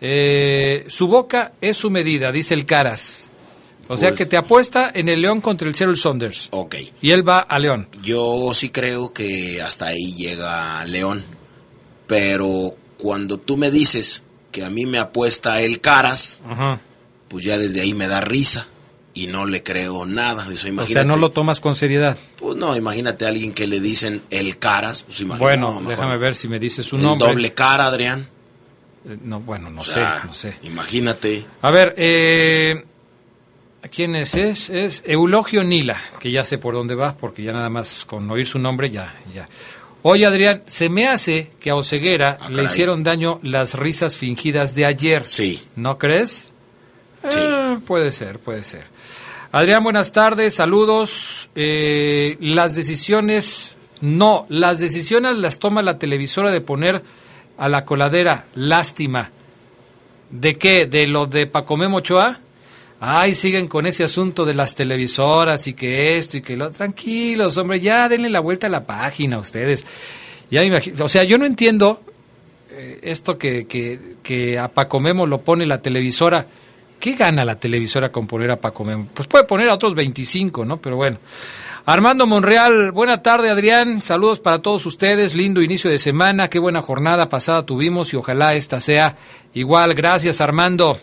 Eh, 0.00 0.86
su 0.88 1.06
boca 1.06 1.52
es 1.60 1.76
su 1.76 1.88
medida, 1.88 2.32
dice 2.32 2.54
el 2.54 2.66
Caras. 2.66 3.29
O 3.92 3.96
sea 3.96 4.12
que 4.12 4.24
te 4.26 4.36
apuesta 4.36 4.90
en 4.94 5.08
el 5.08 5.20
León 5.20 5.40
contra 5.40 5.68
el 5.68 5.74
Seattle 5.74 5.96
Saunders. 5.96 6.48
Ok. 6.52 6.76
Y 7.02 7.10
él 7.10 7.28
va 7.28 7.40
a 7.40 7.58
León. 7.58 7.88
Yo 8.02 8.50
sí 8.54 8.70
creo 8.70 9.12
que 9.12 9.60
hasta 9.60 9.86
ahí 9.86 10.14
llega 10.14 10.84
León. 10.84 11.24
Pero 12.06 12.76
cuando 12.96 13.38
tú 13.38 13.56
me 13.56 13.70
dices 13.70 14.22
que 14.52 14.64
a 14.64 14.70
mí 14.70 14.86
me 14.86 14.98
apuesta 14.98 15.60
el 15.60 15.80
Caras, 15.80 16.42
pues 17.28 17.44
ya 17.44 17.58
desde 17.58 17.80
ahí 17.80 17.94
me 17.94 18.06
da 18.06 18.20
risa 18.20 18.68
y 19.14 19.26
no 19.26 19.44
le 19.44 19.62
creo 19.62 20.06
nada. 20.06 20.46
o 20.78 20.86
sea, 20.86 21.04
no 21.04 21.16
lo 21.16 21.32
tomas 21.32 21.60
con 21.60 21.74
seriedad. 21.74 22.16
Pues 22.38 22.56
no, 22.56 22.76
imagínate 22.76 23.24
a 23.24 23.28
alguien 23.28 23.52
que 23.52 23.66
le 23.66 23.80
dicen 23.80 24.22
el 24.30 24.58
Caras. 24.58 25.02
Pues 25.04 25.22
bueno, 25.38 25.82
déjame 25.86 26.16
ver 26.18 26.34
si 26.34 26.48
me 26.48 26.58
dices 26.58 26.86
su 26.86 26.96
el 26.96 27.02
nombre. 27.02 27.28
Doble 27.28 27.52
cara, 27.54 27.86
Adrián. 27.86 28.28
Eh, 29.04 29.18
no, 29.22 29.40
bueno, 29.40 29.70
no 29.70 29.82
sé, 29.82 30.04
no 30.24 30.32
sé. 30.34 30.54
Imagínate. 30.62 31.44
A 31.62 31.70
ver, 31.70 31.94
eh, 31.96 32.84
¿quién 33.88 34.14
es? 34.16 34.34
es? 34.34 34.70
Es 34.70 35.02
Eulogio 35.06 35.64
Nila, 35.64 36.00
que 36.18 36.30
ya 36.30 36.44
sé 36.44 36.58
por 36.58 36.74
dónde 36.74 36.94
va, 36.94 37.16
porque 37.16 37.42
ya 37.42 37.52
nada 37.52 37.70
más 37.70 38.04
con 38.04 38.30
oír 38.30 38.46
su 38.46 38.58
nombre 38.58 38.90
ya, 38.90 39.14
ya. 39.34 39.48
Oye, 40.02 40.24
Adrián, 40.24 40.62
se 40.64 40.88
me 40.88 41.08
hace 41.08 41.50
que 41.60 41.70
a 41.70 41.76
Oceguera 41.76 42.38
Ah, 42.40 42.48
le 42.48 42.64
hicieron 42.64 43.04
daño 43.04 43.38
las 43.42 43.74
risas 43.74 44.16
fingidas 44.16 44.74
de 44.74 44.86
ayer. 44.86 45.24
Sí. 45.26 45.60
¿No 45.76 45.98
crees? 45.98 46.52
Sí. 47.28 47.38
Eh, 47.38 47.78
puede 47.86 48.10
ser, 48.10 48.38
puede 48.38 48.62
ser. 48.62 48.84
Adrián, 49.52 49.84
buenas 49.84 50.12
tardes, 50.12 50.54
saludos. 50.54 51.50
Eh, 51.54 52.38
las 52.40 52.74
decisiones, 52.74 53.76
no, 54.00 54.46
las 54.48 54.78
decisiones 54.78 55.36
las 55.36 55.58
toma 55.58 55.82
la 55.82 55.98
televisora 55.98 56.50
de 56.50 56.62
poner 56.62 57.02
a 57.58 57.68
la 57.68 57.84
coladera, 57.84 58.46
lástima. 58.54 59.32
¿De 60.30 60.54
qué? 60.54 60.86
¿De 60.86 61.06
lo 61.06 61.26
de 61.26 61.46
Pacomé 61.46 61.86
Ochoa? 61.86 62.40
Ay, 63.00 63.34
siguen 63.34 63.66
con 63.66 63.86
ese 63.86 64.04
asunto 64.04 64.44
de 64.44 64.54
las 64.54 64.74
televisoras 64.74 65.66
y 65.66 65.74
que 65.74 66.18
esto 66.18 66.36
y 66.36 66.42
que 66.42 66.56
lo. 66.56 66.70
Tranquilos, 66.70 67.56
hombre, 67.56 67.80
ya 67.80 68.08
denle 68.08 68.28
la 68.28 68.40
vuelta 68.40 68.66
a 68.66 68.70
la 68.70 68.86
página 68.86 69.36
a 69.36 69.38
ustedes. 69.40 69.84
Ya 70.50 70.62
imagino, 70.62 71.04
o 71.04 71.08
sea, 71.08 71.24
yo 71.24 71.38
no 71.38 71.46
entiendo 71.46 72.02
eh, 72.70 73.00
esto 73.02 73.38
que, 73.38 73.66
que, 73.66 74.16
que 74.22 74.58
a 74.58 74.68
Pacomemo 74.68 75.26
lo 75.26 75.40
pone 75.40 75.64
la 75.64 75.80
televisora 75.80 76.46
¿Qué 77.00 77.14
gana 77.14 77.46
la 77.46 77.58
televisora 77.58 78.12
con 78.12 78.26
poner 78.26 78.50
a 78.50 78.60
Paco 78.60 78.84
Memo? 78.84 79.08
Pues 79.14 79.26
puede 79.26 79.44
poner 79.44 79.70
a 79.70 79.74
otros 79.74 79.94
25, 79.94 80.66
¿no? 80.66 80.76
Pero 80.76 80.96
bueno. 80.96 81.18
Armando 81.86 82.26
Monreal, 82.26 82.92
buena 82.92 83.22
tarde 83.22 83.48
Adrián, 83.48 84.02
saludos 84.02 84.38
para 84.38 84.60
todos 84.60 84.84
ustedes, 84.84 85.34
lindo 85.34 85.62
inicio 85.62 85.90
de 85.90 85.98
semana, 85.98 86.48
qué 86.48 86.58
buena 86.58 86.82
jornada 86.82 87.30
pasada 87.30 87.64
tuvimos 87.64 88.12
y 88.12 88.16
ojalá 88.16 88.54
esta 88.54 88.80
sea 88.80 89.16
igual. 89.54 89.94
Gracias 89.94 90.42
Armando. 90.42 90.98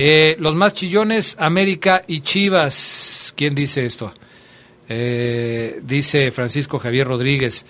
Eh, 0.00 0.36
los 0.38 0.54
más 0.54 0.74
chillones, 0.74 1.34
América 1.40 2.04
y 2.06 2.20
Chivas. 2.20 3.32
¿Quién 3.34 3.56
dice 3.56 3.84
esto? 3.84 4.14
Eh, 4.88 5.80
dice 5.82 6.30
Francisco 6.30 6.78
Javier 6.78 7.08
Rodríguez. 7.08 7.66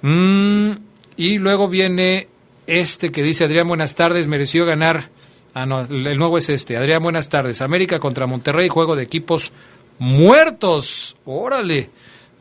Mm, 0.00 0.70
y 1.18 1.36
luego 1.36 1.68
viene 1.68 2.26
este 2.66 3.12
que 3.12 3.22
dice 3.22 3.44
Adrián, 3.44 3.68
buenas 3.68 3.94
tardes, 3.94 4.26
mereció 4.26 4.64
ganar. 4.64 5.10
Ah, 5.52 5.66
no, 5.66 5.82
el 5.82 6.16
nuevo 6.16 6.38
es 6.38 6.48
este. 6.48 6.78
Adrián, 6.78 7.02
buenas 7.02 7.28
tardes. 7.28 7.60
América 7.60 7.98
contra 7.98 8.26
Monterrey, 8.26 8.70
juego 8.70 8.96
de 8.96 9.02
equipos 9.02 9.52
muertos. 9.98 11.16
Órale, 11.26 11.90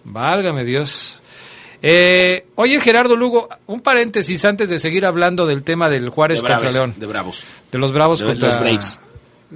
válgame 0.05 0.63
Dios. 0.63 1.19
Eh, 1.82 2.45
oye, 2.55 2.80
Gerardo 2.80 3.17
Lugo, 3.17 3.49
un 3.65 3.82
paréntesis 3.82 4.45
antes 4.45 4.69
de 4.69 4.80
seguir 4.80 5.05
hablando 5.05 5.45
del 5.45 5.63
tema 5.63 5.89
del 5.89 6.07
Juárez 6.07 6.41
De 6.41 6.47
contra 6.47 6.71
León. 6.71 6.93
de 6.95 7.05
Bravos. 7.07 7.43
De 7.73 7.78
los 7.78 7.91
Bravos 7.91 8.19
De 8.19 8.25
contra 8.25 8.47
los 8.47 8.59
Braves. 8.61 9.01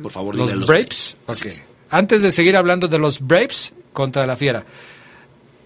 Por 0.02 0.12
favor, 0.12 0.36
los, 0.36 0.54
los 0.54 0.68
Braves. 0.68 1.18
Así 1.28 1.44
Ok. 1.44 1.50
es. 1.50 1.64
Antes 1.90 2.22
de 2.22 2.32
seguir 2.32 2.56
hablando 2.56 2.88
de 2.88 2.98
los 3.00 3.20
Braves 3.20 3.74
contra 3.94 4.26
la 4.26 4.36
Fiera, 4.38 4.66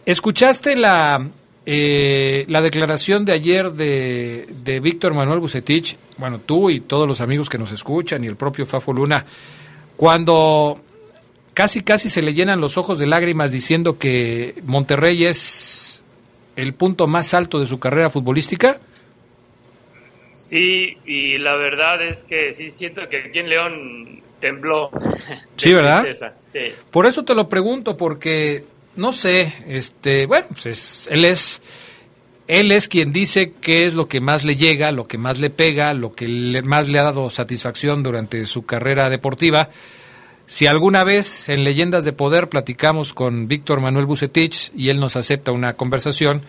¿escuchaste 0.06 0.76
la 0.76 1.28
eh, 1.68 2.46
la 2.48 2.62
declaración 2.62 3.26
de 3.26 3.32
ayer 3.34 3.72
de, 3.74 4.48
de 4.64 4.80
Víctor 4.80 5.14
Manuel 5.14 5.40
Bucetich? 5.40 5.98
Bueno, 6.18 6.40
tú 6.40 6.70
y 6.70 6.80
todos 6.80 7.08
los 7.08 7.22
amigos 7.22 7.50
que 7.50 7.58
nos 7.58 7.72
escuchan 7.72 8.24
y 8.24 8.28
el 8.28 8.36
propio 8.36 8.66
Fafo 8.66 8.94
Luna, 8.94 9.26
cuando 9.96 10.80
casi 11.54 11.82
casi 11.82 12.10
se 12.10 12.22
le 12.22 12.34
llenan 12.34 12.62
los 12.62 12.78
ojos 12.78 13.00
de 13.00 13.06
lágrimas 13.08 13.52
diciendo 13.52 13.98
que 13.98 14.62
Monterrey 14.66 15.26
es 15.26 16.04
el 16.56 16.74
punto 16.74 17.08
más 17.08 17.34
alto 17.34 17.60
de 17.60 17.66
su 17.66 17.80
carrera 17.80 18.10
futbolística. 18.10 18.80
Sí, 20.48 20.98
y 21.06 21.40
la 21.40 21.56
verdad 21.56 22.04
es 22.06 22.24
que 22.24 22.54
sí 22.54 22.70
siento 22.70 23.02
que 23.10 23.18
aquí 23.18 23.40
en 23.40 23.50
León 23.50 24.22
tembló. 24.40 24.92
Sí, 25.58 25.74
¿verdad? 25.74 26.06
Sí. 26.54 26.60
Por 26.92 27.08
eso 27.08 27.24
te 27.26 27.34
lo 27.34 27.50
pregunto, 27.50 27.98
porque 27.98 28.64
no 28.96 29.12
sé, 29.12 29.52
este, 29.68 30.28
bueno, 30.28 30.46
pues 30.50 30.66
es- 30.68 31.08
él 31.10 31.26
es, 31.26 31.62
él 32.48 32.72
es 32.72 32.88
quien 32.88 33.12
dice 33.12 33.54
qué 33.60 33.86
es 33.86 33.96
lo 33.96 34.08
que 34.08 34.20
más 34.20 34.44
le 34.44 34.56
llega, 34.56 34.92
lo 34.92 35.08
que 35.08 35.18
más 35.18 35.40
le 35.40 35.50
pega, 35.50 35.94
lo 35.96 36.14
que 36.14 36.28
le- 36.28 36.62
más 36.62 36.90
le 36.90 37.00
ha 37.00 37.04
dado 37.04 37.30
satisfacción 37.32 38.04
durante 38.04 38.46
su 38.46 38.66
carrera 38.68 39.10
deportiva. 39.10 39.70
Si 40.46 40.68
alguna 40.68 41.04
vez 41.04 41.50
en 41.50 41.64
Leyendas 41.64 42.06
de 42.06 42.14
Poder 42.14 42.50
platicamos 42.50 43.14
con 43.14 43.48
Víctor 43.48 43.82
Manuel 43.82 44.06
Bucetich 44.06 44.72
y 44.76 44.90
él 44.90 45.00
nos 45.00 45.16
acepta 45.16 45.52
una 45.52 45.74
conversación, 45.74 46.44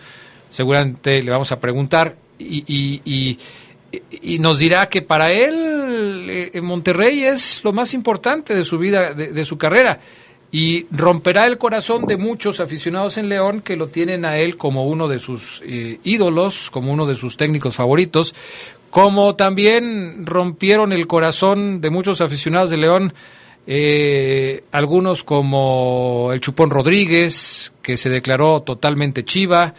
seguramente 0.49 1.23
le 1.23 1.31
vamos 1.31 1.51
a 1.51 1.59
preguntar 1.59 2.15
y, 2.37 2.63
y- 2.67 3.01
y- 3.05 3.39
y 4.21 4.39
nos 4.39 4.59
dirá 4.59 4.89
que 4.89 5.01
para 5.01 5.31
él 5.31 6.27
eh, 6.53 6.61
Monterrey 6.61 7.23
es 7.23 7.61
lo 7.63 7.73
más 7.73 7.93
importante 7.93 8.55
de 8.55 8.63
su 8.63 8.77
vida, 8.77 9.13
de, 9.13 9.45
su 9.45 9.57
carrera. 9.57 9.99
Y 10.49 10.85
romperá 10.91 11.45
el 11.45 11.57
corazón 11.57 12.05
de 12.05 12.17
muchos 12.17 12.59
aficionados 12.59 13.17
en 13.17 13.27
León 13.27 13.61
que 13.61 13.75
lo 13.75 13.87
tienen 13.87 14.23
a 14.23 14.37
él 14.37 14.55
como 14.55 14.85
uno 14.85 15.07
de 15.07 15.19
sus 15.19 15.61
eh, 15.65 15.99
ídolos, 16.03 16.69
como 16.71 16.93
uno 16.93 17.05
de 17.05 17.15
sus 17.15 17.35
técnicos 17.35 17.75
favoritos, 17.75 18.33
como 18.89 19.35
también 19.35 20.25
rompieron 20.25 20.93
el 20.93 21.05
corazón 21.05 21.81
de 21.81 21.89
muchos 21.89 22.21
aficionados 22.21 22.69
de 22.69 22.77
León, 22.77 23.13
eh, 23.67 24.63
algunos 24.71 25.25
como 25.25 26.29
el 26.31 26.39
Chupón 26.39 26.69
Rodríguez, 26.69 27.73
que 27.81 27.97
se 27.97 28.09
declaró 28.09 28.61
totalmente 28.61 29.25
chiva, 29.25 29.73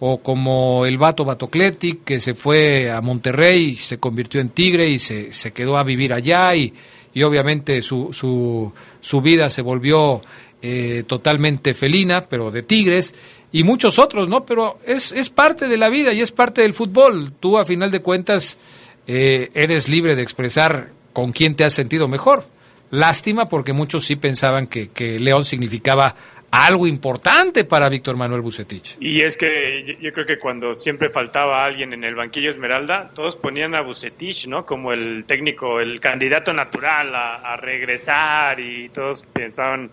o 0.00 0.22
como 0.22 0.86
el 0.86 0.98
Vato 0.98 1.24
Batocletic, 1.24 2.04
que 2.04 2.20
se 2.20 2.34
fue 2.34 2.90
a 2.90 3.00
Monterrey 3.02 3.76
se 3.76 3.98
convirtió 3.98 4.40
en 4.40 4.48
tigre 4.48 4.88
y 4.88 4.98
se, 4.98 5.32
se 5.32 5.52
quedó 5.52 5.76
a 5.76 5.84
vivir 5.84 6.12
allá 6.14 6.54
y, 6.54 6.72
y 7.12 7.22
obviamente 7.22 7.82
su, 7.82 8.08
su, 8.12 8.72
su 9.00 9.20
vida 9.20 9.50
se 9.50 9.62
volvió 9.62 10.22
eh, 10.62 11.04
totalmente 11.06 11.74
felina, 11.74 12.22
pero 12.22 12.50
de 12.50 12.62
tigres, 12.62 13.14
y 13.52 13.62
muchos 13.62 13.98
otros, 13.98 14.28
¿no? 14.28 14.44
Pero 14.46 14.78
es, 14.86 15.12
es 15.12 15.28
parte 15.28 15.68
de 15.68 15.76
la 15.76 15.88
vida 15.88 16.12
y 16.12 16.20
es 16.20 16.32
parte 16.32 16.62
del 16.62 16.74
fútbol. 16.74 17.32
Tú, 17.38 17.58
a 17.58 17.64
final 17.64 17.90
de 17.90 18.00
cuentas, 18.00 18.58
eh, 19.06 19.50
eres 19.54 19.88
libre 19.88 20.16
de 20.16 20.22
expresar 20.22 20.92
con 21.12 21.32
quién 21.32 21.56
te 21.56 21.64
has 21.64 21.74
sentido 21.74 22.08
mejor. 22.08 22.46
Lástima 22.90 23.46
porque 23.46 23.72
muchos 23.72 24.04
sí 24.04 24.16
pensaban 24.16 24.66
que, 24.66 24.88
que 24.88 25.18
León 25.18 25.44
significaba 25.44 26.14
algo 26.50 26.86
importante 26.86 27.64
para 27.64 27.88
Víctor 27.88 28.16
Manuel 28.16 28.40
Bucetich. 28.40 28.96
Y 29.00 29.22
es 29.22 29.36
que 29.36 29.96
yo, 30.00 30.12
creo 30.12 30.26
que 30.26 30.38
cuando 30.38 30.74
siempre 30.74 31.10
faltaba 31.10 31.64
alguien 31.64 31.92
en 31.92 32.04
el 32.04 32.14
banquillo 32.14 32.50
Esmeralda, 32.50 33.10
todos 33.14 33.36
ponían 33.36 33.74
a 33.74 33.82
Bucetich, 33.82 34.48
¿no? 34.48 34.66
Como 34.66 34.92
el 34.92 35.24
técnico, 35.26 35.80
el 35.80 36.00
candidato 36.00 36.52
natural 36.52 37.14
a, 37.14 37.36
a 37.36 37.56
regresar 37.56 38.58
y 38.58 38.88
todos 38.88 39.22
pensaban, 39.32 39.90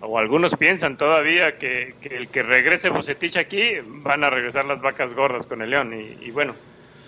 o 0.00 0.18
algunos 0.18 0.56
piensan 0.56 0.96
todavía 0.96 1.58
que, 1.58 1.94
que 2.00 2.16
el 2.16 2.28
que 2.28 2.42
regrese 2.42 2.90
Bucetich 2.90 3.36
aquí 3.36 3.74
van 3.84 4.24
a 4.24 4.30
regresar 4.30 4.64
las 4.64 4.80
vacas 4.80 5.14
gordas 5.14 5.46
con 5.46 5.62
el 5.62 5.70
León. 5.70 5.94
Y, 5.94 6.26
y 6.26 6.30
bueno, 6.32 6.56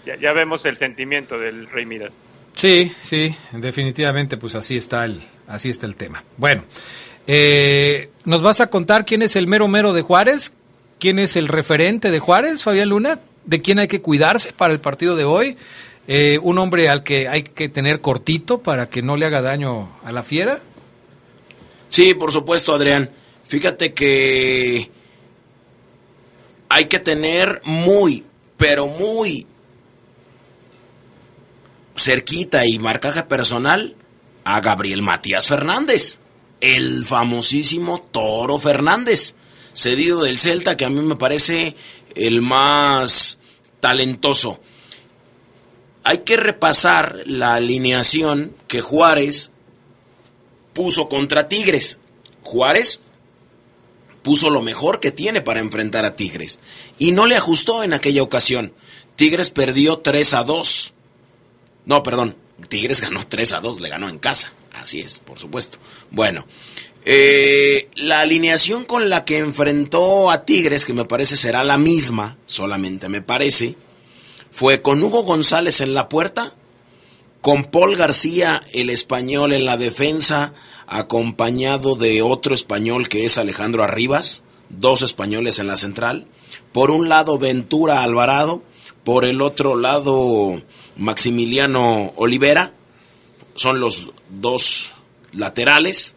ya, 0.07 0.17
ya 0.17 0.33
vemos 0.33 0.65
el 0.65 0.77
sentimiento 0.77 1.39
del 1.39 1.69
Rey 1.69 1.87
Midas. 1.87 2.17
Sí, 2.53 2.93
sí, 3.03 3.35
definitivamente, 3.53 4.37
pues 4.37 4.55
así 4.55 4.77
está 4.77 5.05
el, 5.05 5.21
así 5.49 5.71
está 5.71 5.87
el 5.87 5.97
tema. 5.97 6.23
Bueno, 6.37 6.63
eh, 7.27 8.11
¿nos 8.25 8.43
vas 8.43 8.61
a 8.61 8.69
contar 8.69 9.05
quién 9.05 9.23
es 9.23 9.37
el 9.37 9.47
mero 9.47 9.69
mero 9.69 9.93
de 9.93 10.03
Juárez? 10.03 10.53
¿Quién 10.99 11.19
es 11.19 11.37
el 11.37 11.49
referente 11.49 12.11
de 12.11 12.19
Juárez, 12.19 12.63
Fabián 12.63 12.89
Luna? 12.91 13.21
¿De 13.45 13.61
quién 13.61 13.79
hay 13.79 13.89
que 13.89 14.01
cuidarse 14.01 14.53
para 14.53 14.73
el 14.73 14.81
partido 14.81 15.17
de 15.17 15.25
hoy? 15.25 15.57
Eh, 16.07 16.39
¿Un 16.43 16.59
hombre 16.59 16.89
al 16.89 17.03
que 17.03 17.29
hay 17.29 17.43
que 17.43 17.69
tener 17.69 18.01
cortito 18.01 18.63
para 18.63 18.89
que 18.89 19.03
no 19.03 19.17
le 19.17 19.27
haga 19.27 19.43
daño 19.43 19.99
a 20.05 20.13
la 20.13 20.23
fiera? 20.23 20.61
Sí, 21.89 22.15
por 22.15 22.33
supuesto, 22.33 22.73
Adrián. 22.75 23.11
Fíjate 23.45 23.93
que 23.93 24.91
hay 26.69 26.87
que 26.87 26.99
tener 26.99 27.61
muy, 27.65 28.25
pero 28.57 28.87
muy 28.87 29.47
cerquita 31.97 32.67
y 32.67 32.79
marcaje 32.79 33.23
personal 33.25 33.95
a 34.45 34.61
Gabriel 34.61 35.03
Matías 35.03 35.47
Fernández, 35.47 36.19
el 36.63 37.05
famosísimo 37.05 38.01
Toro 38.01 38.59
Fernández, 38.59 39.35
cedido 39.75 40.23
del 40.23 40.39
Celta, 40.39 40.77
que 40.77 40.85
a 40.85 40.91
mí 40.91 41.03
me 41.03 41.17
parece 41.17 41.77
el 42.15 42.41
más 42.41 43.39
talentoso. 43.81 44.61
Hay 46.05 46.19
que 46.19 46.37
repasar 46.37 47.23
la 47.27 47.55
alineación 47.55 48.55
que 48.69 48.81
Juárez 48.81 49.51
puso 50.73 51.09
contra 51.09 51.49
Tigres. 51.49 51.99
Juárez 52.43 53.03
puso 54.23 54.49
lo 54.51 54.63
mejor 54.63 55.01
que 55.01 55.11
tiene 55.11 55.43
para 55.43 55.61
enfrentar 55.61 56.05
a 56.05 56.15
Tigres 56.15 56.61
y 56.97 57.11
no 57.11 57.27
le 57.27 57.37
ajustó 57.37 57.83
en 57.83 57.93
aquella 57.93 58.23
ocasión. 58.23 58.73
Tigres 59.17 59.51
perdió 59.51 59.99
3 59.99 60.35
a 60.35 60.45
2. 60.45 60.95
No, 61.87 62.03
perdón, 62.05 62.37
Tigres 62.69 63.01
ganó 63.01 63.27
3 63.27 63.53
a 63.55 63.61
2, 63.61 63.81
le 63.81 63.89
ganó 63.89 64.09
en 64.09 64.19
casa. 64.19 64.53
Así 64.73 65.01
es, 65.01 65.19
por 65.19 65.39
supuesto. 65.39 65.79
Bueno, 66.11 66.47
eh, 67.05 67.89
la 67.97 68.21
alineación 68.21 68.85
con 68.85 69.11
la 69.11 69.25
que 69.25 69.39
enfrentó 69.39 70.31
a 70.31 70.45
Tigres, 70.45 70.85
que 70.85 70.95
me 70.95 71.05
parece 71.05 71.37
será 71.37 71.65
la 71.65 71.79
misma, 71.79 72.37
solamente 72.47 73.09
me 73.09 73.23
parece, 73.23 73.77
fue 74.53 74.83
con 74.83 75.03
Hugo 75.03 75.25
González 75.25 75.81
en 75.81 75.95
la 75.95 76.09
puerta, 76.09 76.55
con 77.41 77.65
Paul 77.65 77.97
García, 77.97 78.61
el 78.73 78.89
español, 78.89 79.53
en 79.53 79.65
la 79.65 79.77
defensa, 79.77 80.55
acompañado 80.87 81.97
de 81.97 82.23
otro 82.23 82.55
español 82.55 83.09
que 83.09 83.25
es 83.25 83.37
Alejandro 83.37 83.83
Arribas, 83.83 84.45
dos 84.69 85.03
españoles 85.03 85.59
en 85.59 85.67
la 85.67 85.77
central. 85.77 86.27
Por 86.73 86.91
un 86.91 87.09
lado 87.09 87.39
Ventura 87.39 88.03
Alvarado, 88.03 88.63
por 89.03 89.25
el 89.25 89.43
otro 89.43 89.75
lado 89.75 90.63
Maximiliano 90.97 92.13
Olivera, 92.17 92.75
son 93.55 93.81
los 93.81 94.13
dos 94.29 94.93
laterales, 95.33 96.15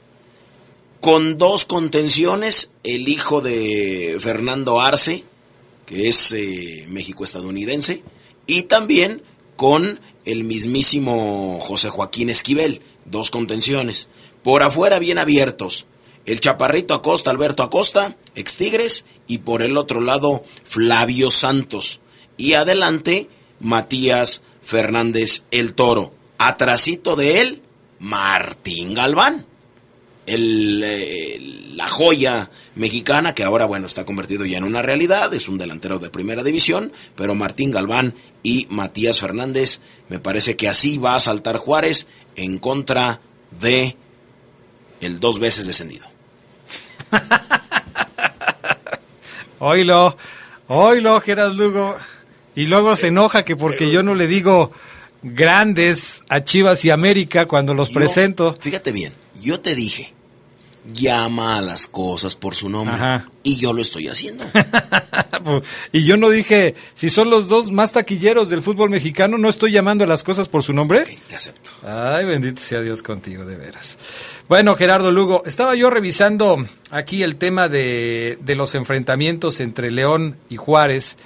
con 1.01 1.38
dos 1.38 1.65
contenciones, 1.65 2.71
el 2.83 3.07
hijo 3.07 3.41
de 3.41 4.17
Fernando 4.19 4.81
Arce, 4.81 5.23
que 5.86 6.07
es 6.09 6.31
eh, 6.31 6.86
México-estadounidense, 6.89 8.03
y 8.47 8.63
también 8.63 9.21
con 9.55 9.99
el 10.25 10.43
mismísimo 10.43 11.59
José 11.61 11.89
Joaquín 11.89 12.29
Esquivel, 12.29 12.81
dos 13.05 13.29
contenciones. 13.29 14.09
Por 14.43 14.63
afuera 14.63 14.99
bien 14.99 15.17
abiertos, 15.17 15.86
el 16.25 16.39
Chaparrito 16.39 16.93
Acosta, 16.95 17.29
Alberto 17.29 17.63
Acosta, 17.63 18.17
ex 18.36 18.55
Tigres, 18.55 19.05
y 19.27 19.39
por 19.39 19.61
el 19.61 19.77
otro 19.77 20.01
lado 20.01 20.43
Flavio 20.63 21.29
Santos. 21.29 21.99
Y 22.38 22.53
adelante 22.53 23.29
Matías 23.59 24.41
Fernández 24.63 25.43
el 25.51 25.73
Toro. 25.73 26.13
Atrasito 26.38 27.15
de 27.15 27.41
él, 27.41 27.61
Martín 27.99 28.93
Galván. 28.93 29.45
El, 30.25 30.81
eh, 30.83 31.38
la 31.75 31.88
joya 31.88 32.49
mexicana 32.73 33.36
que 33.36 33.43
ahora, 33.43 33.65
bueno, 33.65 33.86
está 33.86 34.05
convertido 34.05 34.43
ya 34.45 34.57
en 34.57 34.63
una 34.63 34.81
realidad, 34.81 35.31
es 35.33 35.47
un 35.47 35.59
delantero 35.59 35.99
de 35.99 36.09
primera 36.09 36.43
división, 36.43 36.91
pero 37.15 37.36
Martín 37.36 37.69
Galván 37.69 38.15
y 38.41 38.65
Matías 38.71 39.19
Fernández, 39.19 39.81
me 40.09 40.17
parece 40.17 40.55
que 40.55 40.67
así 40.67 40.97
va 40.97 41.15
a 41.15 41.19
saltar 41.19 41.57
Juárez 41.57 42.07
en 42.36 42.57
contra 42.57 43.21
de 43.59 43.95
el 44.99 45.19
dos 45.19 45.38
veces 45.38 45.67
descendido. 45.67 46.07
Oilo, 49.59 50.17
oilo, 50.67 51.21
Gerard 51.21 51.53
Lugo. 51.53 51.95
Y 52.55 52.67
luego 52.67 52.95
se 52.95 53.07
enoja 53.07 53.43
que 53.43 53.55
porque 53.55 53.89
yo 53.89 54.03
no 54.03 54.13
le 54.13 54.27
digo 54.27 54.71
grandes 55.34 56.23
a 56.30 56.43
Chivas 56.43 56.86
y 56.86 56.91
América 56.91 57.45
cuando 57.47 57.73
los 57.73 57.89
Yo- 57.89 57.95
presento. 57.95 58.55
Fíjate 58.59 58.91
bien, 58.91 59.11
yo 59.41 59.59
te 59.59 59.73
dije, 59.76 60.13
llama 60.93 61.57
a 61.57 61.61
las 61.61 61.88
cosas 61.88 62.36
por 62.36 62.53
su 62.55 62.69
nombre. 62.69 62.95
Ajá. 62.95 63.30
Y 63.43 63.57
yo 63.57 63.73
lo 63.73 63.82
estoy 63.82 64.07
haciendo. 64.07 64.45
Y 65.91 66.03
yo 66.05 66.17
no 66.17 66.32
dije, 66.32 66.73
si 66.95 67.11
son 67.11 67.30
los 67.30 67.47
dos 67.47 67.71
más 67.71 67.91
taquilleros 67.91 68.49
del 68.49 68.63
fútbol 68.63 68.89
mexicano, 68.89 69.38
no 69.38 69.47
estoy 69.47 69.71
llamando 69.71 70.03
a 70.03 70.07
las 70.07 70.23
cosas 70.23 70.49
por 70.49 70.63
su 70.63 70.73
nombre. 70.73 71.03
te 71.28 71.36
acepto. 71.36 71.69
Ay, 71.88 72.26
bendito 72.26 72.59
sea 72.59 72.82
Dios 72.82 73.03
contigo, 73.03 73.45
de 73.45 73.55
veras. 73.55 73.99
Bueno, 74.49 74.76
Gerardo 74.76 75.11
Lugo, 75.11 75.43
estaba 75.45 75.76
yo 75.76 75.91
revisando 75.91 76.55
aquí 76.89 77.21
el 77.21 77.36
tema 77.36 77.69
de, 77.69 78.39
de 78.41 78.55
los 78.55 78.73
enfrentamientos 78.73 79.59
entre 79.59 79.91
León 79.91 80.38
y 80.49 80.55
Juárez. 80.57 81.17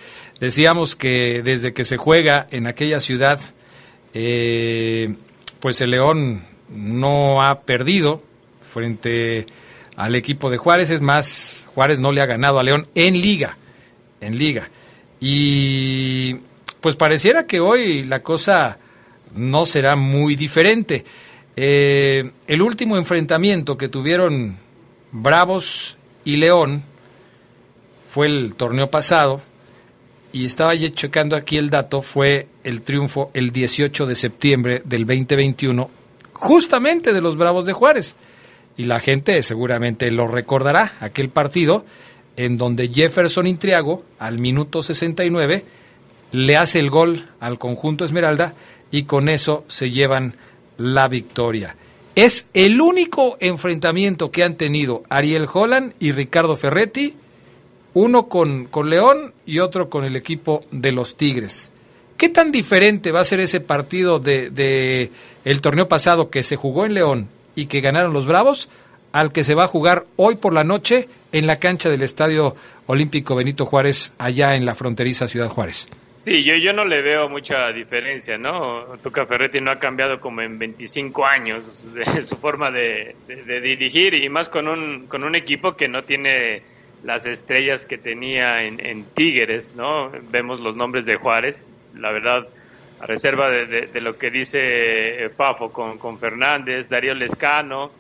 Decíamos 0.42 0.98
que 0.98 1.42
desde 1.42 1.72
que 1.72 1.86
se 1.86 1.96
juega 1.96 2.46
en 2.52 2.68
aquella 2.68 3.00
ciudad, 3.00 3.40
eh, 4.14 5.16
pues 5.60 5.82
el 5.82 5.92
León 5.92 6.42
no 6.70 7.44
ha 7.44 7.62
perdido 7.62 8.24
frente 8.62 9.46
al 9.96 10.16
equipo 10.16 10.50
de 10.50 10.58
Juárez. 10.58 10.90
Es 10.90 11.02
más, 11.02 11.66
Juárez 11.74 12.00
no 12.00 12.12
le 12.12 12.22
ha 12.22 12.26
ganado 12.26 12.60
a 12.60 12.64
León 12.64 12.88
en 12.96 13.20
liga. 13.22 13.58
En 14.22 14.38
liga. 14.38 14.70
Y 15.20 16.36
pues 16.82 16.96
pareciera 16.96 17.46
que 17.46 17.60
hoy 17.60 18.04
la 18.04 18.22
cosa 18.24 18.78
no 19.36 19.66
será 19.66 19.96
muy 19.96 20.36
diferente. 20.36 21.04
Eh, 21.56 22.32
el 22.48 22.62
último 22.62 22.98
enfrentamiento 22.98 23.78
que 23.78 23.90
tuvieron 23.90 24.56
Bravos 25.12 25.98
y 26.24 26.38
León 26.38 26.82
fue 28.10 28.28
el 28.28 28.56
torneo 28.56 28.90
pasado 28.90 29.42
y 30.32 30.46
estaba 30.46 30.78
checando 30.78 31.36
aquí 31.36 31.58
el 31.58 31.70
dato, 31.70 32.02
fue 32.02 32.48
el 32.64 32.82
triunfo 32.82 33.32
el 33.34 33.52
18 33.52 34.06
de 34.06 34.16
septiembre 34.16 34.82
del 34.86 35.06
2021, 35.06 35.90
justamente 36.34 37.14
de 37.14 37.22
los 37.22 37.38
Bravos 37.38 37.66
de 37.66 37.74
Juárez. 37.74 38.16
Y 38.78 38.86
la 38.86 39.00
gente 39.00 39.42
seguramente 39.44 40.10
lo 40.12 40.28
recordará, 40.28 40.94
aquel 41.00 41.30
partido 41.30 41.86
en 42.38 42.58
donde 42.58 42.88
Jefferson 42.88 43.48
Intriago, 43.48 44.06
al 44.18 44.40
minuto 44.40 44.82
69, 44.82 45.66
le 46.32 46.56
hace 46.56 46.80
el 46.80 46.90
gol 46.90 47.28
al 47.42 47.60
conjunto 47.60 48.06
Esmeralda 48.06 48.54
y 48.92 49.04
con 49.04 49.28
eso 49.28 49.66
se 49.68 49.92
llevan 49.92 50.36
la 50.78 51.10
victoria. 51.10 51.76
Es 52.16 52.48
el 52.54 52.80
único 52.80 53.36
enfrentamiento 53.42 54.32
que 54.32 54.44
han 54.44 54.56
tenido 54.56 55.04
Ariel 55.10 55.48
Holland 55.52 55.94
y 56.00 56.14
Ricardo 56.14 56.56
Ferretti, 56.56 57.16
uno 58.00 58.28
con, 58.30 58.66
con 58.66 58.90
León 58.90 59.34
y 59.46 59.60
otro 59.60 59.90
con 59.90 60.06
el 60.06 60.16
equipo 60.16 60.62
de 60.72 60.92
los 60.94 61.18
Tigres. 61.18 61.72
¿Qué 62.18 62.30
tan 62.30 62.52
diferente 62.52 63.12
va 63.12 63.20
a 63.20 63.24
ser 63.26 63.40
ese 63.42 63.60
partido 63.60 64.20
de, 64.20 64.50
de 64.50 65.12
el 65.44 65.60
torneo 65.62 65.88
pasado 65.88 66.30
que 66.30 66.44
se 66.44 66.56
jugó 66.56 66.86
en 66.86 66.94
León 66.94 67.28
y 67.56 67.66
que 67.66 67.82
ganaron 67.82 68.14
los 68.14 68.26
Bravos 68.26 68.70
al 69.12 69.32
que 69.34 69.44
se 69.44 69.56
va 69.56 69.66
a 69.66 69.68
jugar 69.68 70.06
hoy 70.16 70.36
por 70.36 70.54
la 70.54 70.64
noche 70.64 71.10
en 71.34 71.46
la 71.48 71.58
cancha 71.60 71.90
del 71.90 72.02
Estadio 72.02 72.56
Olímpico 72.88 73.36
Benito 73.36 73.66
Juárez 73.66 74.14
allá 74.18 74.56
en 74.56 74.66
la 74.66 74.76
fronteriza 74.76 75.28
Ciudad 75.28 75.50
Juárez? 75.50 75.88
Sí, 76.22 76.44
yo, 76.44 76.54
yo 76.56 76.74
no 76.74 76.84
le 76.86 77.02
veo 77.02 77.30
mucha 77.30 77.72
diferencia, 77.72 78.38
¿no? 78.38 78.86
Tuca 79.02 79.26
Ferretti 79.26 79.62
no 79.62 79.72
ha 79.72 79.80
cambiado 79.80 80.20
como 80.20 80.42
en 80.42 80.60
25 80.60 81.26
años 81.26 81.86
de 81.94 82.24
su 82.26 82.36
forma 82.38 82.70
de, 82.72 83.16
de- 83.28 83.44
de 83.44 83.62
dirigir 83.62 84.14
y 84.14 84.28
más 84.30 84.50
con 84.50 84.68
un, 84.68 85.08
con 85.08 85.24
un 85.24 85.36
equipo 85.36 85.76
que 85.78 85.88
no 85.88 86.04
tiene 86.04 86.62
las 87.04 87.26
estrellas 87.26 87.86
que 87.86 87.98
tenía 87.98 88.64
en, 88.64 88.86
en 88.86 89.06
Tigres, 89.06 89.76
¿no? 89.76 90.12
Vemos 90.30 90.60
los 90.60 90.76
nombres 90.76 91.06
de 91.06 91.16
Juárez, 91.16 91.70
la 91.96 92.12
verdad, 92.12 92.48
a 93.00 93.06
reserva 93.06 93.50
de, 93.50 93.88
de- 93.88 94.02
lo 94.02 94.18
que 94.18 94.30
dice 94.30 95.26
eh, 95.26 95.30
Fafo 95.30 95.72
con, 95.72 95.98
con 95.98 96.20
Fernández, 96.20 96.90
Darío 96.90 97.14
Lescano, 97.14 97.92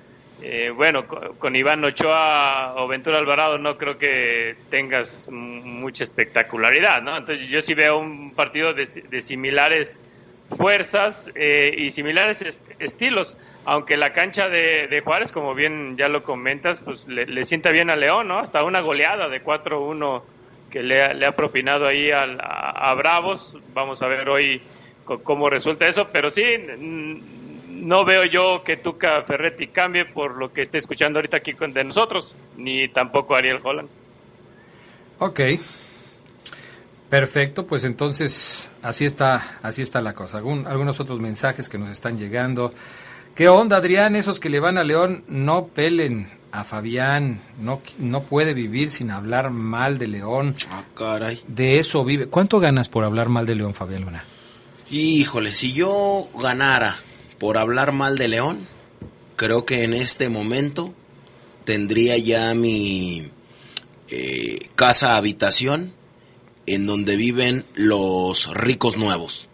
eh, 0.41 0.69
bueno, 0.69 1.05
con, 1.05 1.55
Iván 1.55 1.83
Ochoa 1.83 2.75
o 2.77 2.87
Ventura 2.87 3.17
Alvarado 3.17 3.57
no 3.57 3.77
creo 3.77 3.97
que 3.97 4.55
tengas 4.69 5.29
mucha 5.31 6.03
espectacularidad, 6.03 7.01
¿no? 7.01 7.17
Entonces 7.17 7.47
yo 7.49 7.61
sí 7.61 7.73
veo 7.73 7.97
un 7.97 8.33
partido 8.33 8.73
de, 8.73 8.85
de 9.09 9.21
similares 9.21 10.05
fuerzas 10.49 11.31
eh, 11.35 11.73
y 11.77 11.91
similares 11.91 12.41
est- 12.41 12.65
estilos, 12.79 13.37
aunque 13.65 13.97
la 13.97 14.11
cancha 14.13 14.49
de, 14.49 14.87
de 14.87 15.01
Juárez, 15.01 15.31
como 15.31 15.53
bien 15.55 15.95
ya 15.97 16.07
lo 16.07 16.23
comentas, 16.23 16.81
pues 16.81 17.07
le, 17.07 17.43
sienta 17.45 17.71
bien 17.71 17.89
a 17.89 17.95
León, 17.95 18.27
¿no? 18.27 18.39
Hasta 18.39 18.63
una 18.63 18.81
goleada 18.81 19.29
de 19.29 19.43
4-1 19.43 20.23
que 20.69 20.83
le 20.83 21.01
ha, 21.01 21.13
le 21.13 21.25
ha 21.25 21.31
propinado 21.35 21.87
ahí 21.87 22.11
al- 22.11 22.39
a, 22.41 22.91
a 22.91 22.93
Bravos. 22.95 23.55
Vamos 23.73 24.01
a 24.01 24.07
ver 24.07 24.29
hoy 24.29 24.61
cómo 25.23 25.49
resulta 25.49 25.87
eso, 25.87 26.09
pero 26.11 26.29
sí, 26.29 26.43
no 27.69 28.05
veo 28.05 28.25
yo 28.25 28.63
que 28.63 28.77
Tuca 28.77 29.23
Ferretti 29.23 29.67
cambie 29.67 30.05
por 30.05 30.37
lo 30.37 30.53
que 30.53 30.61
esté 30.61 30.77
escuchando 30.77 31.17
ahorita 31.19 31.37
aquí 31.37 31.53
de 31.53 31.83
nosotros, 31.83 32.35
ni 32.57 32.87
tampoco 32.89 33.35
Ariel 33.35 33.59
Holland. 33.63 33.89
Ok. 35.19 35.39
Perfecto, 37.09 37.65
pues 37.65 37.85
entonces 37.85 38.69
así 38.83 39.05
está, 39.05 39.59
así 39.63 39.81
está 39.81 39.99
la 40.01 40.13
cosa. 40.13 40.37
Algunos 40.37 40.99
otros 40.99 41.19
mensajes 41.19 41.67
que 41.67 41.79
nos 41.79 41.89
están 41.89 42.19
llegando. 42.19 42.71
¿Qué 43.33 43.47
onda, 43.47 43.77
Adrián? 43.77 44.15
Esos 44.15 44.39
que 44.39 44.49
le 44.49 44.59
van 44.59 44.77
a 44.77 44.83
León, 44.83 45.23
no 45.27 45.67
pelen 45.67 46.27
a 46.51 46.63
Fabián. 46.63 47.39
No, 47.59 47.81
no 47.97 48.23
puede 48.23 48.53
vivir 48.53 48.91
sin 48.91 49.09
hablar 49.09 49.49
mal 49.49 49.97
de 49.97 50.07
León. 50.07 50.55
Ah, 50.69 50.83
caray. 50.93 51.41
De 51.47 51.79
eso 51.79 52.05
vive. 52.05 52.27
¿Cuánto 52.27 52.59
ganas 52.59 52.89
por 52.89 53.03
hablar 53.03 53.29
mal 53.29 53.47
de 53.47 53.55
León, 53.55 53.73
Fabián 53.73 54.03
Luna? 54.03 54.23
Híjole, 54.91 55.55
si 55.55 55.71
yo 55.73 56.29
ganara 56.39 56.95
por 57.39 57.57
hablar 57.57 57.91
mal 57.91 58.17
de 58.19 58.27
León, 58.27 58.67
creo 59.35 59.65
que 59.65 59.83
en 59.83 59.93
este 59.93 60.29
momento 60.29 60.93
tendría 61.63 62.17
ya 62.17 62.53
mi 62.53 63.31
eh, 64.09 64.59
casa 64.75 65.15
habitación 65.15 65.93
en 66.75 66.85
donde 66.85 67.15
viven 67.15 67.65
los 67.75 68.53
ricos 68.53 68.97
nuevos. 68.97 69.47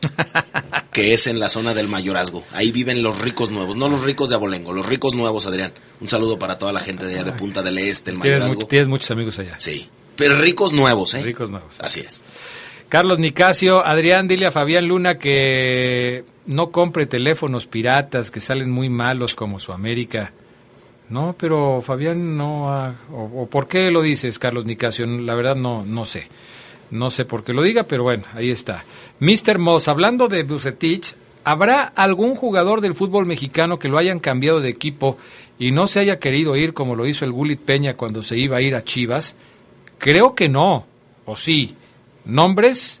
que 0.92 1.12
es 1.14 1.26
en 1.26 1.38
la 1.38 1.48
zona 1.50 1.74
del 1.74 1.88
mayorazgo. 1.88 2.42
Ahí 2.52 2.72
viven 2.72 3.02
los 3.02 3.18
ricos 3.20 3.50
nuevos, 3.50 3.76
no 3.76 3.88
los 3.88 4.02
ricos 4.02 4.30
de 4.30 4.34
Abolengo, 4.36 4.72
los 4.72 4.86
ricos 4.86 5.14
nuevos, 5.14 5.46
Adrián. 5.46 5.72
Un 6.00 6.08
saludo 6.08 6.38
para 6.38 6.58
toda 6.58 6.72
la 6.72 6.80
gente 6.80 7.04
de 7.06 7.14
allá 7.14 7.24
de 7.24 7.32
Punta 7.32 7.62
del 7.62 7.78
Este, 7.78 8.10
el 8.10 8.20
Tienes, 8.20 8.40
mayorazgo. 8.40 8.62
much- 8.62 8.68
tienes 8.68 8.88
muchos 8.88 9.10
amigos 9.10 9.38
allá. 9.38 9.56
Sí, 9.58 9.88
pero 10.16 10.36
ricos 10.40 10.72
nuevos, 10.72 11.12
¿eh? 11.14 11.22
Ricos 11.22 11.50
nuevos. 11.50 11.74
Así 11.80 12.00
es. 12.00 12.22
Carlos 12.88 13.18
Nicasio, 13.18 13.86
Adrián, 13.86 14.26
dile 14.26 14.46
a 14.46 14.50
Fabián 14.50 14.86
Luna 14.88 15.18
que 15.18 16.24
no 16.46 16.70
compre 16.72 17.06
teléfonos 17.06 17.66
piratas 17.66 18.30
que 18.30 18.40
salen 18.40 18.70
muy 18.70 18.88
malos 18.88 19.34
como 19.34 19.60
su 19.60 19.72
América. 19.72 20.32
No, 21.10 21.34
pero 21.36 21.82
Fabián 21.84 22.36
no 22.36 22.70
ha- 22.72 22.94
o, 23.12 23.46
por 23.46 23.66
qué 23.68 23.90
lo 23.90 24.00
dices, 24.00 24.38
Carlos 24.38 24.64
Nicasio, 24.64 25.06
la 25.06 25.34
verdad 25.34 25.56
no 25.56 25.84
no 25.84 26.04
sé. 26.04 26.28
No 26.90 27.10
sé 27.10 27.24
por 27.24 27.44
qué 27.44 27.52
lo 27.52 27.62
diga, 27.62 27.84
pero 27.84 28.02
bueno, 28.02 28.24
ahí 28.34 28.50
está. 28.50 28.84
Mr. 29.20 29.58
Moss, 29.58 29.86
hablando 29.88 30.26
de 30.28 30.42
Bucetich, 30.42 31.14
¿habrá 31.44 31.82
algún 31.82 32.34
jugador 32.34 32.80
del 32.80 32.94
fútbol 32.94 33.26
mexicano 33.26 33.78
que 33.78 33.88
lo 33.88 33.96
hayan 33.98 34.18
cambiado 34.18 34.60
de 34.60 34.68
equipo 34.70 35.16
y 35.58 35.70
no 35.72 35.86
se 35.86 36.00
haya 36.00 36.18
querido 36.18 36.56
ir 36.56 36.74
como 36.74 36.96
lo 36.96 37.06
hizo 37.06 37.24
el 37.24 37.32
Gulit 37.32 37.60
Peña 37.60 37.96
cuando 37.96 38.22
se 38.24 38.36
iba 38.38 38.56
a 38.56 38.60
ir 38.60 38.74
a 38.74 38.82
Chivas? 38.82 39.36
Creo 39.98 40.34
que 40.34 40.48
no, 40.48 40.86
o 41.26 41.36
sí. 41.36 41.76
¿Nombres? 42.24 43.00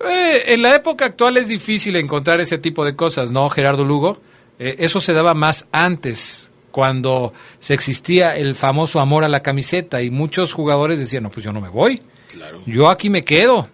Eh, 0.00 0.42
en 0.54 0.62
la 0.62 0.74
época 0.74 1.04
actual 1.06 1.36
es 1.36 1.48
difícil 1.48 1.96
encontrar 1.96 2.40
ese 2.40 2.58
tipo 2.58 2.84
de 2.84 2.96
cosas, 2.96 3.30
¿no, 3.32 3.48
Gerardo 3.50 3.84
Lugo? 3.84 4.18
Eh, 4.58 4.76
eso 4.78 5.00
se 5.00 5.12
daba 5.12 5.34
más 5.34 5.66
antes, 5.72 6.50
cuando 6.74 7.32
se 7.60 7.72
existía 7.72 8.36
el 8.36 8.56
famoso 8.56 8.98
amor 8.98 9.22
a 9.22 9.28
la 9.28 9.42
camiseta 9.44 10.02
y 10.02 10.10
muchos 10.10 10.52
jugadores 10.52 10.98
decían, 10.98 11.22
no, 11.22 11.30
pues 11.30 11.44
yo 11.44 11.52
no 11.52 11.60
me 11.60 11.68
voy, 11.68 12.02
Claro. 12.26 12.60
yo 12.66 12.88
aquí 12.90 13.08
me 13.10 13.22
quedo. 13.22 13.68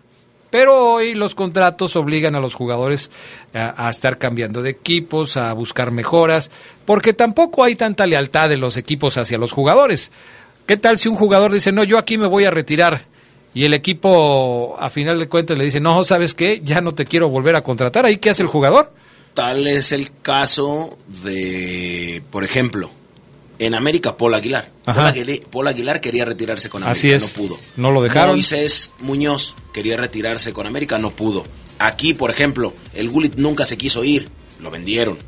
Pero 0.51 0.95
hoy 0.97 1.15
los 1.15 1.35
contratos 1.35 1.97
obligan 1.97 2.35
a 2.35 2.41
los 2.41 2.53
jugadores 2.53 3.11
a, 3.55 3.87
a 3.87 3.89
estar 3.89 4.19
cambiando 4.19 4.61
de 4.61 4.69
equipos, 4.69 5.39
a 5.39 5.51
buscar 5.55 5.93
mejoras, 5.93 6.51
porque 6.85 7.15
tampoco 7.15 7.65
hay 7.65 7.75
tanta 7.75 8.07
lealtad 8.07 8.51
de 8.51 8.59
los 8.59 8.77
equipos 8.77 9.17
hacia 9.17 9.39
los 9.39 9.53
jugadores. 9.53 10.13
¿Qué 10.67 10.77
tal 10.77 10.99
si 10.99 11.09
un 11.09 11.15
jugador 11.17 11.55
dice, 11.55 11.73
no, 11.73 11.85
yo 11.85 11.97
aquí 11.97 12.19
me 12.19 12.27
voy 12.27 12.45
a 12.45 12.51
retirar? 12.51 13.07
Y 13.55 13.65
el 13.65 13.73
equipo, 13.73 14.77
a 14.79 14.91
final 14.91 15.19
de 15.19 15.27
cuentas, 15.29 15.57
le 15.57 15.65
dice, 15.65 15.81
no, 15.81 16.05
¿sabes 16.05 16.35
qué? 16.35 16.61
Ya 16.63 16.83
no 16.83 16.93
te 16.93 17.07
quiero 17.07 17.31
volver 17.31 17.57
a 17.57 17.63
contratar. 17.63 18.05
¿Ahí 18.05 18.19
qué 18.19 18.29
hace 18.29 18.43
el 18.43 18.49
jugador? 18.49 18.93
Tal 19.35 19.67
es 19.67 19.93
el 19.93 20.11
caso 20.23 20.99
de, 21.23 22.23
por 22.31 22.45
ejemplo, 22.45 22.91
en 23.59 23.75
América, 23.75 24.17
Paul 24.17 24.35
Aguilar. 24.35 24.71
Paul 25.51 25.69
Aguilar 25.69 26.01
quería 26.01 26.25
retirarse 26.25 26.69
con 26.69 26.83
América, 26.83 26.99
Así 26.99 27.11
es. 27.13 27.23
no 27.23 27.29
pudo. 27.29 27.59
No 27.77 27.91
lo 27.91 28.03
dejaron. 28.03 28.35
Moisés 28.35 28.91
Muñoz 29.01 29.55
quería 29.73 29.97
retirarse 29.97 30.53
con 30.53 30.67
América, 30.67 30.99
no 30.99 31.11
pudo. 31.11 31.45
Aquí, 31.79 32.13
por 32.15 32.31
ejemplo, 32.31 32.75
el 32.95 33.09
Gullit 33.09 33.37
nunca 33.37 33.65
se 33.65 33.79
quiso 33.79 34.05
ir, 34.05 34.29
lo 34.61 34.71
vendieron. 34.71 35.19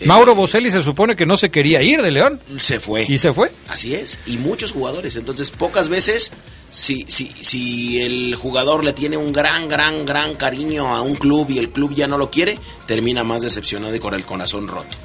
Eh, 0.00 0.06
Mauro 0.06 0.34
Boselli 0.34 0.70
se 0.70 0.82
supone 0.82 1.14
que 1.14 1.24
no 1.24 1.36
se 1.36 1.50
quería 1.50 1.80
ir 1.82 2.02
de 2.02 2.10
León. 2.10 2.40
se 2.60 2.80
fue. 2.80 3.06
¿Y 3.08 3.18
se 3.18 3.32
fue? 3.32 3.50
Así 3.68 3.94
es, 3.94 4.18
y 4.26 4.38
muchos 4.38 4.72
jugadores. 4.72 5.16
Entonces, 5.16 5.50
pocas 5.50 5.88
veces, 5.88 6.32
si, 6.74 7.04
si, 7.06 7.28
si 7.40 8.02
el 8.02 8.34
jugador 8.34 8.82
le 8.82 8.92
tiene 8.92 9.16
un 9.16 9.32
gran, 9.32 9.68
gran, 9.68 10.04
gran 10.04 10.34
cariño 10.34 10.88
a 10.88 11.02
un 11.02 11.14
club 11.14 11.48
y 11.50 11.58
el 11.58 11.70
club 11.70 11.94
ya 11.94 12.08
no 12.08 12.18
lo 12.18 12.32
quiere, 12.32 12.58
termina 12.84 13.22
más 13.22 13.42
decepcionado 13.42 13.94
y 13.94 14.00
con 14.00 14.12
el 14.12 14.24
corazón 14.24 14.66
roto. 14.66 14.96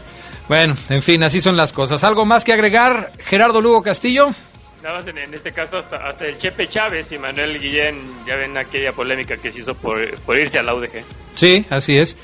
Bueno, 0.48 0.76
en 0.90 1.04
fin, 1.04 1.22
así 1.22 1.40
son 1.40 1.56
las 1.56 1.72
cosas. 1.72 2.04
¿Algo 2.04 2.26
más 2.26 2.44
que 2.44 2.54
agregar, 2.54 3.12
Gerardo 3.20 3.62
Lugo 3.62 3.84
Castillo? 3.84 4.32
Nada 4.82 4.98
más 4.98 5.08
en, 5.08 5.20
en 5.20 5.32
este 5.32 5.52
caso 5.52 5.78
hasta, 5.78 5.98
hasta 5.98 6.26
el 6.26 6.40
Chepe 6.40 6.68
Chávez 6.68 7.12
y 7.12 7.20
Manuel 7.20 7.60
Guillén, 7.60 8.02
ya 8.26 8.36
ven 8.36 8.58
aquella 8.58 8.92
polémica 8.92 9.38
que 9.38 9.52
se 9.52 9.60
hizo 9.60 9.76
por, 9.76 10.20
por 10.22 10.40
irse 10.40 10.58
a 10.58 10.64
la 10.64 10.74
UDG. 10.74 11.04
Sí, 11.36 11.66
así 11.70 11.98
es. 11.98 12.18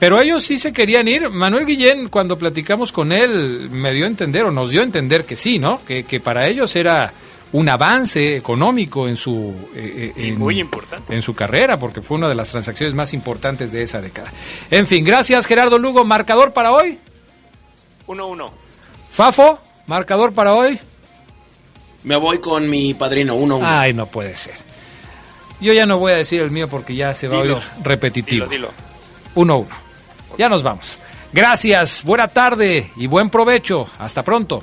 Pero 0.00 0.20
ellos 0.20 0.42
sí 0.42 0.58
se 0.58 0.72
querían 0.72 1.06
ir. 1.06 1.30
Manuel 1.30 1.64
Guillén, 1.64 2.08
cuando 2.08 2.36
platicamos 2.36 2.90
con 2.90 3.12
él, 3.12 3.68
me 3.70 3.94
dio 3.94 4.06
a 4.06 4.08
entender, 4.08 4.46
o 4.46 4.50
nos 4.50 4.70
dio 4.70 4.80
a 4.80 4.84
entender 4.84 5.24
que 5.24 5.36
sí, 5.36 5.60
¿no? 5.60 5.80
Que, 5.86 6.02
que 6.02 6.18
para 6.18 6.48
ellos 6.48 6.74
era 6.74 7.12
un 7.52 7.68
avance 7.68 8.36
económico 8.36 9.08
en 9.08 9.16
su 9.16 9.54
eh, 9.74 10.12
eh, 10.16 10.28
en, 10.28 10.38
muy 10.38 10.60
importante. 10.60 11.14
en 11.14 11.22
su 11.22 11.34
carrera, 11.34 11.78
porque 11.78 12.02
fue 12.02 12.18
una 12.18 12.28
de 12.28 12.34
las 12.34 12.50
transacciones 12.50 12.94
más 12.94 13.12
importantes 13.12 13.72
de 13.72 13.82
esa 13.82 14.00
década. 14.00 14.32
En 14.70 14.86
fin, 14.86 15.04
gracias 15.04 15.46
Gerardo 15.46 15.78
Lugo. 15.78 16.04
Marcador 16.04 16.52
para 16.52 16.72
hoy. 16.72 16.98
1-1. 18.06 18.50
Fafo, 19.10 19.60
marcador 19.86 20.32
para 20.32 20.54
hoy. 20.54 20.78
Me 22.04 22.16
voy 22.16 22.38
con 22.38 22.68
mi 22.70 22.94
padrino, 22.94 23.34
uno 23.34 23.56
a 23.56 23.58
uno. 23.58 23.66
Ay, 23.68 23.92
no 23.92 24.06
puede 24.06 24.34
ser. 24.36 24.54
Yo 25.60 25.72
ya 25.72 25.84
no 25.84 25.98
voy 25.98 26.12
a 26.12 26.16
decir 26.16 26.40
el 26.40 26.50
mío 26.50 26.68
porque 26.68 26.94
ya 26.94 27.12
se 27.14 27.28
va 27.28 27.36
a 27.36 27.40
oír 27.40 27.56
repetitivo. 27.82 28.46
Dilo, 28.46 28.70
dilo. 29.34 29.66
1-1. 29.66 29.66
Ya 30.38 30.48
nos 30.48 30.62
vamos. 30.62 30.98
Gracias, 31.32 32.02
buena 32.02 32.28
tarde 32.28 32.90
y 32.96 33.06
buen 33.06 33.30
provecho. 33.30 33.88
Hasta 33.98 34.22
pronto. 34.22 34.62